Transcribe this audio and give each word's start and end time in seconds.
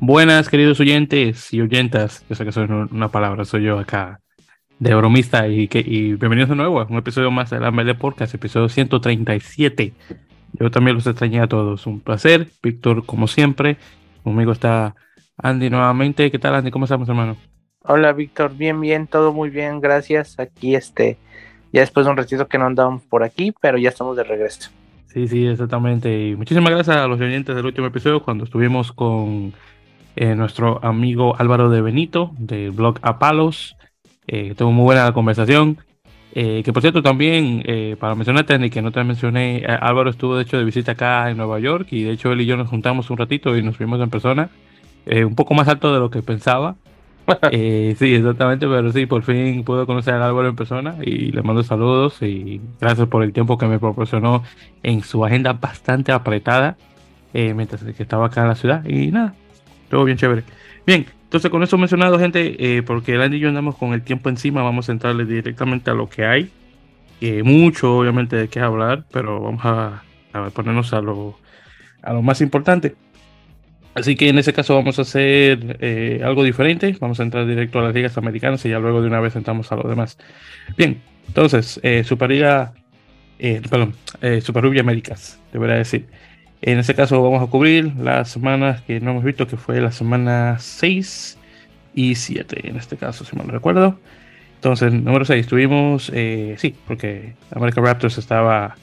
Buenas, 0.00 0.48
queridos 0.48 0.78
oyentes 0.78 1.52
y 1.52 1.60
oyentas. 1.60 2.24
Yo 2.28 2.36
sé 2.36 2.44
que 2.44 2.52
soy 2.52 2.68
una 2.68 3.08
palabra, 3.08 3.44
soy 3.44 3.64
yo 3.64 3.80
acá 3.80 4.20
de 4.78 4.94
bromista 4.94 5.48
y, 5.48 5.66
que, 5.66 5.80
y 5.80 6.14
bienvenidos 6.14 6.50
de 6.50 6.54
nuevo 6.54 6.80
a 6.80 6.84
un 6.84 6.98
episodio 6.98 7.32
más 7.32 7.50
de 7.50 7.58
la 7.58 7.72
ML 7.72 7.96
Podcast, 7.96 8.32
episodio 8.32 8.68
137. 8.68 9.92
Yo 10.52 10.70
también 10.70 10.94
los 10.94 11.06
extrañé 11.06 11.40
a 11.40 11.48
todos. 11.48 11.84
Un 11.88 11.98
placer. 11.98 12.46
Víctor, 12.62 13.04
como 13.06 13.26
siempre. 13.26 13.76
Conmigo 14.22 14.52
está 14.52 14.94
Andy 15.36 15.68
nuevamente. 15.68 16.30
¿Qué 16.30 16.38
tal, 16.38 16.54
Andy? 16.54 16.70
¿Cómo 16.70 16.84
estamos, 16.84 17.08
hermano? 17.08 17.36
Hola, 17.82 18.12
Víctor. 18.12 18.56
Bien, 18.56 18.80
bien. 18.80 19.08
Todo 19.08 19.32
muy 19.32 19.50
bien. 19.50 19.80
Gracias. 19.80 20.38
Aquí, 20.38 20.76
este, 20.76 21.18
ya 21.72 21.80
después 21.80 22.06
de 22.06 22.12
un 22.12 22.16
ratito 22.16 22.46
que 22.46 22.56
no 22.56 22.66
andamos 22.66 23.02
por 23.02 23.24
aquí, 23.24 23.52
pero 23.60 23.78
ya 23.78 23.88
estamos 23.88 24.16
de 24.16 24.22
regreso. 24.22 24.70
Sí, 25.06 25.26
sí, 25.26 25.44
exactamente. 25.44 26.28
Y 26.28 26.36
muchísimas 26.36 26.70
gracias 26.70 26.96
a 26.96 27.08
los 27.08 27.20
oyentes 27.20 27.56
del 27.56 27.66
último 27.66 27.88
episodio 27.88 28.22
cuando 28.22 28.44
estuvimos 28.44 28.92
con 28.92 29.52
eh, 30.20 30.34
nuestro 30.34 30.84
amigo 30.84 31.36
Álvaro 31.38 31.70
de 31.70 31.80
Benito 31.80 32.32
del 32.38 32.72
blog 32.72 32.98
Apalos. 33.02 33.76
Eh, 34.26 34.54
tuvo 34.56 34.72
muy 34.72 34.84
buena 34.84 35.12
conversación. 35.12 35.78
Eh, 36.34 36.62
que 36.64 36.72
por 36.72 36.82
cierto, 36.82 37.02
también, 37.02 37.62
eh, 37.64 37.96
para 37.98 38.16
mencionarte, 38.16 38.54
y 38.66 38.70
que 38.70 38.82
no 38.82 38.90
te 38.90 39.02
mencioné, 39.04 39.64
Álvaro 39.80 40.10
estuvo 40.10 40.36
de 40.36 40.42
hecho 40.42 40.58
de 40.58 40.64
visita 40.64 40.92
acá 40.92 41.30
en 41.30 41.36
Nueva 41.36 41.60
York 41.60 41.86
y 41.92 42.02
de 42.02 42.12
hecho 42.12 42.32
él 42.32 42.40
y 42.40 42.46
yo 42.46 42.56
nos 42.56 42.68
juntamos 42.68 43.10
un 43.10 43.16
ratito 43.16 43.56
y 43.56 43.62
nos 43.62 43.78
vimos 43.78 44.00
en 44.00 44.10
persona. 44.10 44.50
un 45.06 45.34
poco 45.36 45.54
más 45.54 45.68
alto 45.68 45.94
de 45.94 46.00
lo 46.00 46.10
que 46.10 46.22
pensaba. 46.22 46.74
sí, 47.52 48.14
exactamente, 48.14 48.66
pero 48.66 48.90
sí, 48.92 49.06
por 49.06 49.22
fin 49.22 49.62
pude 49.62 49.86
conocer 49.86 50.14
a 50.14 50.26
Álvaro 50.26 50.48
en 50.48 50.56
persona 50.56 50.96
y 51.02 51.30
le 51.30 51.42
mando 51.42 51.62
saludos 51.62 52.20
y 52.22 52.60
gracias 52.80 53.06
por 53.06 53.22
el 53.22 53.32
tiempo 53.32 53.56
que 53.56 53.66
me 53.66 53.78
proporcionó 53.78 54.42
en 54.82 55.02
su 55.02 55.24
agenda 55.24 55.52
bastante 55.52 56.10
apretada 56.12 56.76
mientras 57.32 57.84
que 57.84 58.02
estaba 58.02 58.26
acá 58.26 58.42
en 58.42 58.48
la 58.48 58.54
ciudad. 58.56 58.84
Y 58.84 59.10
nada, 59.10 59.34
todo 59.88 60.04
bien 60.04 60.18
chévere. 60.18 60.44
Bien, 60.86 61.06
entonces 61.24 61.50
con 61.50 61.62
eso 61.62 61.76
mencionado, 61.76 62.18
gente, 62.18 62.56
eh, 62.58 62.82
porque 62.82 63.14
el 63.14 63.20
Andy 63.20 63.36
y 63.36 63.40
yo 63.40 63.48
andamos 63.48 63.76
con 63.76 63.92
el 63.92 64.00
tiempo 64.00 64.30
encima, 64.30 64.62
vamos 64.62 64.88
a 64.88 64.92
entrarle 64.92 65.26
directamente 65.26 65.90
a 65.90 65.94
lo 65.94 66.08
que 66.08 66.24
hay. 66.24 66.50
Eh, 67.20 67.42
mucho, 67.42 67.98
obviamente, 67.98 68.36
de 68.36 68.48
qué 68.48 68.60
hablar, 68.60 69.04
pero 69.12 69.40
vamos 69.40 69.60
a, 69.64 70.02
ponernos 70.54 70.94
a 70.94 71.02
lo, 71.02 71.38
a 72.00 72.14
lo 72.14 72.22
más 72.22 72.40
importante. 72.40 72.94
Así 73.94 74.14
que 74.14 74.30
en 74.30 74.38
ese 74.38 74.54
caso 74.54 74.74
vamos 74.76 74.98
a 74.98 75.02
hacer 75.02 75.76
eh, 75.80 76.22
algo 76.24 76.44
diferente. 76.44 76.96
Vamos 77.00 77.20
a 77.20 77.24
entrar 77.24 77.46
directo 77.46 77.80
a 77.80 77.82
las 77.82 77.94
ligas 77.94 78.16
americanas 78.16 78.64
y 78.64 78.70
ya 78.70 78.78
luego 78.78 79.02
de 79.02 79.08
una 79.08 79.20
vez 79.20 79.36
entramos 79.36 79.70
a 79.72 79.76
lo 79.76 79.88
demás. 79.88 80.16
Bien, 80.78 81.02
entonces, 81.26 81.80
Superliga, 82.04 82.72
perdón, 83.38 83.94
Super 84.40 84.64
Rugby 84.64 84.78
Américas, 84.78 85.38
debería 85.52 85.76
decir. 85.76 86.06
En 86.60 86.78
este 86.78 86.94
caso 86.94 87.22
vamos 87.22 87.42
a 87.42 87.50
cubrir 87.50 87.94
las 87.96 88.30
semanas 88.30 88.82
que 88.82 89.00
no 89.00 89.12
hemos 89.12 89.24
visto, 89.24 89.46
que 89.46 89.56
fue 89.56 89.80
la 89.80 89.92
semana 89.92 90.56
6 90.58 91.38
y 91.94 92.14
7, 92.16 92.68
en 92.68 92.76
este 92.76 92.96
caso, 92.96 93.24
si 93.24 93.36
mal 93.36 93.46
no 93.46 93.52
recuerdo. 93.52 93.98
Entonces, 94.56 94.92
número 94.92 95.24
6, 95.24 95.46
tuvimos, 95.46 96.10
eh, 96.12 96.56
sí, 96.58 96.74
porque 96.86 97.34
American 97.54 97.84
Raptors 97.84 98.18
estaba 98.18 98.76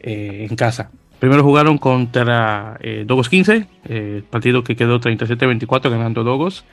eh, 0.00 0.46
en 0.50 0.56
casa. 0.56 0.90
Primero 1.18 1.42
jugaron 1.42 1.78
contra 1.78 2.76
eh, 2.80 3.04
Dogos 3.06 3.28
15, 3.28 3.66
eh, 3.84 4.22
partido 4.28 4.64
que 4.64 4.76
quedó 4.76 5.00
37-24 5.00 5.90
ganando 5.90 6.24
Dogos. 6.24 6.64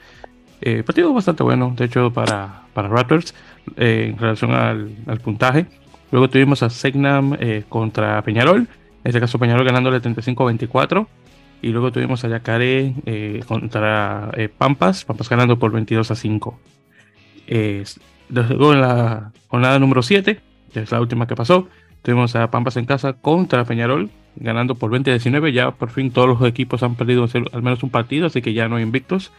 partido 0.84 1.14
bastante 1.14 1.42
bueno, 1.42 1.72
de 1.76 1.86
hecho, 1.86 2.12
para, 2.12 2.62
para 2.74 2.88
Raptors 2.88 3.34
en 3.76 4.18
relación 4.18 4.52
al, 4.52 4.90
al, 5.06 5.20
puntaje. 5.20 5.66
Luego 6.10 6.28
tuvimos 6.28 6.62
a 6.62 6.68
Segnam 6.68 7.38
contra 7.68 8.20
Peñarol 8.22 8.68
en 9.02 9.08
este 9.08 9.20
caso 9.20 9.38
Peñarol 9.38 9.64
ganándole 9.64 10.00
35-24. 10.00 11.06
Y 11.62 11.68
luego 11.68 11.92
tuvimos 11.92 12.24
a 12.24 12.28
Yacaré 12.28 12.94
eh, 13.04 13.40
contra 13.46 14.30
eh, 14.34 14.48
Pampas, 14.48 15.04
Pampas 15.04 15.28
ganando 15.28 15.58
por 15.58 15.72
22 15.72 16.10
a 16.10 16.14
5. 16.14 16.58
luego 18.30 18.72
en 18.72 18.80
la 18.80 19.32
jornada 19.48 19.78
número 19.78 20.02
7, 20.02 20.40
que 20.72 20.80
es 20.80 20.90
la 20.90 21.00
última 21.00 21.26
que 21.26 21.36
pasó, 21.36 21.68
tuvimos 22.02 22.34
a 22.34 22.50
Pampas 22.50 22.76
en 22.78 22.86
casa 22.86 23.12
contra 23.12 23.64
Peñarol, 23.64 24.08
ganando 24.36 24.74
por 24.76 24.90
20 24.90 25.10
a 25.10 25.14
19. 25.14 25.52
Ya 25.52 25.70
por 25.72 25.90
fin 25.90 26.10
todos 26.10 26.28
los 26.28 26.48
equipos 26.48 26.82
han 26.82 26.94
perdido 26.94 27.26
al 27.52 27.62
menos 27.62 27.82
un 27.82 27.90
partido, 27.90 28.26
así 28.26 28.40
que 28.40 28.54
ya 28.54 28.68
no 28.68 28.76
hay 28.76 28.82
invictos. 28.82 29.32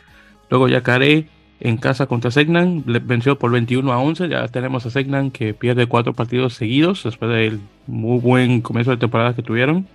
Luego 0.52 0.68
Yacaré 0.68 1.28
en 1.64 1.78
casa 1.78 2.08
contra 2.08 2.32
Segnan, 2.32 2.84
venció 2.86 3.38
por 3.38 3.52
21 3.52 3.94
a 3.94 4.00
11. 4.00 4.30
Ya 4.30 4.48
tenemos 4.48 4.86
a 4.86 4.90
Segnan 4.90 5.30
que 5.30 5.54
pierde 5.54 5.86
cuatro 5.86 6.14
partidos 6.14 6.56
seguidos 6.56 7.04
después 7.04 7.32
del 7.32 7.62
muy 7.86 8.20
buen 8.20 8.62
comienzo 8.62 8.92
de 8.92 8.98
temporada 8.98 9.36
que 9.36 9.44
tuvieron. 9.44 9.88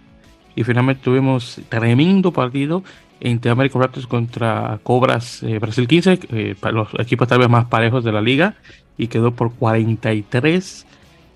Y 0.55 0.63
finalmente 0.63 1.03
tuvimos 1.03 1.61
tremendo 1.69 2.33
partido 2.33 2.85
entre 3.21 3.51
American 3.51 3.83
Raptors 3.83 4.07
contra 4.07 4.79
Cobras 4.83 5.43
eh, 5.43 5.59
Brasil 5.59 5.89
15, 5.89 6.21
eh, 6.31 6.55
los 6.73 6.89
equipos 6.99 7.27
tal 7.27 7.41
vez 7.41 7.49
más 7.49 7.65
parejos 7.67 8.05
de 8.05 8.13
la 8.13 8.21
liga, 8.21 8.55
y 8.97 9.09
quedó 9.09 9.33
por 9.33 9.53
43 9.55 10.87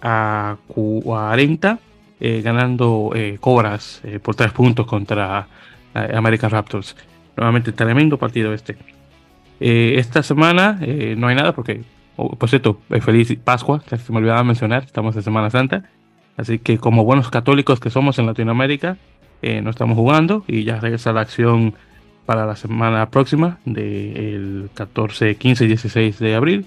a 0.02 0.56
40, 0.68 1.78
eh, 2.20 2.40
ganando 2.42 3.12
Cobras 3.40 4.00
por 4.22 4.36
3 4.36 4.52
puntos 4.52 4.86
contra 4.86 5.48
American 5.92 6.50
Raptors. 6.50 6.96
Nuevamente, 7.36 7.72
tremendo 7.72 8.16
partido 8.16 8.54
este. 8.54 8.76
Eh, 9.60 9.96
esta 9.98 10.22
semana 10.22 10.78
eh, 10.80 11.14
no 11.16 11.28
hay 11.28 11.36
nada 11.36 11.54
porque, 11.54 11.82
oh, 12.16 12.34
por 12.34 12.48
cierto, 12.48 12.80
feliz 13.02 13.36
Pascua, 13.44 13.82
se 13.86 14.10
me 14.10 14.18
olvidaba 14.18 14.42
mencionar, 14.42 14.84
estamos 14.84 15.14
en 15.14 15.22
Semana 15.22 15.50
Santa. 15.50 15.84
Así 16.36 16.58
que 16.58 16.78
como 16.78 17.04
buenos 17.04 17.30
católicos 17.30 17.80
que 17.80 17.90
somos 17.90 18.18
en 18.18 18.26
Latinoamérica, 18.26 18.96
eh, 19.42 19.60
no 19.60 19.70
estamos 19.70 19.96
jugando 19.96 20.44
y 20.46 20.64
ya 20.64 20.80
regresa 20.80 21.12
la 21.12 21.20
acción 21.20 21.74
para 22.24 22.46
la 22.46 22.56
semana 22.56 23.10
próxima 23.10 23.58
del 23.66 24.70
14, 24.74 25.36
15 25.36 25.64
y 25.64 25.68
16 25.68 26.18
de 26.18 26.34
abril. 26.34 26.66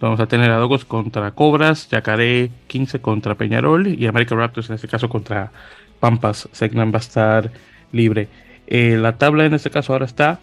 Vamos 0.00 0.20
a 0.20 0.26
tener 0.26 0.50
a 0.50 0.56
Dogos 0.56 0.84
contra 0.84 1.30
Cobras, 1.30 1.88
Yacaré 1.88 2.50
15 2.66 3.00
contra 3.00 3.36
Peñarol 3.36 3.86
y 3.86 4.06
American 4.06 4.38
Raptors 4.38 4.68
en 4.68 4.74
este 4.74 4.88
caso 4.88 5.08
contra 5.08 5.52
Pampas. 6.00 6.48
Segnan 6.52 6.92
va 6.92 6.96
a 6.96 7.00
estar 7.00 7.50
libre. 7.92 8.28
la 8.66 9.16
tabla 9.16 9.46
en 9.46 9.54
este 9.54 9.70
caso 9.70 9.94
ahora 9.94 10.04
está 10.04 10.40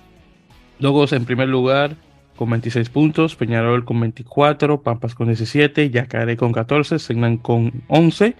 Dogos 0.82 1.14
en 1.14 1.26
primer 1.26 1.48
lugar 1.48 1.96
con 2.36 2.50
26 2.50 2.90
puntos, 2.90 3.36
Peñarol 3.36 3.86
con 3.86 4.00
24, 4.00 4.82
Pampas 4.82 5.14
con 5.14 5.28
17, 5.28 5.92
Yacaré 5.92 6.36
con 6.36 6.52
14, 6.52 6.98
Segnan 6.98 7.38
con 7.38 7.84
11, 7.88 8.36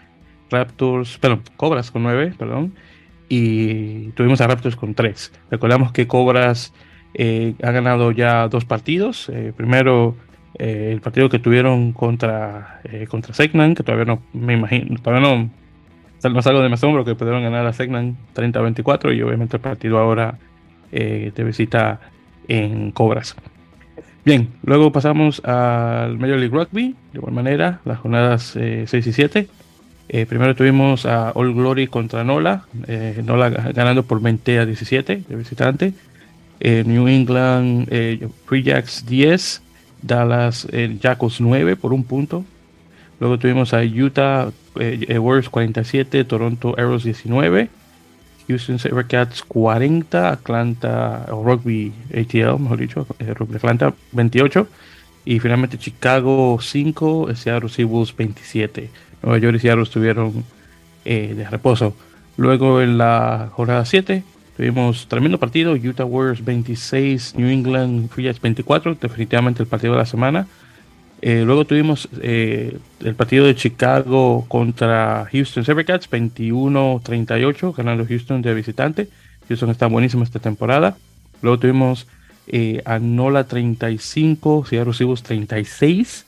Raptors, 0.50 1.20
perdón, 1.20 1.44
Cobras 1.56 1.92
con 1.92 2.02
9, 2.02 2.34
perdón, 2.36 2.74
y 3.30 4.08
tuvimos 4.14 4.42
a 4.42 4.48
Raptors 4.48 4.76
con 4.76 4.96
3. 4.96 5.32
Recordamos 5.52 5.92
que 5.92 6.08
Cobras 6.08 6.74
eh, 7.14 7.54
ha 7.62 7.70
ganado 7.70 8.12
ya 8.12 8.48
dos 8.48 8.66
partidos. 8.66 9.30
Eh, 9.30 9.54
primero, 9.56 10.16
eh, 10.58 10.90
el 10.92 11.00
partido 11.00 11.30
que 11.30 11.38
tuvieron 11.38 11.94
contra, 11.94 12.82
contra 13.08 13.36
Segnan, 13.36 13.76
que 13.76 13.84
todavía 13.84 14.06
no 14.06 14.24
me 14.34 14.54
imagino, 14.54 14.98
todavía 15.00 15.30
no, 15.30 15.50
no 16.28 16.42
salgo 16.42 16.62
de 16.62 16.70
mi 16.70 16.74
asombro 16.74 17.06
que 17.06 17.14
pudieron 17.14 17.44
ganar 17.44 17.68
a 17.68 17.74
Segnan 17.74 18.18
30-24 18.34 19.16
y 19.16 19.22
obviamente 19.22 19.58
el 19.58 19.62
partido 19.62 20.00
ahora 20.00 20.40
de 20.92 21.44
visita 21.46 22.02
en 22.48 22.92
Cobras. 22.92 23.36
Bien, 24.24 24.50
luego 24.64 24.92
pasamos 24.92 25.44
al 25.44 26.20
Major 26.20 26.38
League 26.38 26.56
Rugby, 26.56 26.96
de 27.12 27.18
igual 27.18 27.34
manera, 27.34 27.80
las 27.86 28.00
jornadas 28.00 28.52
6 28.54 28.94
eh, 28.94 28.98
y 29.04 29.14
7. 29.14 29.48
Eh, 30.10 30.26
primero 30.28 30.56
tuvimos 30.56 31.08
a 31.08 31.32
All 31.32 31.54
Glory 31.56 31.88
contra 31.88 32.24
Nola, 32.24 32.66
eh, 32.88 33.24
Nola 33.26 33.50
ganando 33.50 34.04
por 34.04 34.22
20 34.22 34.60
a 34.60 34.66
17 34.66 35.24
de 35.28 35.36
visitante. 35.36 35.94
New 36.64 37.08
England 37.08 37.90
Free 38.46 38.62
Jacks 38.62 39.04
10, 39.08 39.64
Dallas 40.04 40.68
Jackals 41.00 41.42
9 41.42 41.76
por 41.76 41.92
un 41.92 42.04
punto. 42.04 42.46
Luego 43.20 43.40
tuvimos 43.40 43.74
a 43.74 43.82
Utah 43.84 44.52
Warriors 44.76 45.50
47, 45.50 46.24
Toronto 46.26 46.76
Arrows 46.78 47.04
19. 47.04 47.70
Houston 48.52 48.80
Sabercats 48.80 49.44
40, 49.44 50.30
Atlanta, 50.30 51.26
Rugby 51.28 51.94
ATL, 52.12 52.60
mejor 52.60 52.78
dicho, 52.78 53.08
eh, 53.20 53.34
Rugby 53.34 53.56
Atlanta 53.56 53.94
28, 54.12 54.68
y 55.26 55.40
finalmente 55.40 55.78
Chicago 55.78 56.58
5, 56.62 57.36
Seattle 57.36 57.70
Seawolves 57.70 58.16
27. 58.16 58.90
Nueva 59.24 59.38
York 59.38 59.56
y 59.56 59.60
Seattle 59.60 59.84
estuvieron 59.84 60.44
eh, 61.06 61.34
de 61.36 61.50
reposo. 61.50 61.96
Luego 62.38 62.82
en 62.82 62.98
la 62.98 63.50
jornada 63.54 63.86
7 63.86 64.24
tuvimos 64.58 65.08
tremendo 65.08 65.40
partido, 65.40 65.74
Utah 65.74 66.06
Warriors 66.06 66.44
26, 66.44 67.36
New 67.36 67.50
England 67.50 68.10
Free 68.10 68.32
24, 68.32 68.96
definitivamente 68.96 69.64
el 69.64 69.70
partido 69.70 69.94
de 69.94 70.00
la 70.00 70.06
semana. 70.06 70.48
Eh, 71.22 71.44
luego 71.46 71.66
tuvimos 71.66 72.10
eh, 72.22 72.80
el 73.02 73.16
partido 73.16 73.46
de 73.46 73.56
Chicago 73.56 74.46
contra 74.48 75.28
Houston 75.32 75.64
Sabercats, 75.64 76.10
21-38, 76.10 77.76
ganando 77.76 78.06
Houston 78.08 78.42
de 78.42 78.54
visitante. 78.56 79.08
Houston 79.48 79.70
está 79.70 79.86
buenísimo 79.86 80.24
esta 80.24 80.40
temporada. 80.40 80.98
Luego 81.44 81.60
tuvimos 81.60 82.08
eh, 82.48 82.82
a 82.86 82.98
Nola 82.98 83.44
35, 83.44 84.66
Seattle 84.66 84.94
Seahawks 84.94 85.22
36. 85.22 86.26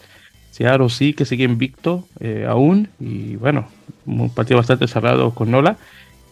Seattle 0.51 0.89
sí 0.89 1.13
que 1.13 1.25
sigue 1.25 1.45
invicto 1.45 2.07
aún. 2.47 2.89
Y 2.99 3.35
bueno, 3.37 3.67
un 4.05 4.29
partido 4.29 4.57
bastante 4.57 4.87
cerrado 4.87 5.31
con 5.33 5.49
Nola. 5.49 5.77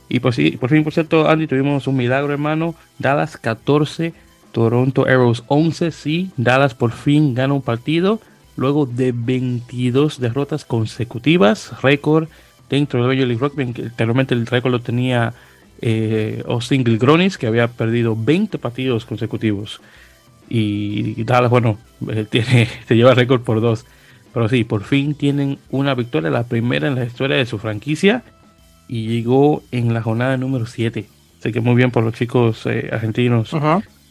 Y 0.08 0.20
por, 0.20 0.36
sí, 0.36 0.52
por 0.52 0.70
fin, 0.70 0.84
por 0.84 0.94
cierto, 0.94 1.28
Andy, 1.28 1.48
tuvimos 1.48 1.88
un 1.88 1.96
milagro, 1.96 2.32
hermano. 2.32 2.76
Dallas 3.00 3.38
14, 3.38 4.14
Toronto 4.52 5.06
Arrows 5.08 5.44
11. 5.48 5.90
Sí, 5.90 6.30
Dallas 6.38 6.76
por 6.76 6.92
fin 6.92 7.34
gana 7.34 7.56
un 7.56 7.64
partido 7.64 8.20
luego 8.56 8.86
de 8.86 9.12
22 9.14 10.20
derrotas 10.20 10.66
consecutivas, 10.66 11.72
récord 11.82 12.28
dentro 12.70 13.02
de 13.02 13.08
Major 13.08 13.28
League 13.28 13.74
que 13.74 13.84
anteriormente 13.84 14.34
el 14.34 14.48
récord 14.48 14.72
lo 14.72 14.82
tenía 14.82 15.34
eh, 15.82 16.44
Austin 16.48 16.84
Gronis, 16.84 17.38
que 17.38 17.48
había 17.48 17.68
perdido 17.68 18.16
20 18.16 18.58
partidos 18.58 19.06
consecutivos. 19.06 19.82
Y, 20.50 21.24
Dallas, 21.24 21.50
bueno, 21.50 21.78
eh, 22.10 22.26
tiene, 22.30 22.68
se 22.88 22.96
lleva 22.96 23.14
récord 23.14 23.42
por 23.42 23.62
dos. 23.62 23.86
Pero 24.34 24.48
sí, 24.48 24.64
por 24.64 24.84
fin 24.84 25.16
tienen 25.16 25.60
una 25.70 25.94
victoria, 25.94 26.30
la 26.30 26.44
primera 26.44 26.88
en 26.88 26.96
la 26.96 27.06
historia 27.06 27.36
de 27.36 27.46
su 27.46 27.58
franquicia, 27.58 28.24
y 28.88 29.08
llegó 29.08 29.64
en 29.72 29.94
la 29.94 30.02
jornada 30.02 30.38
número 30.38 30.66
7. 30.66 31.06
Así 31.40 31.52
que 31.52 31.62
muy 31.62 31.76
bien 31.76 31.92
por 31.92 32.04
los 32.04 32.14
chicos 32.14 32.66
eh, 32.66 32.90
argentinos 32.92 33.50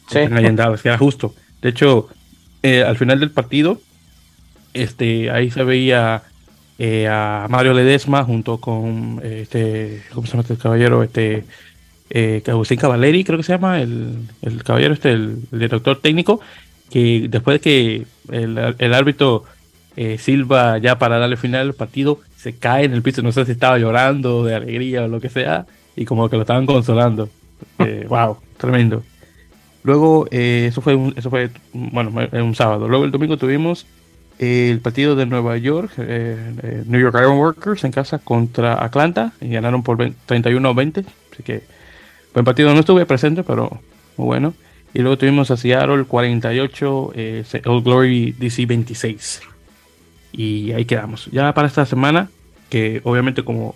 sí. 0.08 0.18
en 0.18 0.56
Dallas, 0.56 0.82
que 0.82 0.88
era 0.88 0.98
justo. 0.98 1.34
De 1.62 1.68
hecho, 1.68 2.08
eh, 2.62 2.82
al 2.82 2.96
final 2.96 3.20
del 3.20 3.30
partido, 3.30 3.80
este, 4.74 5.30
ahí 5.30 5.50
se 5.50 5.64
veía 5.64 6.22
eh, 6.78 7.08
a 7.08 7.46
Mario 7.50 7.74
Ledesma 7.74 8.24
junto 8.24 8.58
con 8.58 9.20
este, 9.22 10.02
¿cómo 10.14 10.26
se 10.26 10.32
llama 10.32 10.42
este 10.42 10.56
caballero? 10.56 11.02
Este, 11.02 11.44
eh, 12.08 12.42
Agustín 12.46 12.78
Cavaleri, 12.78 13.22
creo 13.22 13.36
que 13.36 13.44
se 13.44 13.52
llama, 13.52 13.80
el, 13.80 14.14
el 14.42 14.64
caballero 14.64 14.94
este, 14.94 15.12
el, 15.12 15.42
director 15.50 16.00
técnico, 16.00 16.40
que 16.90 17.26
después 17.28 17.56
de 17.56 17.60
que 17.60 18.06
el, 18.32 18.74
el 18.78 18.94
árbitro 18.94 19.44
eh, 19.96 20.16
Silva 20.18 20.78
ya 20.78 20.98
para 20.98 21.18
darle 21.18 21.36
final 21.36 21.68
al 21.68 21.74
partido 21.74 22.20
se 22.36 22.56
cae 22.56 22.84
en 22.84 22.94
el 22.94 23.02
piso, 23.02 23.20
no 23.22 23.32
sé 23.32 23.44
si 23.44 23.52
estaba 23.52 23.78
llorando 23.78 24.44
de 24.44 24.54
alegría 24.54 25.04
o 25.04 25.08
lo 25.08 25.20
que 25.20 25.28
sea, 25.28 25.66
y 25.96 26.06
como 26.06 26.30
que 26.30 26.36
lo 26.36 26.42
estaban 26.42 26.66
consolando. 26.66 27.28
wow, 28.08 28.38
tremendo. 28.56 29.02
Luego, 29.82 30.28
eso 30.30 30.80
fue 30.80 30.94
un, 30.94 31.12
eso 31.16 31.28
fue, 31.28 31.50
bueno, 31.72 32.12
un 32.32 32.54
sábado. 32.54 32.88
Luego 32.88 33.04
el 33.04 33.10
domingo 33.10 33.36
tuvimos 33.36 33.86
el 34.40 34.80
partido 34.80 35.16
de 35.16 35.26
Nueva 35.26 35.58
York, 35.58 35.92
eh, 35.98 36.54
eh, 36.62 36.82
New 36.86 36.98
York 36.98 37.14
Iron 37.18 37.36
Workers 37.36 37.84
en 37.84 37.92
casa 37.92 38.18
contra 38.18 38.82
Atlanta 38.82 39.32
y 39.38 39.50
ganaron 39.50 39.82
por 39.82 39.98
31-20. 39.98 41.04
Así 41.30 41.42
que 41.42 41.62
buen 42.32 42.46
partido, 42.46 42.72
no 42.72 42.80
estuve 42.80 43.04
presente, 43.04 43.42
pero 43.42 43.82
muy 44.16 44.26
bueno. 44.26 44.54
Y 44.94 45.00
luego 45.00 45.18
tuvimos 45.18 45.50
a 45.50 45.58
Seattle 45.58 46.04
48, 46.04 47.12
eh, 47.14 47.44
Old 47.66 47.84
Glory 47.84 48.32
DC 48.32 48.64
26. 48.64 49.42
Y 50.32 50.72
ahí 50.72 50.86
quedamos. 50.86 51.26
Ya 51.30 51.52
para 51.52 51.68
esta 51.68 51.84
semana, 51.84 52.30
que 52.70 53.02
obviamente 53.04 53.44
como 53.44 53.74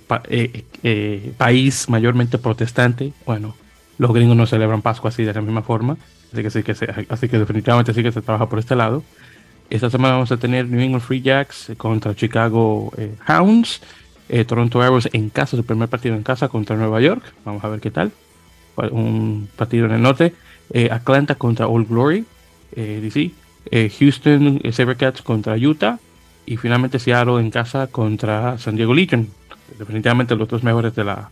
país 1.36 1.90
mayormente 1.90 2.38
protestante, 2.38 3.12
bueno, 3.26 3.54
los 3.98 4.14
gringos 4.14 4.36
no 4.36 4.46
celebran 4.46 4.80
Pascua 4.80 5.10
así 5.10 5.24
de 5.24 5.34
la 5.34 5.42
misma 5.42 5.60
forma. 5.60 5.98
Así 6.32 6.42
que, 6.42 6.50
sí 6.50 6.62
que 6.62 6.72
así 7.10 7.28
que 7.28 7.38
definitivamente 7.38 7.92
sí 7.92 8.02
que 8.02 8.12
se 8.12 8.22
trabaja 8.22 8.48
por 8.48 8.58
este 8.58 8.74
lado. 8.74 9.04
Esta 9.70 9.90
semana 9.90 10.14
vamos 10.14 10.30
a 10.30 10.36
tener 10.36 10.68
New 10.68 10.80
England 10.80 11.02
Free 11.02 11.22
Jacks 11.22 11.72
contra 11.76 12.14
Chicago 12.14 12.92
eh, 12.98 13.14
Hounds, 13.26 13.80
eh, 14.28 14.44
Toronto 14.44 14.80
Arrows 14.82 15.08
en 15.12 15.30
casa, 15.30 15.56
su 15.56 15.64
primer 15.64 15.88
partido 15.88 16.14
en 16.14 16.22
casa 16.22 16.48
contra 16.48 16.76
Nueva 16.76 17.00
York. 17.00 17.24
Vamos 17.44 17.64
a 17.64 17.68
ver 17.68 17.80
qué 17.80 17.90
tal. 17.90 18.12
Un 18.76 19.48
partido 19.56 19.86
en 19.86 19.92
el 19.92 20.02
norte. 20.02 20.34
Eh, 20.70 20.90
Atlanta 20.90 21.36
contra 21.36 21.66
Old 21.66 21.88
Glory, 21.88 22.24
DC. 22.74 23.30
Houston 23.98 24.60
Sabercats 24.72 25.22
contra 25.22 25.56
Utah. 25.56 25.98
Y 26.46 26.58
finalmente 26.58 26.98
Seattle 26.98 27.40
en 27.40 27.50
casa 27.50 27.86
contra 27.86 28.58
San 28.58 28.76
Diego 28.76 28.92
Legion. 28.92 29.28
Definitivamente 29.78 30.36
los 30.36 30.48
dos 30.48 30.62
mejores 30.62 30.94
de 30.94 31.04
la 31.04 31.30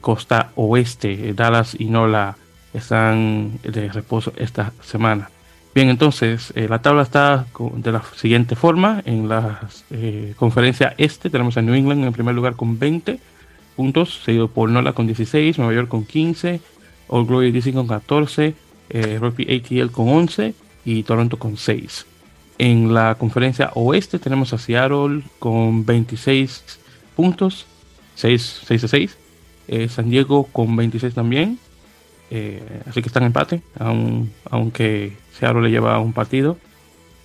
costa 0.00 0.50
oeste. 0.56 1.32
Dallas 1.34 1.76
y 1.78 1.84
Nola 1.84 2.36
están 2.74 3.58
de 3.62 3.88
reposo 3.92 4.32
esta 4.36 4.72
semana. 4.82 5.30
Bien, 5.74 5.90
entonces 5.90 6.52
eh, 6.56 6.66
la 6.68 6.80
tabla 6.80 7.02
está 7.02 7.46
de 7.76 7.92
la 7.92 8.02
siguiente 8.16 8.56
forma. 8.56 9.02
En 9.04 9.28
la 9.28 9.68
eh, 9.90 10.34
conferencia 10.36 10.94
este 10.98 11.30
tenemos 11.30 11.56
a 11.56 11.62
New 11.62 11.74
England 11.74 12.04
en 12.04 12.12
primer 12.12 12.34
lugar 12.34 12.56
con 12.56 12.78
20 12.78 13.20
puntos, 13.76 14.22
seguido 14.24 14.48
por 14.48 14.70
Nola 14.70 14.92
con 14.92 15.06
16, 15.06 15.58
Nueva 15.58 15.74
York 15.74 15.88
con 15.88 16.04
15, 16.04 16.60
Old 17.08 17.28
Glory 17.28 17.52
DC 17.52 17.72
con 17.72 17.86
14, 17.86 18.54
eh, 18.90 19.18
Rugby 19.20 19.46
ATL 19.54 19.92
con 19.92 20.08
11 20.08 20.54
y 20.84 21.02
Toronto 21.02 21.38
con 21.38 21.56
6. 21.56 22.06
En 22.58 22.92
la 22.92 23.14
conferencia 23.16 23.70
oeste 23.74 24.18
tenemos 24.18 24.52
a 24.52 24.58
Seattle 24.58 25.22
con 25.38 25.86
26 25.86 26.80
puntos, 27.14 27.66
6, 28.16 28.62
6 28.66 28.84
a 28.84 28.88
6. 28.88 29.18
San 29.90 30.08
Diego 30.08 30.44
con 30.44 30.74
26 30.74 31.12
también. 31.12 31.58
así 32.86 33.02
que 33.02 33.08
están 33.08 33.22
en 33.22 33.26
empate, 33.28 33.62
aunque 34.50 35.12
Seattle 35.38 35.62
le 35.62 35.70
lleva 35.70 35.98
un 36.00 36.12
partido, 36.12 36.58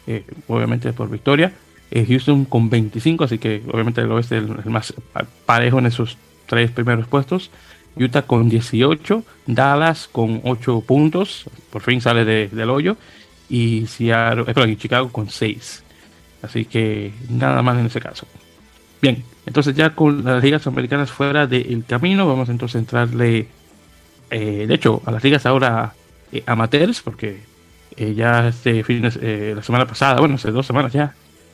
eh, 0.07 0.23
obviamente 0.47 0.93
por 0.93 1.09
victoria. 1.09 1.53
Eh, 1.91 2.05
Houston 2.07 2.45
con 2.45 2.69
25, 2.69 3.23
así 3.23 3.37
que 3.37 3.61
obviamente 3.71 4.01
el 4.01 4.11
oeste 4.11 4.37
es 4.37 4.43
el, 4.43 4.71
más 4.71 4.93
parejo 5.45 5.79
en 5.79 5.87
esos 5.87 6.17
tres 6.45 6.71
primeros 6.71 7.07
puestos. 7.07 7.51
Utah 7.95 8.23
con 8.23 8.49
18, 8.49 9.23
Dallas 9.45 10.09
con 10.11 10.41
8 10.43 10.81
puntos, 10.81 11.45
por 11.69 11.83
fin 11.83 12.01
sale 12.01 12.25
del 12.25 12.69
hoyo. 12.69 12.97
Y 13.49 13.85
Seattle, 13.87 14.45
eh, 14.47 14.77
Chicago 14.77 15.11
con 15.11 15.29
6. 15.29 15.83
Así 16.41 16.65
que 16.65 17.13
nada 17.29 17.61
más 17.61 17.77
en 17.77 17.85
ese 17.85 17.99
caso. 17.99 18.25
Bien, 19.01 19.23
entonces 19.45 19.75
ya 19.75 19.91
con 19.91 20.23
las 20.23 20.43
ligas 20.43 20.65
americanas 20.65 21.11
fuera 21.11 21.45
del 21.45 21.83
camino, 21.85 22.27
vamos 22.27 22.49
entonces 22.49 22.77
a 22.77 22.79
entrarle, 22.79 23.47
de 24.29 24.73
hecho, 24.73 25.01
a 25.05 25.11
las 25.11 25.23
ligas 25.23 25.45
ahora 25.45 25.93
amateurs, 26.47 27.01
porque 27.01 27.52
eh, 27.97 28.13
ya 28.15 28.47
este 28.47 28.83
fin 28.83 29.09
eh, 29.21 29.53
la 29.55 29.63
semana 29.63 29.85
pasada, 29.85 30.19
bueno, 30.19 30.35
hace 30.35 30.51
dos 30.51 30.65
semanas 30.65 30.93
ya, 30.93 31.13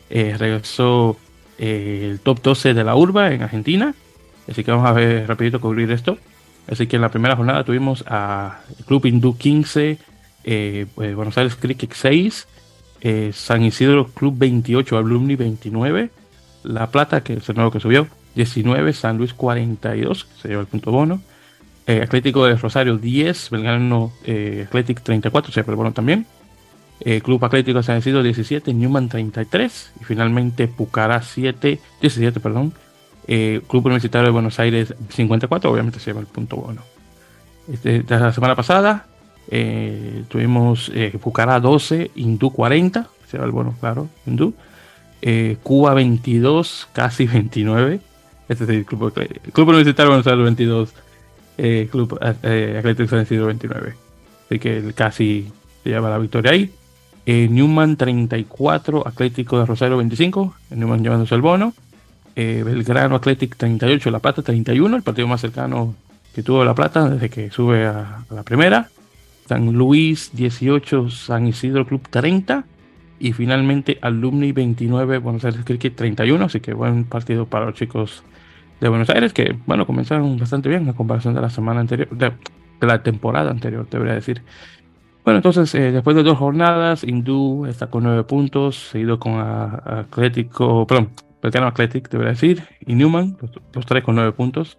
eh, 0.09 0.35
regresó 0.37 1.17
el 1.57 2.19
top 2.21 2.41
12 2.41 2.73
de 2.73 2.83
la 2.83 2.95
urba 2.95 3.31
en 3.33 3.43
Argentina. 3.43 3.93
Así 4.49 4.63
que 4.63 4.71
vamos 4.71 4.87
a 4.87 4.93
ver 4.93 5.27
rapidito 5.27 5.59
cubrir 5.59 5.91
esto. 5.91 6.17
Así 6.67 6.87
que 6.87 6.95
en 6.95 7.01
la 7.01 7.09
primera 7.09 7.35
jornada 7.35 7.63
tuvimos 7.63 8.03
a 8.07 8.61
Club 8.85 9.05
Hindú 9.05 9.37
15, 9.37 9.97
pues, 10.95 11.15
Buenos 11.15 11.37
Aires 11.37 11.55
Cricket 11.55 11.93
6, 11.93 12.47
San 13.33 13.63
Isidro 13.63 14.07
Club 14.07 14.35
28, 14.37 14.97
Alumni 14.97 15.35
29, 15.35 16.09
La 16.63 16.91
Plata, 16.91 17.21
que 17.21 17.33
es 17.33 17.49
el 17.49 17.55
nuevo 17.55 17.71
que 17.71 17.79
subió, 17.79 18.07
19, 18.35 18.93
San 18.93 19.17
Luis 19.17 19.33
42, 19.33 20.27
se 20.41 20.47
lleva 20.47 20.61
el 20.61 20.67
punto 20.67 20.91
bono, 20.91 21.21
eh, 21.89 22.03
Atlético 22.03 22.45
de 22.45 22.55
Rosario 22.55 22.97
10, 22.97 23.49
Belgrano 23.49 24.11
eh, 24.23 24.65
Atlético 24.67 25.01
34, 25.01 25.51
se 25.51 25.63
bueno 25.63 25.91
también. 25.91 26.27
Eh, 26.99 27.19
Club 27.19 27.43
Atlético 27.43 27.81
San 27.81 27.97
Isidro 27.97 28.21
17, 28.21 28.75
Newman 28.75 29.09
33 29.09 29.93
y 29.99 30.03
finalmente 30.03 30.67
Pucará 30.67 31.23
7, 31.23 31.79
17, 31.99 32.39
perdón. 32.39 32.73
Club 33.25 33.87
Universitario 33.87 34.27
de 34.27 34.31
Buenos 34.31 34.59
Aires 34.59 34.93
54, 35.09 35.71
obviamente 35.71 35.99
se 35.99 36.11
lleva 36.11 36.19
el 36.19 36.27
punto 36.27 36.57
bueno. 36.57 36.83
Este, 37.71 38.03
la 38.07 38.33
semana 38.33 38.55
pasada 38.55 39.07
tuvimos 40.27 40.91
Pucará 41.21 41.59
12, 41.59 42.11
Hindú 42.13 42.51
40, 42.51 43.07
se 43.25 43.37
lleva 43.37 43.45
el 43.45 43.51
bueno, 43.51 43.73
claro, 43.79 44.09
Hindú. 44.27 44.53
Cuba 45.63 45.95
22, 45.95 46.89
casi 46.93 47.25
29. 47.25 47.99
Este 48.47 48.63
es 48.63 48.69
el 48.69 48.85
Club, 48.85 49.11
Club 49.53 49.69
Universitario 49.69 50.11
de 50.11 50.17
Buenos 50.17 50.27
Aires 50.27 50.43
22. 50.43 50.93
Eh, 51.61 51.89
Club 51.91 52.17
eh, 52.43 52.75
Atlético 52.79 53.09
San 53.09 53.23
Isidro 53.23 53.47
29. 53.47 53.93
Así 54.45 54.59
que 54.59 54.93
casi 54.95 55.51
se 55.83 55.89
lleva 55.89 56.09
la 56.09 56.17
victoria 56.17 56.51
ahí. 56.53 56.71
Eh, 57.25 57.49
Newman 57.51 57.97
34, 57.97 59.05
Atlético 59.05 59.59
de 59.59 59.65
Rosario 59.65 59.97
25, 59.97 60.55
Newman 60.71 61.03
llevándose 61.03 61.35
el 61.35 61.41
bono. 61.41 61.73
Belgrano 62.33 63.17
Atlético 63.17 63.57
38, 63.57 64.09
La 64.11 64.19
Plata 64.19 64.41
31, 64.41 64.95
el 64.95 65.03
partido 65.03 65.27
más 65.27 65.41
cercano 65.41 65.93
que 66.33 66.41
tuvo 66.41 66.63
La 66.63 66.73
Plata 66.73 67.09
desde 67.09 67.29
que 67.29 67.51
sube 67.51 67.85
a, 67.85 68.23
la 68.29 68.43
primera. 68.43 68.87
San 69.45 69.73
Luis 69.73 70.29
18, 70.31 71.09
San 71.09 71.47
Isidro 71.47 71.85
Club 71.85 72.07
30 72.09 72.63
y 73.19 73.33
finalmente 73.33 73.99
Alumni 74.01 74.53
29, 74.53 75.17
Buenos 75.17 75.43
Aires 75.43 75.65
Cricket 75.65 75.97
31, 75.97 76.45
así 76.45 76.61
que 76.61 76.73
buen 76.73 77.03
partido 77.03 77.45
para 77.45 77.65
los 77.65 77.75
chicos 77.75 78.23
de 78.79 78.89
Buenos 78.89 79.09
Aires, 79.09 79.33
que 79.33 79.57
bueno, 79.65 79.85
comenzaron 79.85 80.37
bastante 80.37 80.69
bien 80.69 80.87
a 80.89 80.93
comparación 80.93 81.33
de 81.33 81.41
la 81.41 81.49
semana 81.49 81.81
anterior, 81.81 82.09
de, 82.09 82.31
la 82.81 83.03
temporada 83.03 83.51
anterior, 83.51 83.87
debería 83.89 84.15
decir. 84.15 84.41
Bueno, 85.25 85.37
entonces, 85.37 85.73
eh, 85.75 85.91
después 85.91 86.15
de 86.15 86.23
dos 86.23 86.37
jornadas, 86.37 87.03
Hindú 87.03 87.65
está 87.65 87.87
con 87.87 88.03
nueve 88.03 88.23
puntos, 88.23 88.89
seguido 88.91 89.19
con 89.19 89.33
Atlético, 89.39 90.87
perdón, 90.87 91.09
Belgrano 91.41 91.67
Athletic, 91.67 92.09
debería 92.09 92.31
decir, 92.31 92.63
y 92.85 92.95
Newman, 92.95 93.37
los, 93.73 93.85
tres 93.85 94.03
con 94.03 94.15
nueve 94.15 94.31
puntos. 94.31 94.77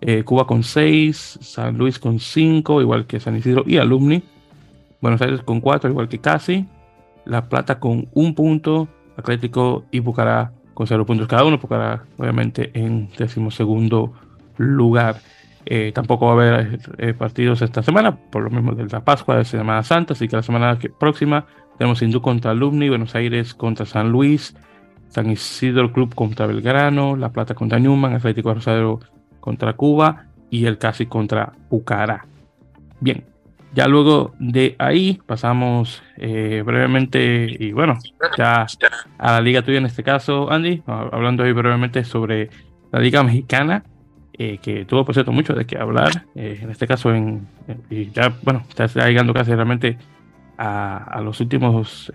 Eh, 0.00 0.22
Cuba 0.22 0.46
con 0.46 0.62
seis, 0.62 1.38
San 1.42 1.76
Luis 1.76 1.98
con 1.98 2.20
cinco, 2.20 2.80
igual 2.80 3.06
que 3.06 3.18
San 3.18 3.36
Isidro 3.36 3.64
y 3.66 3.78
Alumni. 3.78 4.22
Buenos 5.00 5.20
Aires 5.22 5.42
con 5.42 5.60
cuatro, 5.60 5.90
igual 5.90 6.08
que 6.08 6.20
Casi. 6.20 6.66
La 7.24 7.48
Plata 7.48 7.80
con 7.80 8.08
un 8.14 8.34
punto, 8.34 8.88
Atlético 9.16 9.84
y 9.90 9.98
Bucará 9.98 10.52
con 10.78 10.86
cero 10.86 11.04
puntos 11.04 11.26
cada 11.26 11.44
uno, 11.44 11.58
porque 11.58 11.74
obviamente 12.18 12.70
en 12.72 13.10
decimosegundo 13.18 14.12
lugar. 14.58 15.16
Eh, 15.66 15.90
tampoco 15.92 16.26
va 16.26 16.30
a 16.30 16.34
haber 16.34 16.78
eh, 16.98 17.14
partidos 17.14 17.62
esta 17.62 17.82
semana, 17.82 18.14
por 18.16 18.44
lo 18.44 18.50
mismo 18.50 18.76
de 18.76 18.86
la 18.86 19.00
Pascua, 19.04 19.38
de 19.38 19.44
Semana 19.44 19.82
Santa, 19.82 20.12
así 20.12 20.28
que 20.28 20.36
la 20.36 20.42
semana 20.44 20.78
próxima 21.00 21.46
tenemos 21.78 22.00
Hindú 22.00 22.22
contra 22.22 22.52
Alumni, 22.52 22.88
Buenos 22.88 23.16
Aires 23.16 23.54
contra 23.54 23.86
San 23.86 24.12
Luis, 24.12 24.54
San 25.08 25.28
Isidro 25.28 25.92
Club 25.92 26.14
contra 26.14 26.46
Belgrano, 26.46 27.16
La 27.16 27.30
Plata 27.30 27.56
contra 27.56 27.80
Newman, 27.80 28.14
Atlético 28.14 28.54
Rosario 28.54 29.00
contra 29.40 29.72
Cuba 29.72 30.26
y 30.48 30.66
el 30.66 30.78
Casi 30.78 31.06
contra 31.06 31.54
Pucará. 31.68 32.24
Bien, 33.00 33.24
ya 33.74 33.86
luego 33.86 34.32
de 34.38 34.76
ahí 34.78 35.20
pasamos 35.26 36.02
eh, 36.16 36.62
brevemente 36.64 37.46
y 37.58 37.72
bueno, 37.72 37.98
ya 38.36 38.66
a 39.18 39.32
la 39.32 39.40
liga 39.40 39.62
tuya 39.62 39.78
en 39.78 39.86
este 39.86 40.02
caso, 40.02 40.50
Andy, 40.50 40.82
hablando 40.86 41.42
hoy 41.42 41.52
brevemente 41.52 42.04
sobre 42.04 42.50
la 42.90 43.00
liga 43.00 43.22
mexicana, 43.22 43.84
eh, 44.32 44.58
que 44.62 44.84
tuvo 44.84 45.04
por 45.04 45.14
cierto 45.14 45.32
mucho 45.32 45.52
de 45.52 45.66
qué 45.66 45.76
hablar, 45.78 46.26
eh, 46.34 46.60
en 46.62 46.70
este 46.70 46.86
caso 46.86 47.14
en, 47.14 47.46
y 47.90 48.10
ya 48.10 48.32
bueno, 48.42 48.64
está 48.68 49.06
llegando 49.06 49.34
casi 49.34 49.54
realmente 49.54 49.98
a, 50.56 51.20
los 51.22 51.40
últimos 51.40 52.10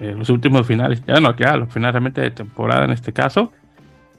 los 0.00 0.28
últimos 0.28 0.66
finales, 0.66 1.02
ya 1.06 1.20
no, 1.20 1.36
ya 1.36 1.56
los 1.56 1.72
finales 1.72 1.94
realmente 1.94 2.20
de 2.20 2.30
temporada 2.30 2.84
en 2.84 2.90
este 2.90 3.12
caso. 3.12 3.52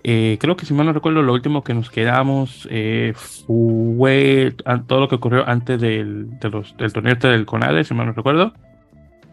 Eh, 0.08 0.38
creo 0.40 0.56
que 0.56 0.68
si 0.68 0.74
mal 0.76 0.86
no 0.86 0.94
recuerdo, 0.94 1.24
lo 1.24 1.34
último 1.34 1.64
que 1.64 1.74
nos 1.74 1.90
quedamos 1.90 2.68
eh, 2.70 3.14
fue 3.16 4.56
todo 4.86 5.00
lo 5.00 5.08
que 5.08 5.16
ocurrió 5.16 5.50
antes 5.50 5.82
del, 5.82 6.30
del 6.40 6.94
torneo 6.94 7.14
este 7.14 7.28
del 7.28 7.48
CONADE, 7.48 7.84
si 7.84 7.96
mal 7.96 8.06
no 8.06 8.14
recuerdo. 8.14 8.54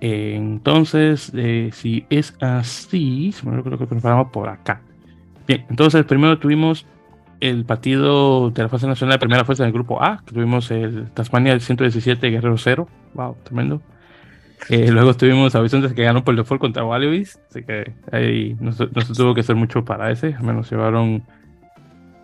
Eh, 0.01 0.33
entonces, 0.35 1.31
si 1.73 2.07
es 2.09 2.35
así, 2.41 3.33
si 3.33 3.45
mal 3.45 3.57
no 3.57 3.63
recuerdo 3.63 3.87
que 3.87 3.97
nos 3.97 4.03
paramos 4.03 4.33
por 4.33 4.49
acá. 4.49 4.81
Bien, 5.47 5.67
entonces 5.69 6.07
primero 6.07 6.39
tuvimos 6.39 6.87
el 7.41 7.67
partido 7.67 8.49
de 8.49 8.63
la 8.63 8.71
fase 8.71 8.87
nacional 8.87 9.17
de 9.17 9.19
primera 9.19 9.45
fuerza 9.45 9.65
del 9.65 9.75
grupo 9.75 10.03
A, 10.03 10.23
que 10.25 10.33
tuvimos 10.33 10.71
el 10.71 11.11
Tasmania 11.11 11.61
117 11.61 12.31
Guerrero 12.31 12.57
0. 12.57 12.89
Wow, 13.13 13.37
tremendo. 13.43 13.83
Eh, 14.69 14.91
luego 14.91 15.15
tuvimos 15.15 15.55
a 15.55 15.61
Vicente 15.61 15.95
que 15.95 16.05
ganó 16.05 16.25
por 16.25 16.37
default 16.37 16.61
contra 16.61 16.85
Wallabies, 16.85 17.41
así 17.51 17.63
que 17.65 17.93
ahí 18.13 18.57
no 18.61 18.73
se, 18.73 18.87
tuvo 18.87 19.35
que 19.35 19.41
hacer 19.41 19.57
mucho 19.57 19.85
para 19.85 20.11
ese, 20.11 20.35
al 20.35 20.45
menos 20.45 20.71
llevaron 20.71 21.23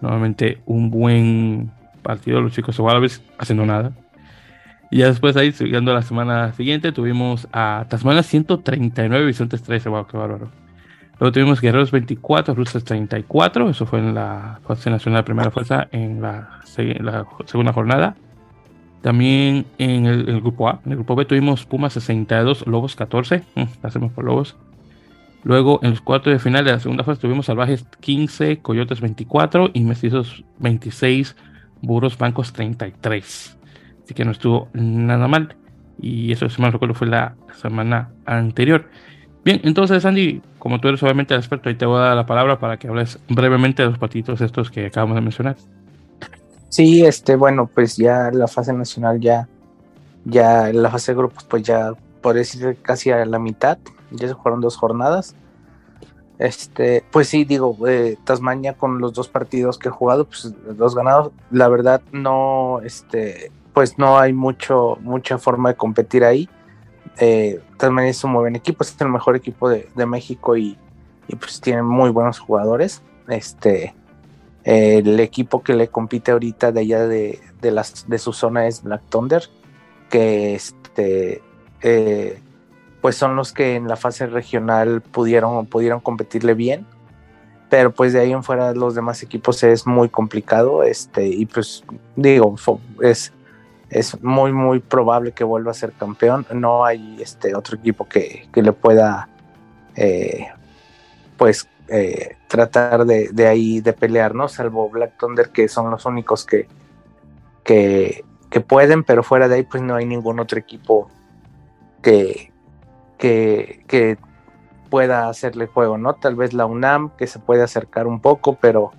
nuevamente 0.00 0.58
un 0.64 0.90
buen 0.90 1.70
partido 2.02 2.40
los 2.40 2.52
chicos 2.52 2.76
de 2.76 2.82
Wallabies 2.82 3.22
haciendo 3.38 3.66
nada. 3.66 3.92
Y 4.90 4.98
ya 4.98 5.08
después 5.08 5.36
ahí, 5.36 5.52
siguiendo 5.52 5.92
la 5.92 6.02
semana 6.02 6.52
siguiente, 6.54 6.92
tuvimos 6.92 7.46
a 7.52 7.84
Tasmania 7.88 8.22
139, 8.22 9.26
Vicente 9.26 9.58
13, 9.58 9.88
wow, 9.88 10.06
qué 10.06 10.16
bárbaro. 10.16 10.50
Luego 11.20 11.32
tuvimos 11.32 11.60
Guerreros 11.60 11.90
24, 11.90 12.54
Rusas 12.54 12.84
34, 12.84 13.68
eso 13.68 13.86
fue 13.86 13.98
en 13.98 14.14
la 14.14 14.60
fase 14.66 14.88
nacional 14.88 15.20
de 15.20 15.24
primera 15.24 15.50
fuerza 15.50 15.88
en 15.90 16.22
la 16.22 16.60
segunda 16.64 17.72
jornada. 17.72 18.16
También 19.02 19.66
en 19.78 20.06
el, 20.06 20.40
grupo 20.40 20.68
A, 20.68 20.80
en 20.84 20.92
el 20.92 20.98
grupo 20.98 21.14
B 21.14 21.24
tuvimos 21.24 21.64
Pumas 21.64 21.92
62, 21.92 22.66
Lobos 22.66 22.96
14, 22.96 23.44
mm, 23.54 23.62
hacemos 23.82 24.12
por 24.12 24.24
Lobos. 24.24 24.56
Luego 25.44 25.78
en 25.82 25.90
los 25.90 26.00
cuartos 26.00 26.32
de 26.32 26.38
final 26.38 26.64
de 26.64 26.72
la 26.72 26.80
segunda 26.80 27.04
fase 27.04 27.20
tuvimos 27.20 27.46
Salvajes 27.46 27.86
15, 28.00 28.58
Coyotes 28.58 29.00
24 29.00 29.70
y 29.72 29.84
Mestizos 29.84 30.44
26, 30.58 31.36
Burros 31.80 32.18
Bancos 32.18 32.52
33. 32.52 33.56
Así 34.04 34.14
que 34.14 34.24
no 34.24 34.32
estuvo 34.32 34.68
nada 34.72 35.28
mal. 35.28 35.54
Y 36.00 36.32
eso, 36.32 36.48
si 36.48 36.60
mal 36.60 36.72
recuerdo, 36.72 36.94
fue 36.94 37.06
la 37.06 37.36
semana 37.54 38.10
anterior. 38.24 38.88
Bien, 39.44 39.60
entonces 39.64 40.04
Andy, 40.04 40.42
como 40.58 40.80
tú 40.80 40.88
eres 40.88 41.02
obviamente 41.02 41.34
el 41.34 41.40
experto, 41.40 41.68
ahí 41.68 41.76
te 41.76 41.86
voy 41.86 41.98
a 41.98 42.04
dar 42.04 42.16
la 42.16 42.26
palabra 42.26 42.58
para 42.58 42.76
que 42.76 42.88
hables 42.88 43.18
brevemente 43.28 43.82
de 43.82 43.90
los 43.90 43.98
patitos 43.98 44.40
estos 44.40 44.70
que 44.70 44.86
acabamos 44.86 45.14
de 45.14 45.20
mencionar. 45.20 45.56
Sí, 46.68 47.04
este, 47.04 47.36
bueno, 47.36 47.66
pues 47.72 47.96
ya 47.96 48.30
la 48.30 48.46
fase 48.46 48.72
nacional 48.72 49.20
ya, 49.20 49.48
ya 50.24 50.72
la 50.72 50.90
fase 50.90 51.12
de 51.12 51.18
grupos, 51.18 51.44
pues 51.44 51.62
ya 51.62 51.92
por 52.20 52.34
decir 52.34 52.76
casi 52.82 53.10
a 53.10 53.24
la 53.24 53.38
mitad, 53.38 53.78
ya 54.10 54.28
se 54.28 54.34
jugaron 54.34 54.60
dos 54.60 54.76
jornadas. 54.76 55.34
Este, 56.38 57.04
pues 57.10 57.28
sí, 57.28 57.44
digo, 57.44 57.76
eh, 57.88 58.16
Tasmania 58.24 58.74
con 58.74 59.00
los 59.00 59.12
dos 59.12 59.28
partidos 59.28 59.78
que 59.78 59.88
he 59.88 59.92
jugado, 59.92 60.26
pues 60.26 60.54
dos 60.76 60.94
ganados, 60.94 61.32
la 61.50 61.68
verdad 61.68 62.00
no, 62.12 62.80
este, 62.84 63.50
pues 63.72 63.98
no 63.98 64.18
hay 64.18 64.32
mucho, 64.32 64.98
mucha 65.00 65.38
forma 65.38 65.70
de 65.70 65.76
competir 65.76 66.24
ahí. 66.24 66.48
Eh, 67.18 67.60
Tasmania 67.76 68.10
es 68.10 68.22
un 68.22 68.32
muy 68.32 68.40
buen 68.42 68.56
equipo, 68.56 68.84
es 68.84 68.94
el 69.00 69.08
mejor 69.08 69.34
equipo 69.36 69.68
de, 69.68 69.88
México 70.06 70.56
y, 70.56 70.78
y, 71.26 71.34
pues 71.36 71.60
tiene 71.60 71.82
muy 71.82 72.10
buenos 72.10 72.38
jugadores. 72.38 73.02
Este, 73.26 73.94
el 74.68 75.18
equipo 75.18 75.62
que 75.62 75.72
le 75.72 75.88
compite 75.88 76.32
ahorita 76.32 76.72
de 76.72 76.80
allá 76.80 77.06
de, 77.06 77.40
las, 77.62 78.06
de 78.06 78.18
su 78.18 78.34
zona 78.34 78.66
es 78.66 78.82
Black 78.82 79.00
Thunder, 79.08 79.42
que 80.10 80.54
este, 80.54 81.40
eh, 81.80 82.38
pues 83.00 83.16
son 83.16 83.34
los 83.34 83.54
que 83.54 83.76
en 83.76 83.88
la 83.88 83.96
fase 83.96 84.26
regional 84.26 85.00
pudieron, 85.00 85.64
pudieron 85.64 86.00
competirle 86.00 86.52
bien. 86.52 86.84
Pero 87.70 87.94
pues 87.94 88.12
de 88.12 88.20
ahí 88.20 88.32
en 88.32 88.44
fuera 88.44 88.74
los 88.74 88.94
demás 88.94 89.22
equipos 89.22 89.62
es 89.62 89.86
muy 89.86 90.10
complicado. 90.10 90.82
Este, 90.82 91.26
y 91.26 91.46
pues 91.46 91.82
digo, 92.14 92.54
es, 93.00 93.32
es 93.88 94.22
muy, 94.22 94.52
muy 94.52 94.80
probable 94.80 95.32
que 95.32 95.44
vuelva 95.44 95.70
a 95.70 95.74
ser 95.74 95.92
campeón. 95.92 96.44
No 96.52 96.84
hay 96.84 97.16
este 97.22 97.54
otro 97.54 97.78
equipo 97.78 98.06
que, 98.06 98.46
le 98.52 98.72
pueda 98.72 99.30
eh, 99.96 100.48
pues 101.38 101.66
eh, 101.90 102.36
tratar 102.48 103.06
de, 103.06 103.46
ahí 103.46 103.80
de 103.80 103.92
pelear, 103.94 104.34
¿no? 104.34 104.48
Salvo 104.48 104.90
Black 104.90 105.16
Thunder, 105.18 105.50
que 105.50 105.68
son 105.68 105.90
los 105.90 106.04
únicos 106.04 106.44
que, 106.44 106.68
que, 107.64 108.24
pueden, 108.66 109.04
pero 109.04 109.22
fuera 109.22 109.48
de 109.48 109.56
ahí, 109.56 109.62
pues 109.62 109.82
no 109.82 109.94
hay 109.94 110.04
ningún 110.04 110.38
otro 110.38 110.58
equipo 110.58 111.08
que, 112.02 112.52
que, 113.16 114.18
pueda 114.90 115.28
hacerle 115.28 115.66
juego, 115.66 115.98
¿no? 115.98 116.14
Tal 116.14 116.34
vez 116.34 116.54
la 116.54 116.64
UNAM, 116.64 117.10
que 117.16 117.26
se 117.26 117.38
puede 117.38 117.62
acercar 117.62 118.06
un 118.06 118.20
poco, 118.20 118.58
pero, 118.58 118.92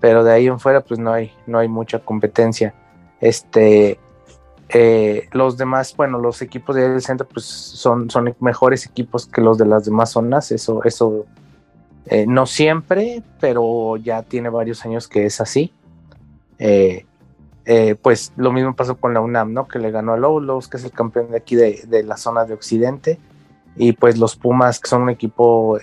pero 0.00 0.24
de 0.24 0.32
ahí 0.32 0.46
en 0.48 0.58
fuera, 0.58 0.80
pues 0.80 0.98
no 0.98 1.12
hay, 1.12 1.32
no 1.46 1.58
hay 1.58 1.68
mucha 1.68 2.00
competencia. 2.00 2.74
Este, 3.20 4.00
eh, 4.70 5.28
los 5.30 5.56
demás, 5.56 5.94
bueno, 5.96 6.18
los 6.18 6.42
equipos 6.42 6.74
del 6.74 7.00
centro, 7.00 7.28
pues 7.28 7.44
son, 7.44 8.10
son 8.10 8.34
mejores 8.40 8.86
equipos 8.86 9.26
que 9.26 9.40
los 9.40 9.56
de 9.56 9.66
las 9.66 9.84
demás 9.84 10.10
zonas, 10.10 10.50
eso, 10.50 10.82
eso 10.82 11.26
eh, 12.06 12.26
no 12.26 12.46
siempre, 12.46 13.22
pero 13.40 13.96
ya 13.96 14.22
tiene 14.22 14.48
varios 14.50 14.84
años 14.84 15.08
que 15.08 15.26
es 15.26 15.40
así. 15.40 15.72
Eh, 16.58 17.06
eh, 17.64 17.94
pues 17.94 18.32
lo 18.36 18.52
mismo 18.52 18.76
pasó 18.76 18.96
con 18.96 19.14
la 19.14 19.20
UNAM, 19.20 19.54
¿no? 19.54 19.66
Que 19.66 19.78
le 19.78 19.90
ganó 19.90 20.12
a 20.12 20.16
Lobos, 20.18 20.68
que 20.68 20.76
es 20.76 20.84
el 20.84 20.92
campeón 20.92 21.30
de 21.30 21.38
aquí 21.38 21.56
de, 21.56 22.02
la 22.04 22.16
zona 22.16 22.44
de 22.44 22.54
Occidente. 22.54 23.18
Y 23.76 23.92
pues 23.92 24.18
los 24.18 24.36
Pumas, 24.36 24.78
que 24.78 24.88
son 24.88 25.02
un 25.02 25.10
equipo 25.10 25.78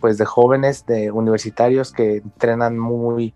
pues 0.00 0.18
de 0.18 0.24
jóvenes, 0.24 0.84
de 0.86 1.10
universitarios 1.10 1.92
que 1.92 2.16
entrenan 2.16 2.78
muy, 2.78 3.32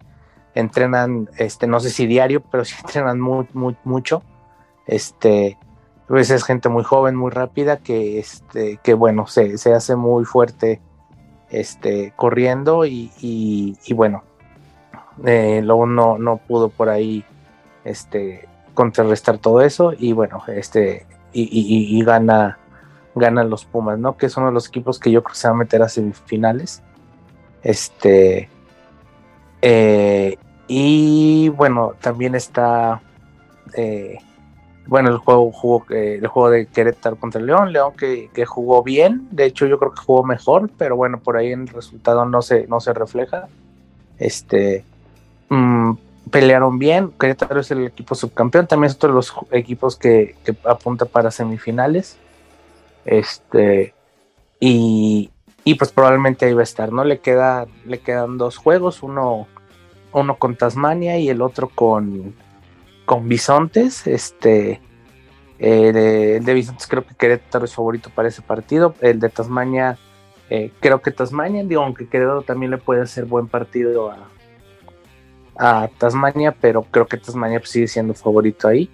entrenan, 0.55 1.31
este, 1.39 1.67
no 1.67 1.81
sé 1.81 1.91
si 1.91 2.07
diario, 2.07 2.43
pero 2.51 2.65
sí 2.65 2.75
entrenan 2.85 3.21
muy, 3.21 3.47
muy, 3.55 3.77
mucho. 3.85 4.23
Este, 4.87 5.57
pues 6.09 6.31
es 6.31 6.43
gente 6.43 6.69
muy 6.69 6.83
joven, 6.83 7.15
muy 7.15 7.31
rápida, 7.31 7.77
que, 7.77 8.19
este, 8.19 8.81
que 8.83 8.95
bueno, 8.95 9.27
se, 9.27 9.57
se 9.57 9.73
hace 9.73 9.95
muy 9.95 10.25
fuerte 10.25 10.81
este, 11.51 12.13
corriendo 12.17 12.85
y, 12.85 13.79
bueno, 13.95 14.23
eh, 15.25 15.61
luego 15.65 15.87
no, 15.87 16.19
no 16.19 16.37
pudo 16.39 16.69
por 16.69 16.89
ahí 16.89 17.25
este, 17.85 18.49
contrarrestar 18.75 19.39
todo 19.39 19.63
eso 19.63 19.93
y 19.99 20.13
bueno, 20.13 20.43
este, 20.49 21.07
y, 21.33 22.03
gana, 22.05 22.59
gana 23.15 23.45
los 23.45 23.65
Pumas, 23.65 23.99
¿no? 23.99 24.17
Que 24.17 24.27
es 24.27 24.37
uno 24.37 24.47
de 24.47 24.53
los 24.53 24.69
equipos 24.69 24.99
que 24.99 25.11
yo 25.11 25.23
creo 25.23 25.33
que 25.33 25.39
se 25.41 25.49
va 25.49 25.55
a 25.55 25.57
meter 25.57 25.83
a 25.83 25.89
semifinales. 25.89 26.83
Este, 27.63 28.49
eh, 29.63 30.37
y 30.69 31.49
bueno, 31.51 31.95
también 32.01 32.35
está 32.35 33.01
eh, 33.75 34.19
bueno, 34.89 35.11
el 35.11 35.19
juego 35.19 35.53
jugó, 35.53 35.85
el 35.91 36.27
juego 36.29 36.49
de 36.49 36.67
Querétaro 36.67 37.17
contra 37.17 37.43
León, 37.43 37.75
León 37.75 37.93
que, 37.95 38.47
jugó 38.47 38.83
bien, 38.83 39.29
de 39.31 39.45
hecho 39.45 39.67
yo 39.67 39.79
creo 39.79 39.93
que 39.93 40.01
jugó 40.01 40.25
mejor, 40.25 40.71
pero 40.79 40.97
bueno, 40.97 41.21
por 41.21 41.37
ahí 41.37 41.53
en 41.53 41.63
el 41.63 41.69
resultado 41.69 42.25
no 42.25 42.41
se, 42.41 42.67
no 42.69 42.81
se 42.81 42.95
refleja. 42.95 43.49
Este 44.19 44.85
mm, 45.51 45.93
pelearon 46.31 46.79
bien, 46.79 47.13
Querétaro 47.21 47.61
es 47.61 47.71
el 47.71 47.87
equipo 47.87 48.15
subcampeón, 48.15 48.67
también 48.67 48.91
es 48.91 48.97
otro 48.97 49.11
de 49.11 49.17
los 49.17 49.35
equipos 49.51 49.95
que, 49.97 50.37
apunta 50.65 51.05
para 51.05 51.31
semifinales. 51.31 52.17
Este, 53.05 53.93
y, 54.59 55.31
pues 55.79 55.93
probablemente 55.93 56.47
ahí 56.47 56.55
va 56.55 56.61
a 56.61 56.65
estar, 56.65 56.93
¿no? 56.93 57.05
Le 57.05 57.19
queda, 57.19 57.67
le 57.85 57.99
quedan 57.99 58.39
dos 58.39 58.57
juegos, 58.57 59.03
uno, 59.03 59.49
uno 60.13 60.39
con 60.39 60.57
Tasmania 60.57 61.19
y 61.19 61.29
el 61.29 61.43
otro 61.43 61.69
con 61.69 62.35
con 63.09 63.27
Bisontes. 63.27 64.07
Este, 64.07 64.83
eh, 65.59 66.37
el 66.37 66.45
de 66.45 66.55
Bisontes 66.55 66.87
creo 66.87 67.07
que 67.07 67.15
Querétaro 67.15 67.65
es 67.65 67.75
favorito 67.75 68.11
para 68.15 68.29
ese 68.29 68.43
partido. 68.43 68.95
El 69.01 69.19
de 69.19 69.31
Tasmania, 69.31 69.99
eh, 70.51 70.73
creo 70.79 71.01
que 71.01 71.11
Tasmania, 71.11 71.65
digo, 71.65 71.83
aunque 71.83 72.07
Querétaro 72.07 72.43
también 72.43 72.71
le 72.71 72.77
puede 72.77 73.01
hacer 73.01 73.25
buen 73.25 73.49
partido 73.49 74.11
a, 74.11 74.29
Tasmania, 75.97 76.55
pero 76.61 76.85
creo 76.85 77.07
que 77.07 77.17
Tasmania 77.17 77.59
pues, 77.59 77.71
sigue 77.71 77.89
siendo 77.89 78.13
favorito 78.13 78.69
ahí. 78.69 78.91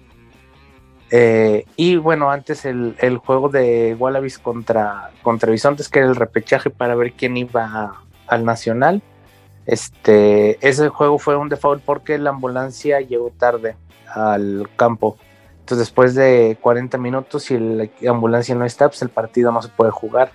Eh, 1.11 1.65
y 1.75 1.97
bueno, 1.97 2.31
antes 2.31 2.65
el, 2.65 3.17
juego 3.23 3.49
de 3.49 3.95
Wallabies 3.99 4.39
contra, 4.39 5.11
contra 5.21 5.51
Bisontes, 5.51 5.89
que 5.89 5.99
era 5.99 6.07
el 6.07 6.15
repechaje 6.15 6.69
para 6.71 6.95
ver 6.95 7.11
quién 7.11 7.35
iba 7.35 8.01
al 8.27 8.45
Nacional. 8.45 9.03
Este, 9.65 10.57
ese 10.67 10.87
juego 10.89 11.19
fue 11.19 11.35
un 11.35 11.49
default 11.49 11.83
porque 11.83 12.17
la 12.17 12.29
ambulancia 12.29 13.01
llegó 13.01 13.29
tarde 13.29 13.75
al 14.15 14.69
campo. 14.75 15.17
Entonces, 15.59 15.87
después 15.87 16.15
de 16.15 16.57
40 16.61 16.97
minutos, 16.97 17.43
si 17.43 17.57
la 17.57 17.89
ambulancia 18.09 18.55
no 18.55 18.65
está, 18.65 18.87
pues 18.87 19.01
el 19.01 19.09
partido 19.09 19.51
no 19.51 19.61
se 19.61 19.69
puede 19.69 19.91
jugar. 19.91 20.31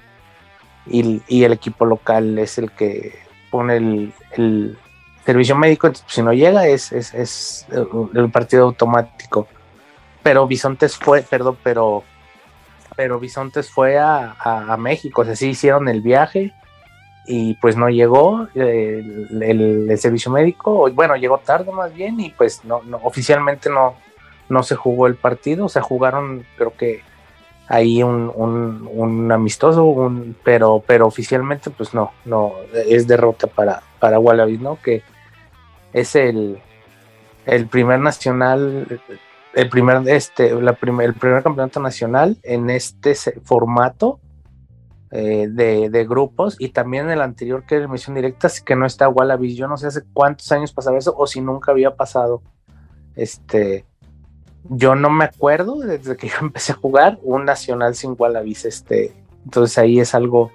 Y, 0.87 1.45
el 1.45 1.53
equipo 1.53 1.85
local 1.85 2.39
es 2.39 2.59
el 2.59 2.73
que 2.73 3.17
pone 3.51 3.77
el, 3.77 4.79
servicio 5.25 5.55
médico. 5.55 5.87
Entonces, 5.87 6.05
pues, 6.05 6.15
si 6.15 6.23
no 6.23 6.33
llega, 6.33 6.67
es, 6.67 6.93
es, 6.93 7.67
el 8.15 8.31
partido 8.31 8.65
automático. 8.65 9.47
Pero 10.23 10.47
Bisontes 10.47 10.97
fue, 10.97 11.23
perdón, 11.23 11.57
pero, 11.63 12.03
pero 12.97 13.21
Bisontes 13.21 13.71
fue 13.71 13.99
a, 13.99 14.37
a 14.41 14.77
México. 14.77 15.23
O 15.23 15.25
sea, 15.25 15.37
sí 15.37 15.51
hicieron 15.51 15.89
el 15.89 16.01
viaje 16.01 16.53
y 17.27 17.55
pues 17.55 17.77
no 17.77 17.89
llegó 17.89 18.49
el, 18.55 19.93
servicio 19.99 20.33
médico, 20.33 20.91
bueno, 20.93 21.17
llegó 21.17 21.39
tarde 21.39 21.71
más 21.73 21.93
bien 21.95 22.19
y 22.21 22.31
pues 22.31 22.65
no, 22.65 22.83
oficialmente 23.03 23.71
no, 23.71 23.95
no 24.49 24.63
se 24.63 24.75
jugó 24.75 25.07
el 25.07 25.17
partido, 25.17 25.67
o 25.67 25.69
sea, 25.69 25.83
jugaron 25.83 26.45
creo 26.57 26.75
que 26.77 27.03
ahí 27.69 28.03
un, 28.03 28.33
un, 28.35 29.31
amistoso, 29.31 29.85
un, 29.85 30.37
pero, 30.43 30.83
pero 30.85 31.07
oficialmente 31.07 31.71
pues 31.71 31.95
no, 31.95 32.11
no, 32.25 32.55
es 32.73 33.07
derrota 33.07 33.47
para, 33.47 33.83
para 34.01 34.19
Wallabies, 34.19 34.61
¿no? 34.61 34.79
Que 34.83 35.03
es 35.93 36.17
el, 36.17 36.61
el 37.47 37.67
primer 37.69 38.01
nacional, 38.01 39.01
el 39.55 39.69
primer, 39.69 40.09
este, 40.09 40.51
la 40.61 40.71
el 40.71 41.15
primer 41.15 41.43
campeonato 41.43 41.79
nacional 41.79 42.39
en 42.43 42.71
este 42.71 43.15
formato 43.45 44.19
eh, 45.13 45.49
de, 45.51 46.05
grupos 46.05 46.57
y 46.61 46.69
también 46.69 47.11
el 47.11 47.21
anterior 47.21 47.65
que 47.67 47.77
era 47.77 47.87
emisión 47.87 48.15
directa, 48.15 48.49
que 48.65 48.77
no 48.77 48.87
está 48.87 49.09
Wallabies. 49.09 49.57
Yo 49.57 49.67
no 49.67 49.77
sé 49.77 49.89
hace 49.89 50.03
cuántos 50.13 50.51
años 50.53 50.73
pasaba 50.73 50.99
eso 50.99 51.15
o 51.17 51.27
si 51.27 51.41
nunca 51.41 51.73
había 51.73 51.97
pasado. 51.97 52.43
Este, 53.17 53.85
yo 54.69 54.95
no 54.95 55.11
me 55.11 55.25
acuerdo 55.25 55.81
desde 55.81 56.17
que 56.17 56.29
yo 56.29 56.37
empecé 56.41 56.73
a 56.73 56.77
jugar 56.77 57.19
un 57.23 57.45
nacional 57.45 57.95
sin 57.95 58.15
Wallabies. 58.17 58.65
Este, 58.65 59.13
entonces 59.45 59.79
ahí 59.79 59.99
es 59.99 60.15
algo 60.15 60.53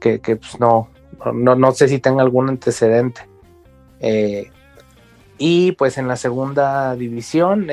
que, 0.00 0.18
pues, 0.20 0.58
no, 0.58 0.88
no, 1.34 1.54
no, 1.54 1.72
sé 1.72 1.88
si 1.88 1.98
tenga 1.98 2.22
algún 2.22 2.48
antecedente. 2.48 3.22
Eh, 4.00 4.50
y 5.38 5.72
pues 5.72 5.98
en 5.98 6.08
la 6.08 6.16
segunda 6.16 6.96
división, 6.96 7.68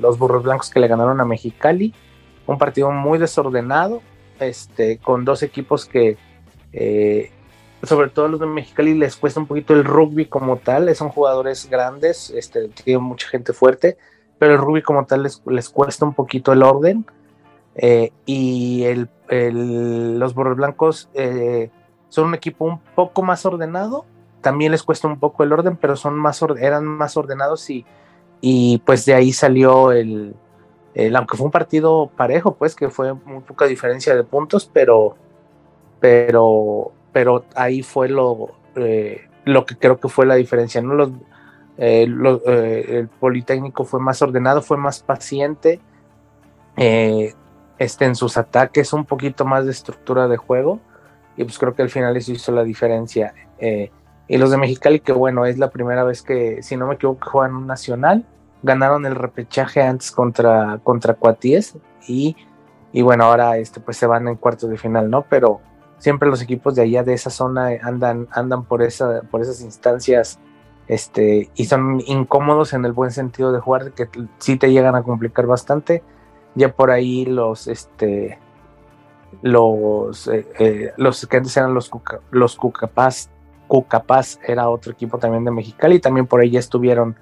los 0.00 0.18
burros 0.18 0.42
blancos 0.42 0.70
que 0.70 0.80
le 0.80 0.88
ganaron 0.88 1.20
a 1.20 1.24
Mexicali, 1.24 1.94
un 2.46 2.58
partido 2.58 2.90
muy 2.90 3.18
desordenado, 3.18 4.02
este, 4.40 4.98
con 4.98 5.24
dos 5.24 5.42
equipos 5.42 5.86
que, 5.86 6.16
eh, 6.72 7.30
sobre 7.82 8.10
todo 8.10 8.28
los 8.28 8.40
de 8.40 8.46
Mexicali, 8.46 8.94
les 8.94 9.16
cuesta 9.16 9.40
un 9.40 9.46
poquito 9.46 9.74
el 9.74 9.84
rugby 9.84 10.26
como 10.26 10.56
tal, 10.58 10.94
son 10.94 11.08
jugadores 11.10 11.68
grandes, 11.70 12.30
este, 12.30 12.68
tienen 12.68 13.02
mucha 13.02 13.28
gente 13.28 13.52
fuerte, 13.52 13.96
pero 14.38 14.54
el 14.54 14.58
rugby 14.58 14.82
como 14.82 15.04
tal 15.06 15.22
les, 15.22 15.42
les 15.46 15.68
cuesta 15.68 16.04
un 16.04 16.14
poquito 16.14 16.52
el 16.52 16.62
orden. 16.62 17.06
Eh, 17.76 18.12
y 18.26 18.84
los 19.28 20.34
Borros 20.34 20.56
Blancos 20.56 21.08
eh, 21.14 21.70
son 22.08 22.28
un 22.28 22.34
equipo 22.34 22.64
un 22.64 22.80
poco 22.94 23.22
más 23.22 23.46
ordenado, 23.46 24.04
también 24.40 24.72
les 24.72 24.82
cuesta 24.82 25.06
un 25.06 25.18
poco 25.18 25.44
el 25.44 25.52
orden, 25.52 25.76
pero 25.76 25.96
son 25.96 26.18
más 26.18 26.42
eran 26.58 26.84
más 26.84 27.16
ordenados 27.16 27.70
y, 27.70 27.86
y 28.40 28.78
pues 28.84 29.04
de 29.04 29.14
ahí 29.14 29.32
salió 29.32 29.92
el, 29.92 30.34
aunque 30.94 31.36
fue 31.36 31.46
un 31.46 31.52
partido 31.52 32.10
parejo, 32.16 32.54
pues 32.54 32.74
que 32.74 32.90
fue 32.90 33.14
muy 33.14 33.40
poca 33.40 33.66
diferencia 33.66 34.14
de 34.16 34.24
puntos, 34.24 34.68
pero, 34.72 35.16
pero, 36.00 36.92
pero 37.12 37.44
ahí 37.54 37.82
fue 37.82 38.08
lo, 38.08 38.50
eh, 38.74 39.28
lo 39.44 39.64
que 39.64 39.76
creo 39.76 40.00
que 40.00 40.08
fue 40.08 40.26
la 40.26 40.34
diferencia, 40.34 40.82
¿no? 40.82 41.04
Eh, 41.78 42.06
eh, 42.06 42.84
el 42.88 43.08
Politécnico 43.08 43.84
fue 43.84 44.00
más 44.00 44.20
ordenado, 44.20 44.62
fue 44.62 44.76
más 44.76 45.00
paciente, 45.02 45.80
este, 46.76 48.04
en 48.04 48.14
sus 48.14 48.36
ataques, 48.36 48.92
un 48.92 49.04
poquito 49.04 49.44
más 49.44 49.64
de 49.66 49.70
estructura 49.70 50.28
de 50.28 50.36
juego, 50.36 50.80
y 51.36 51.44
pues 51.44 51.58
creo 51.58 51.74
que 51.74 51.82
al 51.82 51.90
final 51.90 52.16
eso 52.16 52.32
hizo 52.32 52.52
la 52.52 52.64
diferencia. 52.64 53.34
y 54.28 54.38
los 54.38 54.50
de 54.50 54.58
Mexicali, 54.58 55.00
que 55.00 55.12
bueno, 55.12 55.46
es 55.46 55.58
la 55.58 55.70
primera 55.70 56.04
vez 56.04 56.22
que, 56.22 56.62
si 56.62 56.76
no 56.76 56.86
me 56.86 56.94
equivoco, 56.94 57.30
juegan 57.30 57.54
un 57.54 57.66
nacional 57.66 58.24
ganaron 58.62 59.06
el 59.06 59.14
repechaje 59.14 59.82
antes 59.82 60.10
contra, 60.10 60.80
contra 60.82 61.14
Cuatíes 61.14 61.76
y, 62.06 62.36
y 62.92 63.02
bueno, 63.02 63.24
ahora 63.24 63.56
este, 63.58 63.80
pues 63.80 63.96
se 63.96 64.06
van 64.06 64.28
en 64.28 64.36
cuartos 64.36 64.70
de 64.70 64.76
final, 64.76 65.10
¿no? 65.10 65.24
Pero 65.28 65.60
siempre 65.98 66.28
los 66.28 66.42
equipos 66.42 66.74
de 66.74 66.82
allá 66.82 67.02
de 67.02 67.14
esa 67.14 67.30
zona 67.30 67.70
andan, 67.82 68.28
andan 68.32 68.64
por, 68.64 68.82
esa, 68.82 69.22
por 69.30 69.40
esas 69.42 69.60
instancias 69.60 70.38
este, 70.88 71.50
y 71.54 71.66
son 71.66 72.02
incómodos 72.06 72.72
en 72.72 72.84
el 72.84 72.92
buen 72.92 73.12
sentido 73.12 73.52
de 73.52 73.60
jugar, 73.60 73.92
que 73.92 74.08
sí 74.38 74.56
te 74.56 74.72
llegan 74.72 74.96
a 74.96 75.04
complicar 75.04 75.46
bastante. 75.46 76.02
Ya 76.56 76.74
por 76.74 76.90
ahí 76.90 77.26
los, 77.26 77.68
este, 77.68 78.40
los, 79.40 80.26
eh, 80.26 80.48
eh, 80.58 80.92
los 80.96 81.24
que 81.26 81.36
antes 81.36 81.56
eran 81.56 81.74
los, 81.74 81.90
los 82.32 82.56
Cucapaz, 82.56 83.30
Cucapaz 83.68 84.40
era 84.44 84.68
otro 84.68 84.90
equipo 84.90 85.18
también 85.18 85.44
de 85.44 85.52
Mexicali, 85.52 85.96
y 85.96 86.00
también 86.00 86.26
por 86.26 86.40
ahí 86.40 86.50
ya 86.50 86.58
estuvieron 86.58 87.16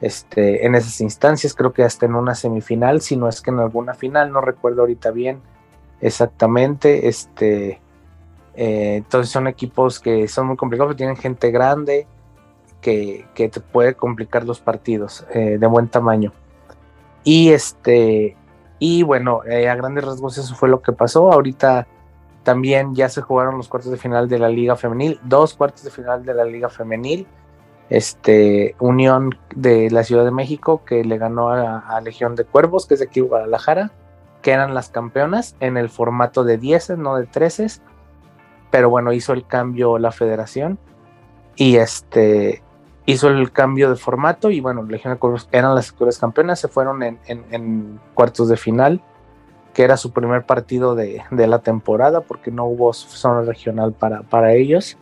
este, 0.00 0.66
en 0.66 0.74
esas 0.74 1.00
instancias, 1.00 1.54
creo 1.54 1.72
que 1.72 1.84
hasta 1.84 2.06
en 2.06 2.14
una 2.14 2.34
semifinal, 2.34 3.00
si 3.00 3.16
no 3.16 3.28
es 3.28 3.40
que 3.40 3.50
en 3.50 3.60
alguna 3.60 3.94
final, 3.94 4.32
no 4.32 4.40
recuerdo 4.40 4.82
ahorita 4.82 5.10
bien 5.10 5.40
exactamente, 6.00 7.08
este, 7.08 7.80
eh, 8.54 8.96
entonces 8.96 9.32
son 9.32 9.46
equipos 9.46 10.00
que 10.00 10.28
son 10.28 10.48
muy 10.48 10.56
complicados, 10.56 10.96
tienen 10.96 11.16
gente 11.16 11.50
grande 11.50 12.06
que, 12.80 13.26
te 13.34 13.60
puede 13.60 13.94
complicar 13.94 14.44
los 14.44 14.60
partidos 14.60 15.26
eh, 15.32 15.56
de 15.58 15.66
buen 15.66 15.88
tamaño. 15.88 16.32
Y 17.24 17.50
este, 17.50 18.36
y 18.78 19.02
bueno, 19.02 19.40
eh, 19.46 19.68
a 19.70 19.74
grandes 19.74 20.04
rasgos 20.04 20.36
eso 20.36 20.54
fue 20.54 20.68
lo 20.68 20.82
que 20.82 20.92
pasó. 20.92 21.32
Ahorita 21.32 21.86
también 22.42 22.94
ya 22.94 23.08
se 23.08 23.22
jugaron 23.22 23.56
los 23.56 23.68
cuartos 23.68 23.90
de 23.90 23.96
final 23.96 24.28
de 24.28 24.38
la 24.38 24.50
Liga 24.50 24.76
Femenil, 24.76 25.18
dos 25.22 25.54
cuartos 25.54 25.82
de 25.84 25.90
final 25.90 26.24
de 26.26 26.34
la 26.34 26.44
Liga 26.44 26.68
Femenil 26.68 27.26
este, 27.90 28.74
Unión 28.78 29.38
de 29.54 29.90
la 29.90 30.04
Ciudad 30.04 30.24
de 30.24 30.30
México 30.30 30.82
que 30.84 31.04
le 31.04 31.18
ganó 31.18 31.50
a, 31.50 32.00
Legión 32.02 32.34
de 32.34 32.44
Cuervos, 32.44 32.86
que 32.86 32.94
es 32.94 33.00
de 33.00 33.06
aquí 33.06 33.20
Guadalajara, 33.20 33.92
que 34.42 34.52
eran 34.52 34.74
las 34.74 34.88
campeonas 34.88 35.56
en 35.60 35.76
el 35.76 35.88
formato 35.88 36.44
de 36.44 36.58
10, 36.58 36.90
no 36.98 37.16
de 37.16 37.26
13, 37.26 37.66
pero 38.70 38.90
bueno, 38.90 39.12
hizo 39.12 39.32
el 39.32 39.46
cambio 39.46 39.98
la 39.98 40.12
federación 40.12 40.78
y 41.56 41.76
este 41.76 42.62
hizo 43.06 43.28
el 43.28 43.52
cambio 43.52 43.90
de 43.90 43.96
formato 43.96 44.50
y 44.50 44.60
bueno, 44.60 44.82
Legión 44.82 45.12
de 45.12 45.18
Cuervos 45.18 45.48
eran 45.52 45.74
las 45.74 45.90
actuales 45.90 46.18
campeonas, 46.18 46.58
se 46.58 46.68
fueron 46.68 47.02
en, 47.02 48.00
cuartos 48.14 48.48
de 48.48 48.56
final, 48.56 49.02
que 49.74 49.82
era 49.82 49.96
su 49.96 50.12
primer 50.12 50.46
partido 50.46 50.94
de, 50.94 51.22
la 51.30 51.58
temporada 51.58 52.22
porque 52.22 52.50
no 52.50 52.64
hubo 52.64 52.92
zona 52.92 53.42
regional 53.42 53.92
para 53.92 54.54
ellos 54.54 54.96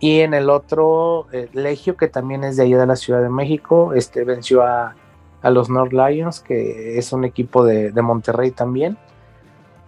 y 0.00 0.20
en 0.20 0.32
el 0.32 0.48
otro, 0.48 1.26
eh, 1.32 1.48
Legio, 1.52 1.96
que 1.96 2.08
también 2.08 2.44
es 2.44 2.56
de 2.56 2.62
allá 2.64 2.78
de 2.78 2.86
la 2.86 2.96
Ciudad 2.96 3.20
de 3.20 3.30
México, 3.30 3.94
este, 3.94 4.24
venció 4.24 4.62
a, 4.62 4.94
los 5.42 5.70
North 5.70 5.92
Lions, 5.92 6.40
que 6.40 6.98
es 6.98 7.12
un 7.12 7.24
equipo 7.24 7.64
de, 7.64 7.92
Monterrey 8.02 8.50
también. 8.50 8.98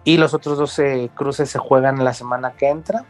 Y 0.03 0.17
los 0.17 0.33
otros 0.33 0.57
12 0.57 1.11
cruces 1.13 1.49
se 1.49 1.59
juegan 1.59 2.03
la 2.03 2.13
semana 2.13 2.53
que 2.53 2.69
entra. 2.69 3.05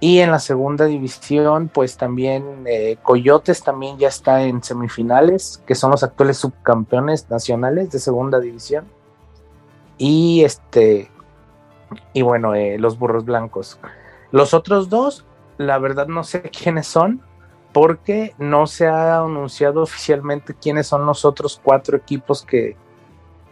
Y 0.00 0.18
en 0.18 0.30
la 0.30 0.40
segunda 0.40 0.84
división, 0.84 1.70
pues 1.72 1.96
también 1.96 2.64
eh, 2.66 2.98
Coyotes 3.02 3.62
también 3.62 3.96
ya 3.98 4.08
está 4.08 4.42
en 4.42 4.62
semifinales, 4.62 5.62
que 5.66 5.74
son 5.74 5.92
los 5.92 6.02
actuales 6.02 6.36
subcampeones 6.38 7.30
nacionales 7.30 7.90
de 7.90 7.98
segunda 7.98 8.40
división. 8.40 8.84
Y 9.96 10.44
este, 10.44 11.10
y 12.12 12.22
bueno, 12.22 12.54
eh, 12.54 12.78
los 12.78 12.98
burros 12.98 13.24
blancos. 13.24 13.78
Los 14.30 14.52
otros 14.52 14.88
dos, 14.88 15.24
la 15.58 15.78
verdad 15.78 16.06
no 16.06 16.24
sé 16.24 16.42
quiénes 16.42 16.86
son, 16.86 17.22
porque 17.72 18.34
no 18.38 18.68
se 18.68 18.86
ha 18.86 19.18
anunciado 19.18 19.82
oficialmente 19.82 20.54
quiénes 20.54 20.86
son 20.86 21.04
los 21.06 21.24
otros 21.24 21.60
cuatro 21.62 21.96
equipos 21.96 22.44
que, 22.44 22.76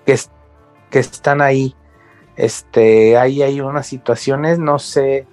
que, 0.07 0.99
están 0.99 1.41
ahí. 1.41 1.75
Este, 2.37 3.19
ahí 3.19 3.43
hay 3.43 3.61
unas 3.61 3.87
situaciones, 3.87 4.61
no 4.61 4.79
sé, 4.79 5.27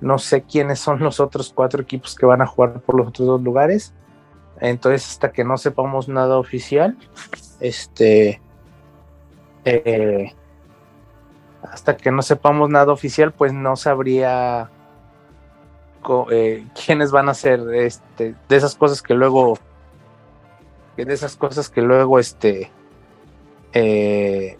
no 0.00 0.18
sé 0.18 0.42
quiénes 0.42 0.78
son 0.78 1.00
los 1.00 1.18
otros 1.18 1.52
cuatro 1.52 1.82
equipos 1.82 2.14
que 2.14 2.26
van 2.26 2.40
a 2.40 2.46
jugar 2.46 2.80
por 2.80 2.96
los 2.96 3.08
otros 3.08 3.26
dos 3.26 3.42
lugares. 3.42 3.92
Entonces, 4.60 5.08
hasta 5.08 5.32
que 5.32 5.42
no 5.42 5.56
sepamos 5.56 6.08
nada 6.08 6.38
oficial, 6.38 6.96
este, 7.58 8.40
eh, 9.64 10.32
hasta 11.62 11.96
que 11.96 12.12
no 12.12 12.22
sepamos 12.22 12.70
nada 12.70 12.92
oficial, 12.92 13.32
pues 13.32 13.52
no 13.52 13.74
sabría 13.74 14.70
eh, 16.30 16.66
quiénes 16.74 17.10
van 17.10 17.28
a 17.28 17.34
ser 17.34 17.60
este, 17.74 18.34
de 18.48 18.56
esas 18.56 18.74
cosas 18.74 19.02
que 19.02 19.14
luego, 19.14 19.58
de 20.96 21.12
esas 21.12 21.36
cosas 21.36 21.68
que 21.68 21.82
luego, 21.82 22.18
este, 22.18 22.70
eh, 23.72 24.56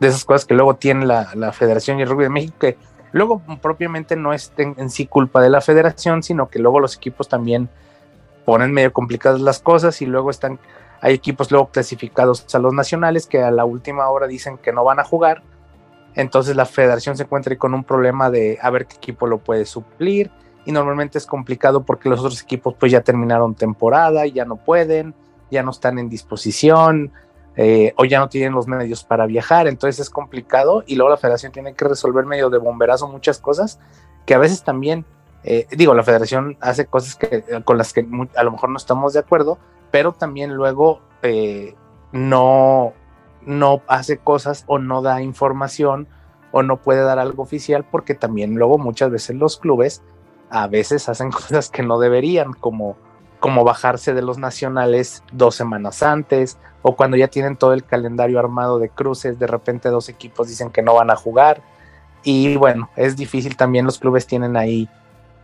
de 0.00 0.06
esas 0.06 0.24
cosas 0.24 0.44
que 0.44 0.54
luego 0.54 0.76
tiene 0.76 1.06
la, 1.06 1.30
la, 1.34 1.52
Federación 1.52 1.98
y 1.98 2.02
el 2.02 2.08
Rugby 2.08 2.24
de 2.24 2.30
México, 2.30 2.56
que 2.60 2.76
luego 3.12 3.42
propiamente 3.60 4.16
no 4.16 4.32
es 4.32 4.52
en, 4.56 4.90
sí 4.90 5.06
culpa 5.06 5.40
de 5.40 5.50
la 5.50 5.60
Federación, 5.60 6.22
sino 6.22 6.48
que 6.48 6.58
luego 6.58 6.80
los 6.80 6.96
equipos 6.96 7.28
también 7.28 7.68
ponen 8.44 8.72
medio 8.72 8.92
complicadas 8.92 9.40
las 9.40 9.60
cosas 9.60 10.00
y 10.02 10.06
luego 10.06 10.30
están, 10.30 10.58
hay 11.00 11.14
equipos 11.14 11.50
luego 11.50 11.68
clasificados 11.68 12.46
a 12.54 12.58
los 12.58 12.72
nacionales 12.72 13.26
que 13.26 13.42
a 13.42 13.50
la 13.50 13.64
última 13.64 14.08
hora 14.08 14.26
dicen 14.26 14.58
que 14.58 14.72
no 14.72 14.84
van 14.84 15.00
a 15.00 15.04
jugar, 15.04 15.42
entonces 16.14 16.56
la 16.56 16.66
Federación 16.66 17.16
se 17.16 17.24
encuentra 17.24 17.56
con 17.56 17.74
un 17.74 17.84
problema 17.84 18.30
de 18.30 18.58
a 18.60 18.70
ver 18.70 18.86
qué 18.86 18.96
equipo 18.96 19.26
lo 19.26 19.38
puede 19.38 19.64
suplir 19.64 20.30
y 20.68 20.72
normalmente 20.72 21.16
es 21.16 21.24
complicado 21.24 21.82
porque 21.82 22.10
los 22.10 22.20
otros 22.20 22.42
equipos 22.42 22.74
pues 22.78 22.92
ya 22.92 23.00
terminaron 23.00 23.54
temporada, 23.54 24.26
y 24.26 24.32
ya 24.32 24.44
no 24.44 24.56
pueden, 24.56 25.14
ya 25.50 25.62
no 25.62 25.70
están 25.70 25.98
en 25.98 26.10
disposición 26.10 27.10
eh, 27.56 27.94
o 27.96 28.04
ya 28.04 28.18
no 28.18 28.28
tienen 28.28 28.52
los 28.52 28.66
medios 28.66 29.02
para 29.02 29.24
viajar, 29.24 29.66
entonces 29.66 29.98
es 29.98 30.10
complicado 30.10 30.84
y 30.86 30.96
luego 30.96 31.08
la 31.08 31.16
federación 31.16 31.52
tiene 31.52 31.72
que 31.72 31.86
resolver 31.86 32.26
medio 32.26 32.50
de 32.50 32.58
bomberazo 32.58 33.08
muchas 33.08 33.38
cosas 33.38 33.80
que 34.26 34.34
a 34.34 34.38
veces 34.38 34.62
también, 34.62 35.06
eh, 35.42 35.66
digo, 35.70 35.94
la 35.94 36.02
federación 36.02 36.58
hace 36.60 36.84
cosas 36.84 37.16
que, 37.16 37.62
con 37.64 37.78
las 37.78 37.94
que 37.94 38.06
a 38.36 38.42
lo 38.42 38.50
mejor 38.50 38.68
no 38.68 38.76
estamos 38.76 39.14
de 39.14 39.20
acuerdo, 39.20 39.56
pero 39.90 40.12
también 40.12 40.52
luego 40.52 41.00
eh, 41.22 41.76
no, 42.12 42.92
no 43.46 43.80
hace 43.86 44.18
cosas 44.18 44.64
o 44.66 44.78
no 44.78 45.00
da 45.00 45.22
información 45.22 46.08
o 46.52 46.62
no 46.62 46.76
puede 46.76 47.00
dar 47.00 47.18
algo 47.18 47.42
oficial 47.42 47.86
porque 47.90 48.14
también 48.14 48.54
luego 48.56 48.76
muchas 48.76 49.10
veces 49.10 49.34
los 49.34 49.56
clubes 49.56 50.02
a 50.50 50.66
veces 50.66 51.08
hacen 51.08 51.30
cosas 51.32 51.70
que 51.70 51.82
no 51.82 51.98
deberían, 51.98 52.52
como, 52.52 52.96
como 53.40 53.64
bajarse 53.64 54.14
de 54.14 54.22
los 54.22 54.38
nacionales 54.38 55.22
dos 55.32 55.54
semanas 55.54 56.02
antes, 56.02 56.58
o 56.82 56.96
cuando 56.96 57.16
ya 57.16 57.28
tienen 57.28 57.56
todo 57.56 57.72
el 57.72 57.84
calendario 57.84 58.38
armado 58.38 58.78
de 58.78 58.88
cruces, 58.88 59.38
de 59.38 59.46
repente 59.46 59.88
dos 59.88 60.08
equipos 60.08 60.48
dicen 60.48 60.70
que 60.70 60.82
no 60.82 60.94
van 60.94 61.10
a 61.10 61.16
jugar. 61.16 61.62
Y 62.22 62.56
bueno, 62.56 62.90
es 62.96 63.16
difícil 63.16 63.56
también, 63.56 63.84
los 63.84 63.98
clubes 63.98 64.26
tienen 64.26 64.56
ahí 64.56 64.88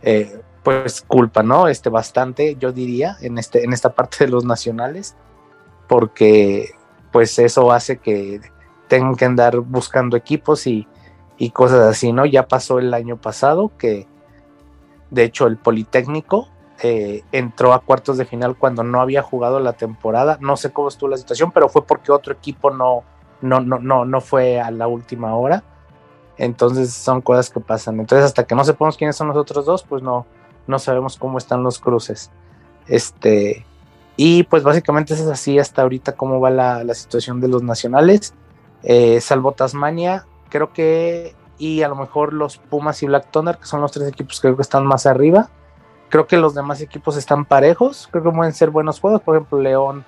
eh, 0.01 0.41
pues 0.63 1.01
culpa, 1.01 1.43
¿no? 1.43 1.67
Este 1.67 1.89
bastante, 1.89 2.55
yo 2.55 2.71
diría, 2.71 3.17
en, 3.21 3.37
este, 3.37 3.63
en 3.63 3.71
esta 3.71 3.91
parte 3.93 4.25
de 4.25 4.31
los 4.31 4.45
nacionales, 4.45 5.15
porque 5.87 6.71
pues 7.11 7.37
eso 7.39 7.71
hace 7.71 7.97
que 7.97 8.41
tengan 8.87 9.15
que 9.15 9.25
andar 9.25 9.57
buscando 9.59 10.17
equipos 10.17 10.67
y, 10.67 10.87
y 11.37 11.51
cosas 11.51 11.81
así, 11.81 12.11
¿no? 12.11 12.25
Ya 12.25 12.47
pasó 12.47 12.79
el 12.79 12.93
año 12.93 13.17
pasado 13.17 13.71
que 13.77 14.07
de 15.15 15.23
hecho, 15.23 15.47
el 15.47 15.55
Politécnico 15.55 16.49
eh, 16.83 17.23
entró 17.31 17.71
a 17.71 17.79
cuartos 17.79 18.17
de 18.17 18.25
final 18.25 18.57
cuando 18.57 18.83
no 18.83 18.99
había 18.99 19.21
jugado 19.21 19.61
la 19.61 19.73
temporada. 19.73 20.37
No 20.41 20.57
sé 20.57 20.73
cómo 20.73 20.89
estuvo 20.89 21.09
la 21.09 21.17
situación, 21.17 21.51
pero 21.53 21.69
fue 21.69 21.85
porque 21.85 22.11
otro 22.11 22.33
equipo 22.33 22.69
no, 22.69 23.03
no, 23.41 23.61
no, 23.61 23.79
no, 23.79 24.03
no 24.03 24.21
fue 24.21 24.59
a 24.59 24.71
la 24.71 24.87
última 24.87 25.33
hora. 25.35 25.63
Entonces 26.37 26.93
son 26.93 27.21
cosas 27.21 27.49
que 27.49 27.61
pasan. 27.61 27.97
Entonces, 28.01 28.25
hasta 28.25 28.43
que 28.43 28.55
no 28.55 28.65
sepamos 28.65 28.97
quiénes 28.97 29.15
son 29.15 29.29
los 29.29 29.37
otros 29.37 29.65
dos, 29.65 29.83
pues 29.83 30.03
no, 30.03 30.25
no 30.67 30.79
sabemos 30.79 31.17
cómo 31.17 31.37
están 31.37 31.63
los 31.63 31.79
cruces. 31.79 32.29
Este, 32.87 33.65
y 34.17 34.43
pues 34.43 34.63
básicamente 34.63 35.13
es 35.13 35.21
así 35.21 35.57
hasta 35.57 35.81
ahorita 35.81 36.17
cómo 36.17 36.41
va 36.41 36.49
la, 36.49 36.93
situación 36.93 37.39
de 37.39 37.47
los 37.47 37.63
nacionales. 37.63 38.33
Eh, 38.83 39.21
salvo 39.21 39.53
Tasmania, 39.53 40.25
creo 40.49 40.73
que 40.73 41.35
y 41.57 41.81
a 41.81 41.87
lo 41.87 41.95
mejor 41.95 42.33
los 42.33 42.57
Pumas 42.57 43.01
y 43.03 43.07
Black 43.07 43.31
Thunder, 43.31 43.57
que 43.57 43.65
son 43.65 43.81
los 43.81 43.91
tres 43.91 44.07
equipos 44.07 44.39
que 44.39 44.47
creo 44.47 44.55
que 44.55 44.61
están 44.61 44.85
más 44.85 45.05
arriba. 45.05 45.49
Creo 46.09 46.27
que 46.27 46.37
los 46.37 46.53
demás 46.53 46.81
equipos 46.81 47.17
están 47.17 47.45
parejos, 47.45 48.07
creo 48.11 48.23
que 48.23 48.31
pueden 48.31 48.53
ser 48.53 48.69
buenos 48.69 48.99
juegos, 48.99 49.21
por 49.21 49.35
ejemplo 49.35 49.59
León 49.59 50.05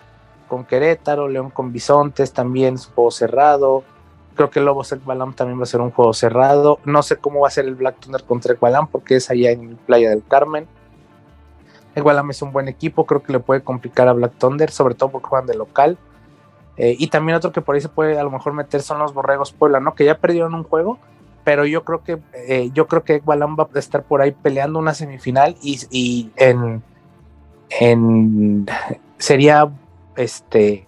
con 0.48 0.64
Querétaro, 0.64 1.28
León 1.28 1.50
con 1.50 1.72
Bisontes 1.72 2.34
también 2.34 2.76
es 2.76 2.88
un 2.88 2.94
juego 2.94 3.12
cerrado. 3.12 3.84
Creo 4.36 4.50
que 4.50 4.62
Lobos 4.62 4.92
Ekbalam 4.92 5.34
también 5.34 5.60
va 5.60 5.64
a 5.64 5.68
ser 5.68 5.82
un 5.82 5.92
juego 5.92 6.14
cerrado. 6.14 6.80
No 6.86 7.02
sé 7.04 7.18
cómo 7.18 7.42
va 7.42 7.48
a 7.48 7.52
ser 7.52 7.66
el 7.66 7.76
Black 7.76 8.00
Thunder 8.00 8.24
contra 8.24 8.54
Ekbalam 8.54 8.88
porque 8.88 9.16
es 9.16 9.30
allá 9.30 9.52
en 9.52 9.78
Playa 9.78 10.10
del 10.10 10.24
Carmen. 10.24 10.68
Ekbalam 11.96 12.30
es 12.30 12.42
un 12.44 12.52
buen 12.52 12.68
equipo, 12.68 13.06
creo 13.06 13.24
que 13.24 13.34
le 13.34 13.40
puede 13.40 13.64
complicar 13.64 14.08
a 14.08 14.14
Black 14.14 14.34
Thunder, 14.38 14.70
sobre 14.70 14.94
todo 14.94 15.10
porque 15.10 15.28
juegan 15.28 15.48
de 15.48 15.56
local. 15.56 15.98
Eh, 16.78 16.96
y 16.98 17.08
también 17.08 17.36
otro 17.36 17.52
que 17.52 17.62
por 17.62 17.74
ahí 17.74 17.82
se 17.82 17.90
puede 17.90 18.20
a 18.20 18.24
lo 18.24 18.30
mejor 18.30 18.54
meter 18.54 18.84
son 18.84 19.00
los 19.00 19.14
Borregos 19.14 19.52
Puebla, 19.52 19.80
¿no? 19.80 19.96
Que 19.96 20.06
ya 20.06 20.20
perdieron 20.20 20.54
un 20.54 20.64
juego, 20.64 21.00
pero 21.48 21.66
yo 21.66 21.86
creo 21.86 22.04
que 22.04 22.20
eh, 22.34 22.72
yo 22.74 22.88
creo 22.88 23.06
que 23.06 23.20
va 23.20 23.36
a 23.36 23.80
estar 23.80 24.04
por 24.04 24.22
ahí 24.22 24.34
peleando 24.34 24.80
una 24.80 24.94
semifinal 24.94 25.56
y, 25.62 26.30
en, 26.36 26.84
sería 29.18 29.72
este 30.18 30.86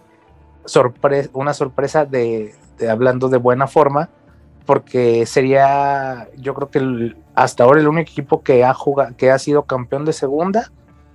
una 1.32 1.54
sorpresa 1.54 2.04
de, 2.04 2.54
hablando 2.90 3.30
de 3.30 3.38
buena 3.38 3.68
forma 3.68 4.10
porque 4.66 5.24
sería 5.24 6.28
yo 6.36 6.52
creo 6.52 6.68
que 6.68 7.16
hasta 7.34 7.64
ahora 7.64 7.80
el 7.80 7.88
único 7.88 8.10
equipo 8.10 8.42
que 8.42 8.62
ha 8.62 8.74
jugado, 8.74 9.16
que 9.16 9.30
ha 9.30 9.38
sido 9.38 9.62
campeón 9.62 10.04
de 10.04 10.12
segunda 10.12 10.70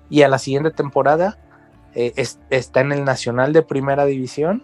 y 0.09 0.23
a 0.23 0.27
la 0.27 0.39
siguiente 0.39 0.71
temporada 0.71 1.37
eh, 1.93 2.13
está 2.49 2.81
en 2.81 2.91
el 2.91 3.05
nacional 3.05 3.53
de 3.53 3.61
primera 3.61 4.05
división 4.05 4.63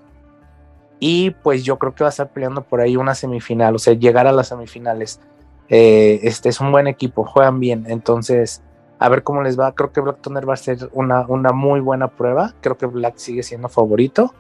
y 1.04 1.32
pues 1.32 1.64
yo 1.64 1.80
creo 1.80 1.96
que 1.96 2.04
va 2.04 2.10
a 2.10 2.12
estar 2.12 2.30
peleando 2.30 2.62
por 2.62 2.80
ahí 2.80 2.96
una 2.96 3.16
semifinal, 3.16 3.74
o 3.74 3.80
sea, 3.80 3.96
llegar 3.96 4.28
a 4.28 4.32
las 4.32 4.50
semifinales. 4.50 5.20
Eh, 5.68 6.20
este 6.22 6.50
es 6.50 6.62
un 6.62 6.72
buen 6.72 6.86
equipo, 6.86 7.26
juegan 7.26 7.60
bien, 7.60 7.86
entonces 7.88 8.62
a 9.00 9.10
ver 9.10 9.24
cómo 9.24 9.42
les 9.42 9.60
va. 9.60 9.74
Creo 9.74 9.92
que 9.92 10.00
Black 10.00 10.22
Thunder 10.22 10.48
va 10.48 10.54
a 10.54 10.58
ser 10.58 10.90
una, 10.94 11.26
una 11.28 11.54
muy 11.54 11.80
buena 11.80 12.08
prueba. 12.08 12.54
Creo 12.62 12.78
que 12.78 12.86
Black 12.86 13.16
sigue 13.18 13.42
siendo 13.42 13.68
favorito, 13.68 14.36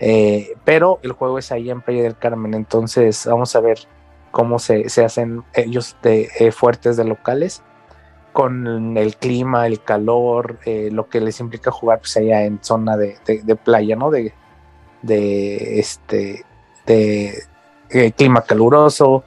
eh, 0.00 0.56
pero 0.64 0.98
el 1.04 1.12
juego 1.12 1.38
es 1.38 1.52
ahí 1.52 1.70
en 1.70 1.80
Playa 1.80 2.02
del 2.02 2.18
Carmen, 2.18 2.54
entonces 2.54 3.24
vamos 3.26 3.54
a 3.54 3.60
ver 3.60 3.78
cómo 4.32 4.58
se, 4.58 4.86
hacen 5.04 5.44
ellos 5.54 5.96
de, 6.02 6.28
eh, 6.40 6.50
fuertes 6.50 6.96
de 6.96 7.04
locales 7.04 7.62
con 8.32 8.96
el 8.96 9.14
clima, 9.14 9.68
el 9.68 9.80
calor, 9.80 10.58
lo 10.66 11.08
que 11.08 11.20
les 11.20 11.38
implica 11.38 11.70
jugar 11.70 12.00
pues 12.00 12.16
allá 12.16 12.42
en 12.42 12.58
zona 12.64 12.96
de, 12.96 13.16
de 13.24 13.54
playa, 13.54 13.94
¿no? 13.94 14.10
De 15.04 15.78
este 15.78 16.44
de 16.86 17.42
eh, 17.90 18.12
clima 18.12 18.42
caluroso, 18.42 19.24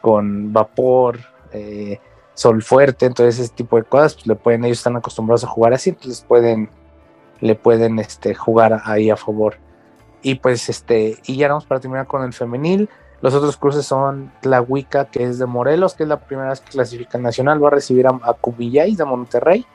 con 0.00 0.52
vapor, 0.52 1.18
eh, 1.52 2.00
sol 2.34 2.62
fuerte, 2.62 3.06
entonces 3.06 3.38
ese 3.38 3.54
tipo 3.54 3.76
de 3.76 3.84
cosas, 3.84 4.14
pues 4.14 4.26
le 4.26 4.34
pueden, 4.34 4.64
ellos 4.64 4.78
están 4.78 4.96
acostumbrados 4.96 5.44
a 5.44 5.48
jugar 5.48 5.72
así, 5.72 5.90
entonces 5.90 6.24
pueden, 6.26 6.70
le 7.40 7.54
pueden 7.54 7.98
este, 7.98 8.34
jugar 8.34 8.82
ahí 8.84 9.10
a 9.10 9.16
favor. 9.16 9.56
Y 10.22 10.36
pues 10.36 10.68
este, 10.68 11.18
y 11.26 11.36
ya 11.36 11.48
vamos 11.48 11.64
para 11.64 11.80
terminar 11.80 12.06
con 12.06 12.22
el 12.24 12.32
femenil. 12.32 12.88
Los 13.20 13.34
otros 13.34 13.56
cruces 13.56 13.86
son 13.86 14.32
la 14.42 14.60
Wicca, 14.60 15.06
que 15.06 15.24
es 15.24 15.38
de 15.38 15.46
Morelos, 15.46 15.94
que 15.94 16.04
es 16.04 16.08
la 16.08 16.20
primera 16.20 16.50
vez 16.50 16.60
que 16.60 16.70
clasifica 16.70 17.18
nacional, 17.18 17.62
va 17.62 17.68
a 17.68 17.72
recibir 17.72 18.06
a, 18.06 18.10
a 18.10 18.36
de 18.36 19.04
Monterrey. 19.04 19.66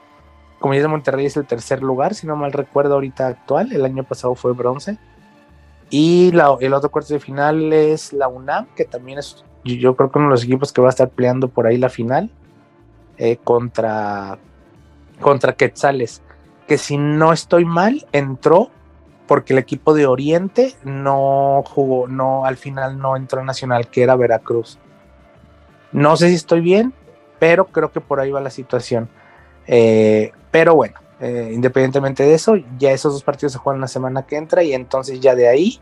Cubillay 0.59 0.81
de 0.81 0.87
Monterrey 0.87 1.25
es 1.25 1.35
el 1.35 1.45
tercer 1.45 1.83
lugar, 1.83 2.15
si 2.15 2.25
no 2.25 2.37
mal 2.37 2.53
recuerdo 2.53 2.93
ahorita 2.93 3.27
actual, 3.27 3.73
el 3.73 3.83
año 3.83 4.05
pasado 4.05 4.35
fue 4.35 4.53
bronce. 4.53 4.97
Y 5.95 6.31
el 6.61 6.73
otro 6.73 6.89
cuarto 6.89 7.13
de 7.13 7.19
final 7.19 7.71
es 7.71 8.13
la 8.13 8.27
UNAM, 8.27 8.65
que 8.75 8.83
también 8.83 9.19
es, 9.19 9.45
yo 9.63 9.95
creo 9.95 10.11
que 10.11 10.17
uno 10.17 10.29
de 10.29 10.31
los 10.31 10.43
equipos 10.43 10.73
que 10.73 10.81
va 10.81 10.87
a 10.87 10.89
estar 10.89 11.07
peleando 11.07 11.49
por 11.49 11.67
ahí 11.67 11.77
la 11.77 11.89
final 11.89 12.31
eh, 13.19 13.37
contra, 13.43 14.39
contra 15.21 15.53
Quetzales. 15.53 16.23
Que 16.67 16.79
si 16.79 16.97
no 16.97 17.31
estoy 17.31 17.65
mal, 17.65 18.07
entró 18.11 18.71
porque 19.27 19.53
el 19.53 19.59
equipo 19.59 19.93
de 19.93 20.07
Oriente 20.07 20.73
no 20.83 21.63
jugó, 21.63 22.07
no, 22.07 22.43
al 22.43 22.57
final 22.57 22.97
no 22.97 23.15
entró 23.15 23.41
en 23.41 23.45
Nacional, 23.45 23.87
que 23.87 24.01
era 24.01 24.15
Veracruz. 24.15 24.79
No 25.91 26.17
sé 26.17 26.29
si 26.29 26.33
estoy 26.33 26.61
bien, 26.61 26.91
pero 27.37 27.65
creo 27.67 27.91
que 27.91 28.01
por 28.01 28.19
ahí 28.19 28.31
va 28.31 28.41
la 28.41 28.49
situación. 28.49 29.09
Eh, 29.67 30.31
pero 30.49 30.73
bueno, 30.73 30.95
eh, 31.23 31.51
independientemente 31.53 32.23
de 32.23 32.33
eso, 32.33 32.57
ya 32.77 32.91
esos 32.91 33.13
dos 33.13 33.23
partidos 33.23 33.53
se 33.53 33.57
juegan 33.57 33.79
la 33.79 33.87
semana 33.87 34.23
que 34.23 34.35
entra 34.35 34.61
y 34.61 34.73
entonces 34.73 35.21
ya 35.21 35.35
de 35.35 35.47
ahí 35.47 35.79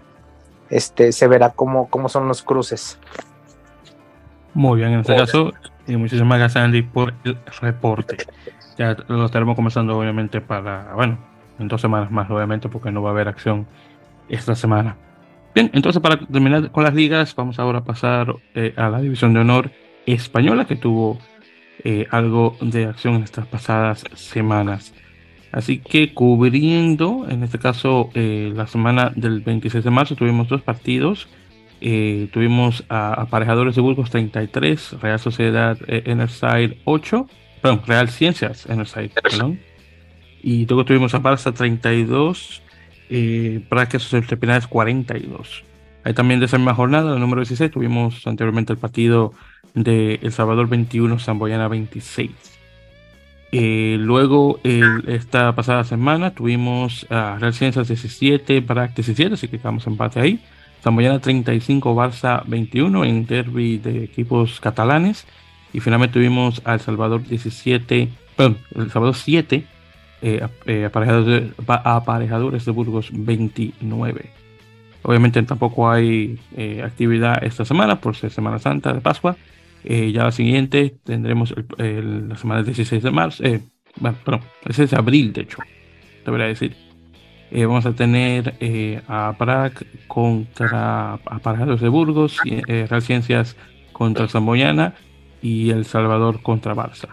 este, 0.70 1.12
se 1.12 1.28
verá 1.28 1.50
cómo, 1.50 1.90
cómo 1.90 2.10
son 2.10 2.28
los 2.28 2.44
cruces. 2.44 3.00
Muy 4.54 4.78
bien, 4.78 4.94
en 4.94 5.00
este 5.00 5.16
caso, 5.16 5.52
y 5.88 5.96
muchísimas 5.98 6.38
gracias 6.38 6.64
Andy 6.64 6.84
por 6.84 7.16
el 7.24 7.40
reporte. 7.60 8.18
Ya 8.78 8.96
lo 9.08 9.26
estaremos 9.26 9.56
comenzando 9.56 9.98
obviamente 9.98 10.42
para, 10.42 10.94
bueno, 10.94 11.18
en 11.58 11.68
dos 11.68 11.82
semanas 11.82 12.12
más 12.12 12.30
obviamente 12.30 12.70
porque 12.70 12.92
no 12.92 13.02
va 13.02 13.10
a 13.10 13.14
haber 13.14 13.28
acción 13.28 13.66
esta 14.30 14.54
semana. 14.54 14.96
Bien, 15.56 15.72
entonces 15.74 16.04
para 16.04 16.20
terminar 16.20 16.70
con 16.72 16.84
las 16.84 16.94
ligas, 16.94 17.36
vamos 17.36 17.58
ahora 17.58 17.80
a 17.80 17.84
pasar 17.84 18.36
eh, 18.54 18.76
a 18.78 18.90
la 18.90 19.02
división 19.02 19.34
de 19.34 19.40
honor 19.40 19.72
española 20.06 20.66
que 20.66 20.76
tuvo 20.76 21.18
eh, 21.84 22.06
algo 22.12 22.56
de 22.62 22.86
acción 22.86 23.16
en 23.16 23.24
estas 23.24 23.48
pasadas 23.48 24.04
semanas. 24.14 24.94
Así 25.52 25.80
que 25.80 26.14
cubriendo, 26.14 27.26
en 27.30 27.44
este 27.44 27.60
caso, 27.60 28.10
eh, 28.14 28.54
la 28.56 28.68
semana 28.68 29.12
del 29.16 29.42
26 29.42 29.84
de 29.84 29.90
marzo 29.90 30.16
tuvimos 30.16 30.48
dos 30.48 30.62
partidos. 30.62 31.28
Eh, 31.82 32.30
tuvimos 32.32 32.86
a 32.90 33.14
Aparejadores 33.14 33.76
de 33.76 33.82
Burgos 33.82 34.12
33, 34.12 35.02
Real 35.02 35.20
Sociedad 35.20 35.78
eh, 35.88 36.04
Enerside 36.06 36.78
8. 36.86 37.28
perdón, 37.62 37.82
Real 37.86 38.10
Ciencias 38.10 38.68
en 38.68 38.80
el 38.80 38.88
site, 38.88 39.20
perdón. 39.22 39.60
Y 40.44 40.66
luego 40.68 40.86
tuvimos 40.86 41.14
a 41.16 41.22
Barça 41.22 41.54
32, 41.54 42.62
eh, 43.10 43.62
Praxis 43.68 44.10
Terpinales 44.28 44.68
42. 44.68 45.64
Ahí 46.04 46.14
también 46.14 46.40
de 46.40 46.46
esa 46.48 46.58
misma 46.58 46.74
jornada, 46.74 47.14
el 47.14 47.20
número 47.20 47.42
16, 47.42 47.72
tuvimos 47.72 48.26
anteriormente 48.26 48.74
el 48.74 48.80
partido 48.80 49.34
de 49.74 50.20
El 50.22 50.32
Salvador 50.32 50.68
21, 50.68 51.20
Zamboyana 51.20 51.68
26. 51.68 52.32
Eh, 53.52 53.98
luego, 54.00 54.60
esta 54.64 55.54
pasada 55.56 55.84
semana, 55.84 56.32
tuvimos 56.32 57.06
a 57.10 57.38
Real 57.40 57.54
Ciencias 57.54 57.88
17, 57.88 58.62
Brac 58.62 58.96
17, 58.96 59.34
así 59.34 59.48
que 59.48 59.58
quedamos 59.58 59.88
empate 59.88 60.20
ahí. 60.20 60.40
Zamboyana 60.84 61.20
35, 61.20 61.96
Barça 61.96 62.44
21 62.48 63.06
en 63.06 63.26
derby 63.26 63.78
de 63.78 64.04
equipos 64.04 64.60
catalanes. 64.60 65.26
Y 65.74 65.80
finalmente 65.80 66.14
tuvimos 66.14 66.62
a 66.66 66.74
El 66.74 66.80
Salvador 66.80 67.24
17, 67.26 68.10
perdón, 68.36 68.58
El 68.76 68.92
Salvador 68.92 69.16
7, 69.16 69.66
eh, 70.22 70.48
eh, 70.66 70.86
aparejadores, 70.86 71.52
aparejadores 71.68 72.66
de 72.66 72.72
Burgos 72.72 73.10
29. 73.12 74.30
Obviamente 75.04 75.42
tampoco 75.44 75.90
hay 75.90 76.40
eh, 76.56 76.84
actividad 76.84 77.44
esta 77.44 77.66
semana 77.66 78.00
por 78.00 78.16
ser 78.16 78.32
Semana 78.32 78.60
Santa 78.60 78.94
de 78.94 79.02
Pascua. 79.02 79.36
Eh, 79.84 80.12
ya 80.12 80.24
la 80.24 80.32
siguiente 80.32 80.96
tendremos 81.04 81.54
la 81.78 82.36
semana 82.36 82.58
del 82.58 82.68
16 82.68 83.04
de 83.04 83.12
marzo. 83.12 83.44
Eh, 83.44 83.62
bueno, 84.00 84.18
perdón, 84.24 84.42
ese 84.66 84.84
es 84.84 84.94
abril, 84.94 85.34
de 85.34 85.42
hecho, 85.42 85.58
debería 86.26 86.48
decir. 86.48 86.76
vamos 87.52 87.86
a 87.86 87.94
tener 87.94 88.56
a 89.08 89.36
Prague 89.38 89.86
contra 90.08 91.14
Aparejadores 91.26 91.82
de 91.82 91.90
Burgos, 91.90 92.38
Real 92.46 93.02
Ciencias 93.02 93.58
contra 93.92 94.28
Zamboyana 94.28 94.94
y 95.42 95.72
El 95.72 95.86
Salvador 95.86 96.42
contra 96.42 96.74
Barça. 96.74 97.10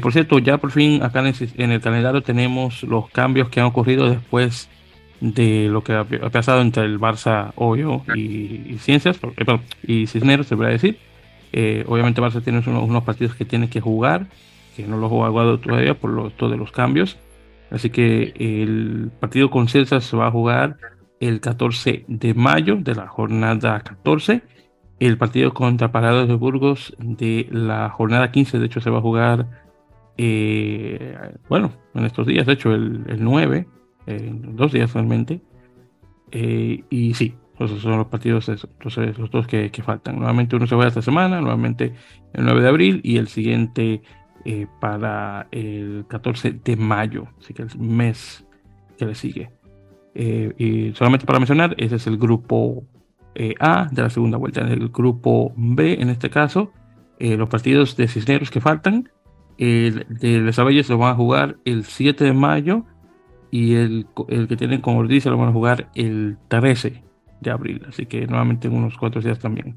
por 0.00 0.12
cierto, 0.12 0.38
ya 0.38 0.56
por 0.58 0.70
fin 0.70 1.02
acá 1.02 1.20
en 1.20 1.70
el 1.70 1.80
calendario 1.80 2.22
tenemos 2.22 2.82
los 2.84 3.10
cambios 3.10 3.50
que 3.50 3.60
han 3.60 3.66
ocurrido 3.66 4.08
después 4.08 4.70
de 5.20 5.68
lo 5.68 5.84
que 5.84 5.92
ha, 5.92 6.04
pasado 6.30 6.62
entre 6.62 6.84
el 6.84 6.98
Barça 6.98 7.52
Obvio 7.56 8.02
y, 8.16 8.76
Ciencias, 8.78 9.20
eh, 9.22 9.58
y 9.86 10.06
Cisneros, 10.06 10.46
se 10.46 10.56
puede 10.56 10.72
decir. 10.72 10.98
Eh, 11.52 11.84
obviamente 11.88 12.20
Barça 12.20 12.42
tiene 12.42 12.62
unos, 12.66 13.04
partidos 13.04 13.34
que 13.34 13.44
tiene 13.44 13.68
que 13.68 13.80
jugar, 13.80 14.26
que 14.76 14.86
no 14.86 14.96
lo 14.96 15.06
ha 15.06 15.08
jugado 15.08 15.58
todavía 15.58 15.94
por 15.94 16.32
todos 16.32 16.56
los 16.58 16.72
cambios. 16.72 17.18
Así 17.70 17.90
que 17.90 18.34
el 18.36 19.10
partido 19.20 19.50
con 19.50 19.68
Ciencias 19.68 20.04
se 20.04 20.16
va 20.16 20.26
a 20.26 20.30
jugar 20.30 20.76
el 21.20 21.40
14 21.40 22.04
de 22.08 22.34
mayo 22.34 22.76
de 22.76 22.94
la 22.94 23.06
jornada 23.06 23.80
14. 23.80 24.42
El 24.98 25.16
partido 25.16 25.54
contra 25.54 25.92
Parados 25.92 26.28
de 26.28 26.34
Burgos 26.34 26.94
de 26.98 27.48
la 27.50 27.88
jornada 27.90 28.30
15, 28.30 28.58
de 28.58 28.66
hecho, 28.66 28.80
se 28.80 28.90
va 28.90 28.98
a 28.98 29.02
jugar, 29.02 29.46
eh, 30.18 31.16
bueno, 31.48 31.72
en 31.94 32.04
estos 32.04 32.26
días, 32.26 32.46
de 32.46 32.52
hecho, 32.52 32.74
el, 32.74 33.04
el 33.08 33.24
9 33.24 33.66
dos 34.32 34.72
días 34.72 34.92
realmente. 34.92 35.40
Eh, 36.30 36.84
y 36.90 37.14
sí, 37.14 37.34
esos 37.66 37.82
son 37.82 37.98
los 37.98 38.06
partidos, 38.06 38.48
entonces 38.48 39.18
los 39.18 39.30
dos 39.30 39.46
que, 39.46 39.70
faltan. 39.84 40.16
Nuevamente 40.16 40.56
uno 40.56 40.66
se 40.66 40.74
va 40.74 40.86
esta 40.86 41.02
semana, 41.02 41.40
nuevamente 41.40 41.94
el 42.32 42.44
9 42.44 42.62
de 42.62 42.68
abril 42.68 43.00
y 43.02 43.18
el 43.18 43.28
siguiente 43.28 44.02
eh, 44.44 44.66
para 44.80 45.46
el 45.50 46.04
14 46.08 46.52
de 46.64 46.76
mayo, 46.76 47.28
así 47.38 47.52
que 47.52 47.62
el 47.62 47.78
mes 47.78 48.46
que 48.98 49.06
le 49.06 49.14
sigue. 49.14 49.50
Eh, 50.14 50.52
y 50.58 50.94
solamente 50.94 51.26
para 51.26 51.38
mencionar, 51.38 51.74
ese 51.78 51.96
es 51.96 52.06
el 52.06 52.16
grupo 52.16 52.84
A 53.60 53.88
de 53.90 54.02
la 54.02 54.10
segunda 54.10 54.38
vuelta. 54.38 54.60
En 54.60 54.68
el 54.68 54.88
grupo 54.88 55.52
B, 55.56 56.00
en 56.00 56.08
este 56.08 56.30
caso, 56.30 56.72
los 57.18 57.48
partidos 57.48 57.96
de 57.96 58.08
Cisneros 58.08 58.50
que 58.50 58.60
faltan, 58.60 59.10
el 59.58 60.06
de 60.08 60.40
Les 60.40 60.58
Abelles 60.58 60.88
lo 60.88 60.96
van 60.96 61.12
a 61.12 61.16
jugar 61.16 61.58
el 61.66 61.84
7 61.84 62.24
de 62.24 62.32
mayo 62.32 62.86
y 63.50 63.74
el, 63.74 64.06
el 64.28 64.48
que 64.48 64.56
tienen 64.56 64.80
con 64.80 64.96
Ordicia 64.96 65.30
lo 65.30 65.36
van 65.36 65.50
a 65.50 65.52
jugar 65.52 65.90
el 65.94 66.38
13 66.48 67.09
de 67.40 67.50
abril, 67.50 67.82
así 67.88 68.06
que 68.06 68.26
nuevamente 68.26 68.68
en 68.68 68.74
unos 68.74 68.96
cuatro 68.96 69.20
días 69.20 69.38
también. 69.38 69.76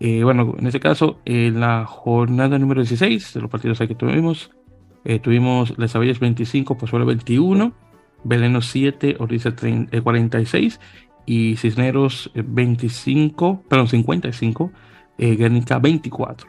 Eh, 0.00 0.22
bueno, 0.22 0.54
en 0.58 0.66
este 0.66 0.80
caso, 0.80 1.20
en 1.24 1.60
la 1.60 1.84
jornada 1.84 2.58
número 2.58 2.82
16 2.82 3.34
de 3.34 3.40
los 3.40 3.50
partidos 3.50 3.78
que 3.78 3.94
tuvimos, 3.94 4.50
eh, 5.04 5.18
tuvimos 5.18 5.76
Les 5.78 5.94
Avillas 5.96 6.20
25, 6.20 6.78
Pozuelo 6.78 7.06
21, 7.06 7.72
Beleno 8.24 8.60
7, 8.60 9.16
Ordicia 9.18 9.54
46 9.54 10.80
y 11.26 11.56
Cisneros 11.56 12.30
25, 12.34 13.64
perdón, 13.68 13.88
55, 13.88 14.72
eh, 15.18 15.36
Guernica 15.36 15.78
24. 15.78 16.48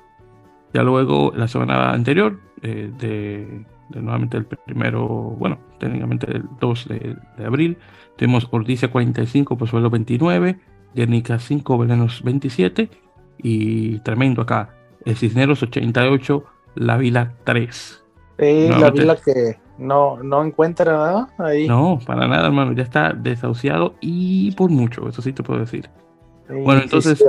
Ya 0.74 0.84
luego, 0.84 1.34
la 1.36 1.48
semana 1.48 1.92
anterior, 1.92 2.40
de 2.62 3.66
nuevamente 3.90 4.38
el 4.38 4.46
primero, 4.46 5.08
bueno, 5.08 5.60
técnicamente 5.80 6.30
el 6.32 6.44
2 6.60 6.88
de, 6.88 7.46
abril. 7.46 7.78
Tuvimos 8.20 8.50
Ordicia 8.52 8.92
45, 8.92 9.58
Pozuelo 9.58 9.90
29, 9.90 10.60
Guernica 10.94 11.40
5, 11.40 11.78
Velenos 11.78 12.22
27 12.22 12.90
y 13.38 14.00
tremendo 14.00 14.42
acá, 14.42 14.76
el 15.06 15.16
Cisneros 15.16 15.64
88, 15.64 16.44
La 16.76 16.98
Vila 16.98 17.36
3. 17.46 18.04
la 18.38 18.92
Vila 18.92 19.16
que 19.16 19.58
no, 19.78 20.22
no 20.22 20.44
encuentra 20.44 20.92
nada 20.92 21.30
ahí. 21.38 21.66
No, 21.66 21.98
para 22.06 22.28
nada, 22.28 22.48
hermano, 22.48 22.74
ya 22.74 22.84
está 22.84 23.14
desahuciado 23.14 23.96
y 24.02 24.52
por 24.52 24.70
mucho, 24.70 25.08
eso 25.08 25.22
sí 25.22 25.32
te 25.32 25.42
puedo 25.42 25.62
decir. 25.62 25.90
bueno, 26.50 26.82
entonces, 26.82 27.24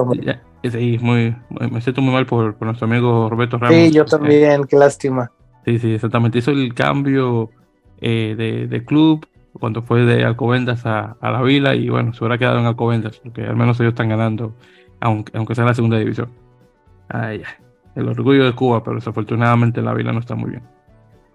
sí, 0.65 0.99
muy, 1.01 1.37
me 1.71 1.81
siento 1.83 2.03
muy 2.03 2.13
mal 2.13 2.27
por, 2.27 2.57
por, 2.57 2.67
nuestro 2.67 2.89
amigo 2.89 3.31
Roberto 3.31 3.59
Ramos. 3.59 3.77
Sí, 3.77 3.93
yo 3.93 4.05
también, 4.05 4.65
qué 4.65 4.77
lástima. 4.77 5.31
Sí, 5.65 5.79
sí, 5.79 5.95
exactamente. 5.95 6.39
Hizo 6.39 6.51
el 6.51 6.75
cambio 6.75 7.51
eh, 8.01 8.67
de, 8.69 8.85
club 8.85 9.25
cuando 9.61 9.83
fue 9.83 10.05
de 10.05 10.25
Alcobendas 10.25 10.85
a, 10.87 11.17
la 11.21 11.43
Vila 11.43 11.75
y 11.75 11.89
bueno, 11.89 12.13
se 12.13 12.25
hubiera 12.25 12.39
quedado 12.39 12.59
en 12.59 12.67
Alcobendas 12.67 13.19
porque 13.19 13.45
al 13.45 13.57
menos 13.57 13.79
ellos 13.79 13.93
están 13.93 14.09
ganando, 14.09 14.57
aunque, 15.01 15.37
aunque 15.37 15.55
sea 15.55 15.63
en 15.63 15.69
la 15.69 15.75
segunda 15.75 15.99
división. 15.99 16.31
El 17.95 18.09
orgullo 18.09 18.45
de 18.45 18.55
Cuba, 18.55 18.83
pero 18.83 18.97
desafortunadamente 18.97 19.83
la 19.83 19.95
Vila 19.95 20.13
no 20.13 20.21
está 20.21 20.35
muy 20.35 20.51
bien. 20.51 20.63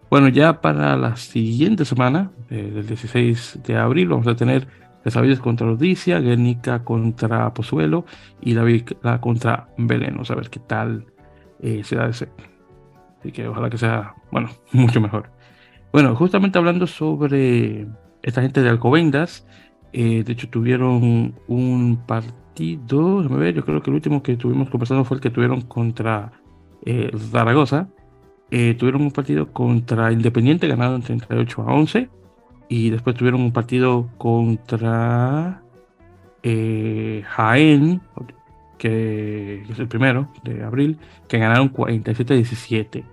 Bueno, 0.10 0.28
ya 0.30 0.62
para 0.62 0.96
la 0.98 1.16
siguiente 1.16 1.86
semana, 1.86 2.32
eh, 2.50 2.72
del 2.74 2.88
16 2.88 3.60
de 3.66 3.78
abril, 3.78 4.10
vamos 4.10 4.28
a 4.28 4.36
tener 4.36 4.68
Desavilles 5.06 5.40
contra 5.40 5.68
Odicia, 5.68 6.20
Guernica 6.20 6.84
contra 6.84 7.54
Pozuelo 7.54 8.06
y 8.42 8.56
la 8.56 9.22
contra 9.22 9.68
Belén. 9.78 10.14
Vamos 10.14 10.32
a 10.32 10.36
ver 10.36 10.50
qué 10.50 10.60
tal 10.60 11.06
eh, 11.62 11.84
se 11.84 11.96
da 11.96 12.08
ese. 12.08 12.28
Así 13.20 13.32
que 13.32 13.48
ojalá 13.48 13.70
que 13.70 13.78
sea, 13.78 14.16
bueno, 14.32 14.50
mucho 14.72 15.00
mejor. 15.00 15.30
Bueno, 15.94 16.16
justamente 16.16 16.58
hablando 16.58 16.88
sobre 16.88 17.88
esta 18.26 18.42
gente 18.42 18.64
de 18.64 18.70
Alcobendas, 18.70 19.46
eh, 19.94 20.24
de 20.24 20.34
hecho 20.34 20.50
tuvieron 20.50 21.36
un 21.48 22.00
partido, 22.08 23.22
déjame 23.22 23.40
ver, 23.40 23.54
yo 23.54 23.64
creo 23.64 23.84
que 23.84 23.92
el 23.92 23.96
último 23.96 24.24
que 24.24 24.32
estuvimos 24.32 24.70
conversando 24.70 25.06
fue 25.06 25.18
el 25.18 25.22
que 25.22 25.30
tuvieron 25.30 25.62
contra 25.62 26.32
eh, 26.86 27.12
Zaragoza. 27.32 27.88
Eh, 28.50 28.76
tuvieron 28.80 29.04
un 29.04 29.12
partido 29.12 29.54
contra 29.54 30.12
Independiente, 30.12 30.68
ganado 30.68 30.96
en 30.96 31.04
38 31.04 31.62
a 31.62 31.74
11. 31.74 32.10
Y 32.68 32.90
después 32.90 33.16
tuvieron 33.16 33.42
un 33.42 33.52
partido 33.52 34.10
contra 34.18 35.62
Jaén, 36.44 38.02
que, 38.80 39.64
es 39.70 39.80
el 39.80 39.88
primero 39.88 40.30
de 40.44 40.64
abril, 40.64 40.98
que 41.28 41.38
ganaron 41.38 41.70
47 41.70 42.34
a 42.34 42.38
17. 42.38 43.04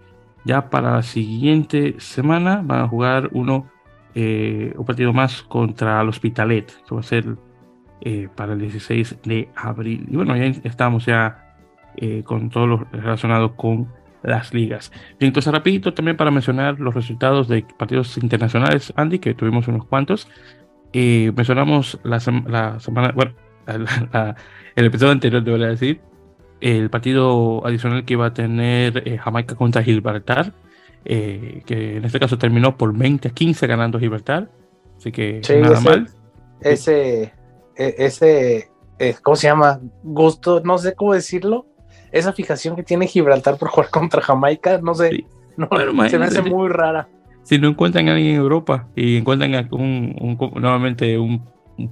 Ya 0.47 0.71
para 0.71 0.93
la 0.93 1.03
siguiente 1.03 1.97
semana 1.99 2.63
van 2.65 2.81
a 2.81 2.89
jugar 2.89 3.29
uno, 3.33 3.67
eh, 4.15 4.73
un 4.77 4.85
partido 4.85 5.13
más 5.13 5.43
contra 5.43 6.01
el 6.01 6.09
Hospitalet. 6.09 6.69
Esto 6.69 6.95
va 6.97 7.01
a 7.01 7.05
ser 7.05 7.37
eh, 8.01 8.29
para 8.35 8.53
el 8.55 8.61
16 8.61 9.19
de 9.25 9.49
abril. 9.55 10.07
Y 10.11 10.17
bueno, 10.17 10.37
ya 10.37 10.45
estamos 10.65 11.07
ya 11.07 11.57
eh, 11.97 12.23
con 12.25 12.51
todo 12.51 12.67
lo 12.67 12.77
relacionado 12.93 13.57
con 13.57 13.89
las 14.23 14.55
ligas. 14.55 14.93
Bien, 15.19 15.29
entonces 15.29 15.53
rapidito 15.53 15.95
también 15.95 16.17
para 16.17 16.31
mencionar 16.31 16.79
los 16.79 16.95
resultados 16.95 17.49
de 17.49 17.65
partidos 17.77 18.17
internacionales, 18.19 18.93
Andy, 18.97 19.19
que 19.19 19.35
tuvimos 19.35 19.67
unos 19.69 19.85
cuantos. 19.87 20.29
mencionamos 20.93 21.99
la, 22.05 22.21
la 22.47 22.81
semana, 22.81 23.13
bueno, 23.13 23.33
el 24.77 24.85
episodio 24.85 25.13
anterior, 25.13 25.43
debería 25.43 25.69
decir, 25.69 26.01
el 26.63 26.91
partido 26.91 27.67
adicional 27.67 28.05
que 28.05 28.15
iba 28.15 28.27
a 28.27 28.35
tener 28.35 29.03
eh, 29.07 29.19
Jamaica 29.19 29.57
contra 29.57 29.83
Gibraltar, 29.83 30.53
eh, 31.05 31.63
que 31.67 31.97
en 31.97 32.05
este 32.05 32.21
caso 32.21 32.39
terminó 32.39 32.77
por 32.77 32.97
20 32.97 33.29
a 33.29 33.31
15 33.33 33.67
ganando 33.67 33.99
Gibraltar, 33.99 34.51
así 34.97 35.11
que 35.11 35.41
nada 35.61 35.81
mal. 35.81 36.09
Ese, 36.61 37.33
e, 37.77 37.95
ese, 37.99 38.71
eh, 38.99 39.15
¿cómo 39.23 39.37
se 39.37 39.49
llama? 39.49 39.81
Gusto, 40.03 40.61
no 40.65 40.79
sé 40.79 40.95
cómo 40.95 41.15
decirlo, 41.15 41.67
esa 42.13 42.33
fijación 42.33 42.77
que 42.77 42.83
tiene 42.83 43.07
Gibraltar 43.07 43.59
por 43.59 43.69
jugar 43.69 43.91
contra 43.91 44.23
Jamaica, 44.23 44.79
no 44.83 44.95
sé, 44.95 45.27
se 46.09 46.19
me 46.19 46.27
hace 46.27 46.43
muy 46.43 46.69
rara. 46.69 47.09
Si 47.43 47.59
no 47.59 47.69
encuentran 47.69 48.09
a 48.09 48.13
alguien 48.13 48.35
en 48.35 48.41
Europa 48.41 48.89
y 48.95 49.17
encuentran 49.17 49.69
un, 49.73 50.39
nuevamente 50.55 51.19
un, 51.19 51.43
un, 51.77 51.91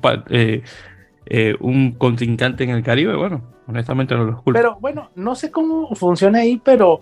un 1.61 1.93
contrincante 1.93 2.63
en 2.63 2.71
el 2.71 2.85
Caribe, 2.85 3.17
bueno, 3.17 3.43
honestamente 3.67 4.15
no 4.15 4.25
lo 4.25 4.35
culpo. 4.37 4.53
Pero 4.53 4.79
bueno, 4.81 5.11
no 5.17 5.35
sé 5.35 5.51
cómo 5.51 5.93
funciona 5.97 6.41
ahí, 6.41 6.61
pero 6.63 7.01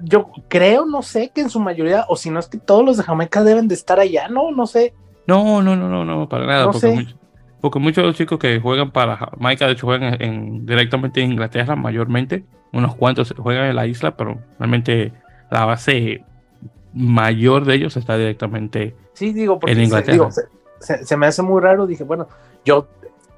yo 0.00 0.30
creo, 0.48 0.86
no 0.86 1.02
sé, 1.02 1.30
que 1.34 1.40
en 1.40 1.50
su 1.50 1.60
mayoría, 1.60 2.04
o 2.08 2.16
si 2.16 2.30
no 2.30 2.40
es 2.40 2.48
que 2.48 2.58
todos 2.58 2.84
los 2.84 2.96
de 2.96 3.02
Jamaica 3.02 3.42
deben 3.42 3.68
de 3.68 3.74
estar 3.74 4.00
allá, 4.00 4.28
¿no? 4.28 4.50
No 4.50 4.66
sé. 4.66 4.94
No, 5.26 5.62
no, 5.62 5.76
no, 5.76 5.88
no, 5.88 6.04
no, 6.04 6.28
para 6.28 6.46
nada. 6.46 6.70
porque, 7.60 7.78
muchos 7.78 8.02
de 8.02 8.08
los 8.08 8.16
chicos 8.16 8.38
que 8.38 8.60
juegan 8.60 8.90
para 8.90 9.16
Jamaica, 9.16 9.66
de 9.66 9.72
hecho, 9.72 9.86
juegan 9.86 10.20
en, 10.20 10.66
directamente 10.66 11.22
en 11.22 11.32
Inglaterra 11.32 11.76
mayormente. 11.76 12.44
Unos 12.72 12.94
cuantos 12.96 13.34
juegan 13.38 13.66
en 13.66 13.76
la 13.76 13.86
isla, 13.86 14.16
pero 14.16 14.38
realmente 14.58 15.12
la 15.50 15.64
base 15.64 16.24
mayor 16.92 17.64
de 17.64 17.74
ellos 17.74 17.96
está 17.96 18.16
directamente 18.16 18.94
sí, 19.14 19.32
digo, 19.32 19.58
porque 19.58 19.72
en 19.72 19.82
Inglaterra. 19.82 20.28
Se, 20.80 21.04
se, 21.04 21.16
me 21.16 21.26
hace 21.26 21.42
muy 21.42 21.62
raro. 21.62 21.86
Dije, 21.86 22.04
bueno, 22.04 22.28
yo 22.64 22.88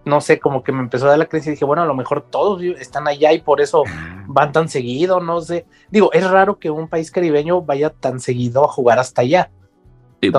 no 0.07 0.21
sé, 0.21 0.39
como 0.39 0.63
que 0.63 0.71
me 0.71 0.81
empezó 0.81 1.07
a 1.07 1.11
dar 1.11 1.19
la 1.19 1.27
creencia 1.27 1.51
y 1.51 1.55
dije, 1.55 1.65
bueno, 1.65 1.83
a 1.83 1.87
lo 1.87 1.95
mejor 1.95 2.23
todos 2.31 2.63
están 2.63 3.09
allá 3.09 3.33
y 3.33 3.41
por 3.41 3.61
eso 3.61 3.83
van 4.29 4.53
tan 4.53 4.69
seguido, 4.69 5.19
no 5.21 5.41
sé. 5.41 5.67
Digo, 5.91 6.13
es 6.13 6.31
raro 6.31 6.61
que 6.61 6.71
un 6.71 6.89
país 6.89 7.11
caribeño 7.11 7.61
vaya 7.63 7.91
tan 7.91 8.21
seguido 8.21 8.65
a 8.65 8.69
jugar 8.69 9.01
hasta 9.01 9.23
allá. 9.23 9.51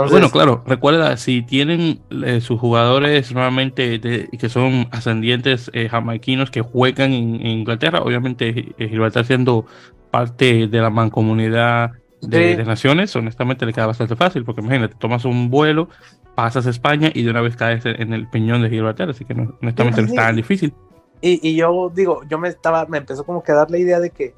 bueno, 0.10 0.32
claro, 0.32 0.63
recuerda, 0.65 1.17
si 1.17 1.41
tienen 1.41 1.99
eh, 2.23 2.39
sus 2.39 2.58
jugadores 2.62 3.34
nuevamente 3.34 3.99
que 3.99 4.49
son 4.49 4.88
ascendientes 4.91 5.69
eh, 5.73 5.89
jamaiquinos 5.89 6.49
que 6.49 6.62
juegan 6.62 7.12
en, 7.12 7.45
Inglaterra, 7.45 8.01
obviamente 8.01 8.73
eh, 8.77 8.88
Gibraltar 8.88 9.25
siendo 9.25 9.65
parte 10.12 10.67
de 10.67 10.80
la 10.80 10.89
mancomunidad 10.89 11.91
de, 12.21 12.56
de, 12.56 12.63
naciones, 12.63 13.13
honestamente 13.17 13.65
le 13.65 13.73
queda 13.73 13.86
bastante 13.86 14.15
fácil, 14.15 14.45
porque 14.45 14.62
imagínate, 14.62 14.95
tomas 14.95 15.25
un 15.25 15.49
vuelo, 15.49 15.89
pasas 16.38 16.67
a 16.67 16.69
España 16.69 17.10
y 17.12 17.23
de 17.23 17.32
una 17.32 17.41
vez 17.41 17.56
caes 17.56 17.84
en 17.84 18.13
el 18.13 18.30
peñón 18.30 18.62
de 18.62 18.69
Gibraltar, 18.69 19.10
así 19.10 19.26
que 19.26 19.34
no, 19.34 19.58
no 19.60 19.69
es 19.69 19.76
tan 20.13 20.36
difícil. 20.36 20.71
Y, 21.19 21.39
y, 21.41 21.56
yo 21.56 21.91
digo, 21.91 22.21
yo 22.30 22.38
me 22.38 22.47
estaba, 22.47 22.86
me 22.86 23.00
empezó 23.00 23.26
como 23.26 23.41
que 23.41 23.52
a 23.52 23.56
dar 23.56 23.71
la 23.71 23.80
idea 23.80 24.00
de 24.00 24.12
que, 24.12 24.36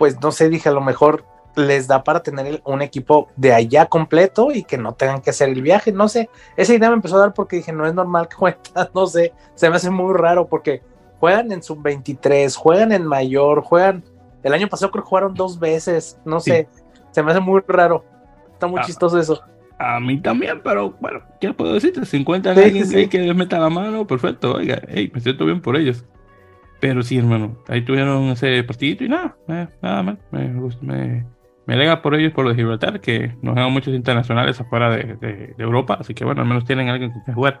pues 0.00 0.20
no 0.20 0.32
sé, 0.32 0.48
dije, 0.48 0.68
a 0.68 0.72
lo 0.72 0.80
mejor 0.80 1.24
les 1.54 1.86
da 1.86 2.02
para 2.02 2.24
tener 2.24 2.60
un 2.64 2.82
equipo 2.82 3.28
de 3.36 3.54
allá 3.54 3.86
completo 3.86 4.50
y 4.50 4.64
que 4.64 4.76
no 4.78 4.94
tengan 4.94 5.20
que 5.20 5.30
hacer 5.30 5.50
el 5.50 5.62
viaje, 5.62 5.92
no 5.92 6.08
sé, 6.08 6.28
esa 6.56 6.74
idea 6.74 6.88
me 6.88 6.96
empezó 6.96 7.14
a 7.14 7.20
dar 7.20 7.34
porque 7.34 7.54
dije, 7.54 7.72
no 7.72 7.86
es 7.86 7.94
normal 7.94 8.26
que 8.26 8.34
jueguen, 8.34 8.60
no 8.92 9.06
sé, 9.06 9.32
se 9.54 9.70
me 9.70 9.76
hace 9.76 9.90
muy 9.90 10.14
raro 10.14 10.48
porque 10.48 10.82
juegan 11.20 11.52
en 11.52 11.62
sub 11.62 11.80
23, 11.82 12.56
juegan 12.56 12.90
en 12.90 13.06
mayor, 13.06 13.62
juegan, 13.62 14.02
el 14.42 14.54
año 14.54 14.66
pasado 14.66 14.90
creo 14.90 15.04
que 15.04 15.08
jugaron 15.08 15.34
dos 15.34 15.60
veces, 15.60 16.18
no 16.24 16.40
sé, 16.40 16.66
se 17.12 17.22
me 17.22 17.30
hace 17.30 17.40
muy 17.40 17.62
raro, 17.68 18.04
está 18.54 18.66
muy 18.66 18.80
ah. 18.80 18.84
chistoso 18.84 19.20
eso. 19.20 19.40
A 19.82 19.98
mí 19.98 20.20
también, 20.20 20.60
pero 20.62 20.96
bueno, 21.00 21.22
¿qué 21.40 21.52
puedo 21.52 21.74
decirte? 21.74 22.04
Si 22.04 22.16
encuentran 22.16 22.56
a 22.56 22.62
alguien 22.62 23.08
que 23.08 23.18
les 23.18 23.34
meta 23.34 23.58
la 23.58 23.68
mano, 23.68 24.06
perfecto, 24.06 24.54
oiga, 24.54 24.80
hey, 24.88 25.10
me 25.12 25.20
siento 25.20 25.44
bien 25.44 25.60
por 25.60 25.76
ellos. 25.76 26.04
Pero 26.80 27.02
sí, 27.02 27.18
hermano, 27.18 27.56
ahí 27.66 27.82
tuvieron 27.82 28.28
ese 28.28 28.62
partidito 28.62 29.04
y 29.04 29.08
nada, 29.08 29.36
eh, 29.48 29.66
nada 29.82 30.02
más. 30.04 30.18
Me, 30.30 30.48
me, 30.82 31.26
me 31.66 31.74
alega 31.74 32.00
por 32.00 32.14
ellos, 32.14 32.32
por 32.32 32.44
los 32.44 32.54
de 32.56 32.62
Gibraltar, 32.62 33.00
que 33.00 33.34
nos 33.42 33.56
hagan 33.56 33.72
muchos 33.72 33.92
internacionales 33.92 34.60
afuera 34.60 34.90
de, 34.90 35.16
de, 35.16 35.54
Europa, 35.58 35.98
así 35.98 36.14
que 36.14 36.24
bueno, 36.24 36.42
al 36.42 36.48
menos 36.48 36.64
tienen 36.64 36.88
alguien 36.88 37.10
con 37.10 37.22
quien 37.22 37.34
jugar. 37.34 37.60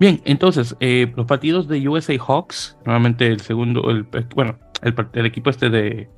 Bien, 0.00 0.20
entonces, 0.24 0.76
eh, 0.80 1.12
los 1.14 1.26
partidos 1.26 1.68
de 1.68 1.88
USA 1.88 2.14
Hawks, 2.18 2.76
nuevamente 2.84 3.28
el 3.28 3.40
segundo, 3.40 3.90
el, 3.90 4.06
bueno, 4.34 4.58
el, 4.82 4.94
el 5.12 5.26
equipo 5.26 5.50
este 5.50 5.70
de, 5.70 6.08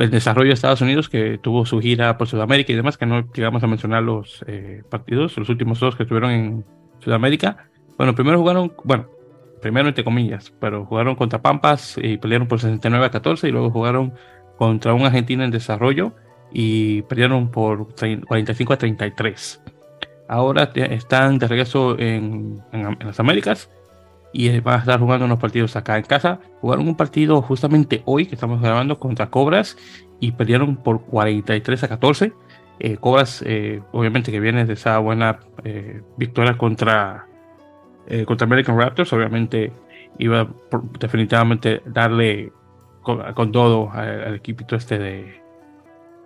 el 0.00 0.10
desarrollo 0.10 0.48
de 0.48 0.54
Estados 0.54 0.80
Unidos, 0.80 1.08
que 1.08 1.38
tuvo 1.38 1.66
su 1.66 1.80
gira 1.80 2.16
por 2.18 2.26
Sudamérica 2.26 2.72
y 2.72 2.76
demás, 2.76 2.96
que 2.96 3.06
no 3.06 3.30
llegamos 3.32 3.62
a 3.62 3.66
mencionar 3.66 4.02
los 4.02 4.44
eh, 4.46 4.82
partidos, 4.88 5.36
los 5.36 5.48
últimos 5.48 5.80
dos 5.80 5.96
que 5.96 6.04
estuvieron 6.04 6.30
en 6.30 6.64
Sudamérica. 7.00 7.68
Bueno, 7.96 8.14
primero 8.14 8.38
jugaron, 8.38 8.72
bueno, 8.84 9.06
primero 9.60 9.88
entre 9.88 10.04
comillas, 10.04 10.52
pero 10.58 10.84
jugaron 10.84 11.16
contra 11.16 11.42
Pampas 11.42 11.98
y 12.02 12.18
pelearon 12.18 12.48
por 12.48 12.60
69 12.60 13.06
a 13.06 13.10
14 13.10 13.48
y 13.48 13.52
luego 13.52 13.70
jugaron 13.70 14.14
contra 14.56 14.94
un 14.94 15.02
Argentina 15.02 15.44
en 15.44 15.50
desarrollo 15.50 16.14
y 16.52 17.02
perdieron 17.02 17.50
por 17.50 17.94
45 17.94 18.72
a 18.72 18.76
33. 18.76 19.62
Ahora 20.28 20.70
están 20.74 21.38
de 21.38 21.48
regreso 21.48 21.98
en, 21.98 22.62
en 22.72 22.96
las 23.00 23.18
Américas 23.20 23.70
y 24.32 24.60
van 24.60 24.76
a 24.76 24.78
estar 24.78 25.00
jugando 25.00 25.24
unos 25.26 25.38
partidos 25.38 25.76
acá 25.76 25.96
en 25.96 26.04
casa. 26.04 26.40
Jugaron 26.60 26.86
un 26.86 26.96
partido 26.96 27.42
justamente 27.42 28.02
hoy 28.04 28.26
que 28.26 28.34
estamos 28.34 28.60
grabando 28.60 28.98
contra 28.98 29.30
Cobras 29.30 29.76
y 30.20 30.32
perdieron 30.32 30.76
por 30.76 31.02
43 31.02 31.84
a 31.84 31.88
14. 31.88 32.32
Eh, 32.78 32.96
Cobras, 32.96 33.42
eh, 33.46 33.82
obviamente, 33.92 34.30
que 34.30 34.40
viene 34.40 34.64
de 34.64 34.74
esa 34.74 34.98
buena 34.98 35.40
eh, 35.64 36.02
victoria 36.16 36.56
contra, 36.56 37.26
contra 38.26 38.44
American 38.44 38.78
Raptors, 38.78 39.12
obviamente 39.12 39.72
iba 40.18 40.48
por, 40.48 40.90
definitivamente 40.98 41.82
darle 41.86 42.52
con, 43.02 43.52
todo 43.52 43.90
al, 43.92 44.34
equipo 44.34 44.64
este 44.74 44.98
de, 44.98 45.40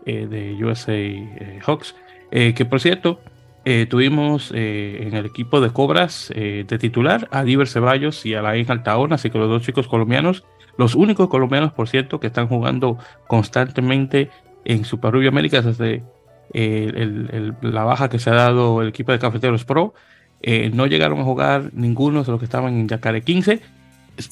de 0.04 0.64
USA 0.64 1.60
Hawks. 1.66 1.94
que 2.30 2.64
por 2.64 2.80
cierto, 2.80 3.20
eh, 3.66 3.86
tuvimos 3.88 4.52
eh, 4.54 5.06
en 5.06 5.14
el 5.14 5.24
equipo 5.24 5.62
de 5.62 5.70
Cobras 5.70 6.30
eh, 6.34 6.66
de 6.68 6.78
titular 6.78 7.28
a 7.30 7.44
Diver 7.44 7.66
Ceballos 7.66 8.26
y 8.26 8.34
a 8.34 8.42
Laín 8.42 8.70
Altaona, 8.70 9.14
así 9.14 9.30
que 9.30 9.38
los 9.38 9.48
dos 9.48 9.62
chicos 9.62 9.88
colombianos, 9.88 10.44
los 10.76 10.94
únicos 10.94 11.30
colombianos, 11.30 11.72
por 11.72 11.88
cierto, 11.88 12.20
que 12.20 12.26
están 12.26 12.46
jugando 12.46 12.98
constantemente 13.26 14.28
en 14.66 14.84
Super 14.84 15.12
Rubio 15.12 15.30
América 15.30 15.62
desde 15.62 16.04
la 16.52 17.84
baja 17.84 18.10
que 18.10 18.18
se 18.18 18.30
ha 18.30 18.34
dado 18.34 18.82
el 18.82 18.88
equipo 18.88 19.12
de 19.12 19.18
Cafeteros 19.18 19.64
Pro. 19.64 19.94
no 20.72 20.86
llegaron 20.86 21.18
a 21.20 21.24
jugar 21.24 21.70
ninguno 21.72 22.22
de 22.22 22.30
los 22.30 22.38
que 22.38 22.44
estaban 22.44 22.74
en 22.74 22.88
Yacare 22.88 23.22
15. 23.22 23.60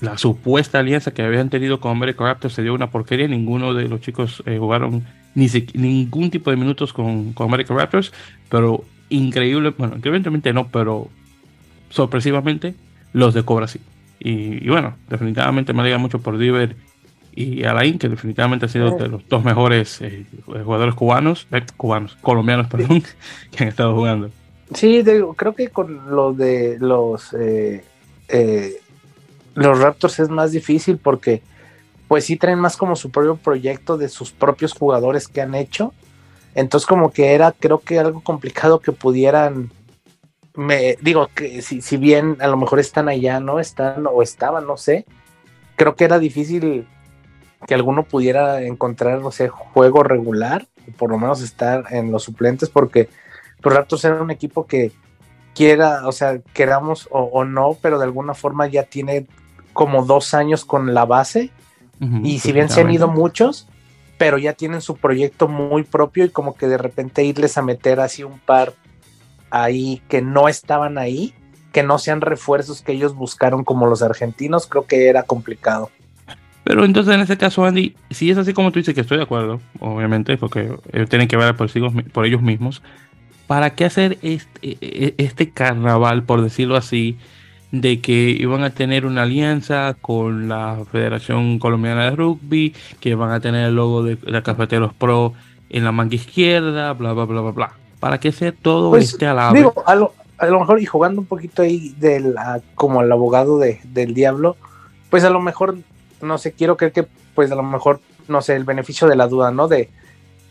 La 0.00 0.18
supuesta 0.18 0.78
alianza 0.78 1.12
que 1.12 1.22
habían 1.22 1.48
tenido 1.48 1.80
con 1.80 1.92
American 1.92 2.26
Raptors 2.26 2.54
se 2.54 2.62
dio 2.62 2.74
una 2.74 2.90
porquería. 2.90 3.28
Ninguno 3.28 3.72
de 3.72 3.88
los 3.88 4.00
chicos 4.00 4.42
jugaron 4.46 5.04
ni 5.34 5.48
ningún 5.74 6.30
tipo 6.30 6.50
de 6.50 6.56
minutos 6.56 6.92
con, 6.92 7.32
con 7.32 7.48
American 7.48 7.78
Raptors, 7.78 8.12
pero 8.48 8.84
increíble, 9.12 9.74
bueno, 9.76 9.96
increíblemente 9.96 10.52
no, 10.52 10.68
pero 10.68 11.08
sorpresivamente 11.90 12.74
los 13.12 13.34
de 13.34 13.44
Cobra 13.44 13.68
sí. 13.68 13.80
Y, 14.18 14.68
bueno, 14.68 14.94
definitivamente 15.08 15.72
me 15.72 15.80
alegra 15.80 15.98
mucho 15.98 16.20
por 16.20 16.38
Diver 16.38 16.76
y 17.34 17.64
Alain, 17.64 17.98
que 17.98 18.08
definitivamente 18.08 18.66
han 18.66 18.70
sido 18.70 18.96
de 18.96 19.08
los 19.08 19.28
dos 19.28 19.42
mejores 19.42 20.00
eh, 20.00 20.26
jugadores 20.46 20.94
cubanos, 20.94 21.48
eh, 21.50 21.62
cubanos, 21.76 22.16
colombianos, 22.20 22.68
perdón, 22.68 23.02
que 23.50 23.64
han 23.64 23.68
estado 23.68 23.94
jugando. 23.94 24.30
Sí, 24.74 25.02
creo 25.36 25.54
que 25.54 25.68
con 25.68 26.10
lo 26.10 26.32
de 26.32 26.78
los 26.78 27.34
eh, 27.38 27.84
los 29.54 29.78
Raptors 29.78 30.20
es 30.20 30.28
más 30.28 30.52
difícil 30.52 30.98
porque 30.98 31.42
pues 32.08 32.24
sí 32.24 32.36
traen 32.36 32.60
más 32.60 32.76
como 32.76 32.96
su 32.96 33.10
propio 33.10 33.36
proyecto 33.36 33.98
de 33.98 34.08
sus 34.08 34.30
propios 34.30 34.72
jugadores 34.72 35.28
que 35.28 35.40
han 35.40 35.54
hecho 35.54 35.92
entonces 36.54 36.86
como 36.86 37.10
que 37.12 37.34
era 37.34 37.52
creo 37.52 37.80
que 37.80 37.98
algo 37.98 38.22
complicado 38.22 38.80
que 38.80 38.92
pudieran, 38.92 39.70
me 40.54 40.96
digo 41.00 41.28
que 41.34 41.62
si, 41.62 41.80
si 41.80 41.96
bien 41.96 42.36
a 42.40 42.46
lo 42.46 42.56
mejor 42.56 42.78
están 42.78 43.08
allá, 43.08 43.40
¿no? 43.40 43.58
Están 43.60 44.06
o 44.06 44.22
estaban, 44.22 44.66
no 44.66 44.76
sé, 44.76 45.06
creo 45.76 45.94
que 45.96 46.04
era 46.04 46.18
difícil 46.18 46.86
que 47.66 47.74
alguno 47.74 48.04
pudiera 48.04 48.62
encontrar, 48.62 49.20
no 49.20 49.30
sé, 49.30 49.48
juego 49.48 50.02
regular, 50.02 50.66
o 50.88 50.92
por 50.96 51.10
lo 51.10 51.18
menos 51.18 51.42
estar 51.42 51.84
en 51.90 52.10
los 52.10 52.24
suplentes, 52.24 52.68
porque 52.68 53.08
los 53.60 53.72
Raptors 53.72 54.04
era 54.04 54.20
un 54.20 54.30
equipo 54.30 54.66
que 54.66 54.92
quiera, 55.54 56.06
o 56.06 56.12
sea, 56.12 56.40
queramos 56.52 57.08
o, 57.10 57.44
no, 57.44 57.76
pero 57.80 57.98
de 57.98 58.04
alguna 58.04 58.34
forma 58.34 58.66
ya 58.66 58.84
tiene 58.84 59.26
como 59.72 60.04
dos 60.04 60.34
años 60.34 60.64
con 60.64 60.92
la 60.92 61.04
base, 61.04 61.50
y 62.24 62.40
si 62.40 62.50
bien 62.50 62.68
se 62.68 62.80
han 62.80 62.90
ido 62.90 63.06
muchos, 63.06 63.68
pero 64.18 64.38
ya 64.38 64.52
tienen 64.52 64.80
su 64.80 64.96
proyecto 64.96 65.48
muy 65.48 65.82
propio 65.82 66.24
y 66.24 66.30
como 66.30 66.54
que 66.54 66.66
de 66.66 66.78
repente 66.78 67.24
irles 67.24 67.58
a 67.58 67.62
meter 67.62 68.00
así 68.00 68.22
un 68.22 68.38
par 68.38 68.74
ahí 69.50 70.00
que 70.08 70.22
no 70.22 70.48
estaban 70.48 70.98
ahí, 70.98 71.34
que 71.72 71.82
no 71.82 71.98
sean 71.98 72.20
refuerzos 72.20 72.82
que 72.82 72.92
ellos 72.92 73.14
buscaron 73.14 73.64
como 73.64 73.86
los 73.86 74.02
argentinos, 74.02 74.66
creo 74.66 74.86
que 74.86 75.08
era 75.08 75.24
complicado. 75.24 75.90
Pero 76.64 76.84
entonces 76.84 77.14
en 77.14 77.20
ese 77.20 77.36
caso, 77.36 77.64
Andy, 77.64 77.96
si 78.10 78.30
es 78.30 78.38
así 78.38 78.52
como 78.52 78.70
tú 78.70 78.78
dices, 78.78 78.94
que 78.94 79.00
estoy 79.00 79.16
de 79.16 79.24
acuerdo, 79.24 79.60
obviamente, 79.80 80.36
porque 80.36 80.72
ellos 80.92 81.08
tienen 81.08 81.26
que 81.26 81.36
ver 81.36 81.56
por, 81.56 81.68
por 82.12 82.24
ellos 82.24 82.40
mismos, 82.40 82.82
¿para 83.46 83.74
qué 83.74 83.84
hacer 83.84 84.18
este, 84.22 84.60
e, 84.62 84.78
e, 84.80 85.14
este 85.18 85.50
carnaval, 85.50 86.22
por 86.22 86.42
decirlo 86.42 86.76
así, 86.76 87.18
de 87.72 88.00
que 88.00 88.12
iban 88.12 88.62
a 88.62 88.70
tener 88.70 89.06
una 89.06 89.22
alianza 89.22 89.96
con 90.00 90.48
la 90.48 90.78
Federación 90.92 91.58
Colombiana 91.58 92.04
de 92.04 92.10
Rugby, 92.10 92.74
que 93.00 93.14
van 93.14 93.30
a 93.30 93.40
tener 93.40 93.66
el 93.66 93.74
logo 93.74 94.02
de, 94.02 94.16
de 94.16 94.42
Cafeteros 94.42 94.92
Pro 94.92 95.32
en 95.70 95.84
la 95.84 95.90
manga 95.90 96.14
izquierda, 96.14 96.92
bla, 96.92 97.14
bla, 97.14 97.24
bla, 97.24 97.40
bla, 97.40 97.50
bla. 97.50 97.72
¿Para 97.98 98.20
qué 98.20 98.30
sea 98.30 98.52
todo 98.52 98.90
pues, 98.90 99.12
este 99.12 99.26
a 99.26 99.32
la 99.32 99.52
Digo, 99.52 99.72
a 99.86 99.94
lo, 99.94 100.12
mejor, 100.60 100.80
y 100.80 100.86
jugando 100.86 101.22
un 101.22 101.26
poquito 101.26 101.62
ahí 101.62 101.94
del, 101.98 102.34
como 102.74 103.00
el 103.00 103.10
abogado 103.10 103.58
de, 103.58 103.80
del 103.84 104.12
diablo, 104.12 104.56
pues 105.08 105.24
a 105.24 105.30
lo 105.30 105.40
mejor, 105.40 105.78
no 106.20 106.36
sé, 106.36 106.52
quiero 106.52 106.76
creer 106.76 106.92
que, 106.92 107.06
pues 107.34 107.50
a 107.50 107.54
lo 107.54 107.62
mejor, 107.62 108.00
no 108.28 108.42
sé, 108.42 108.54
el 108.54 108.64
beneficio 108.64 109.08
de 109.08 109.16
la 109.16 109.28
duda, 109.28 109.50
¿no? 109.50 109.66
De, 109.66 109.88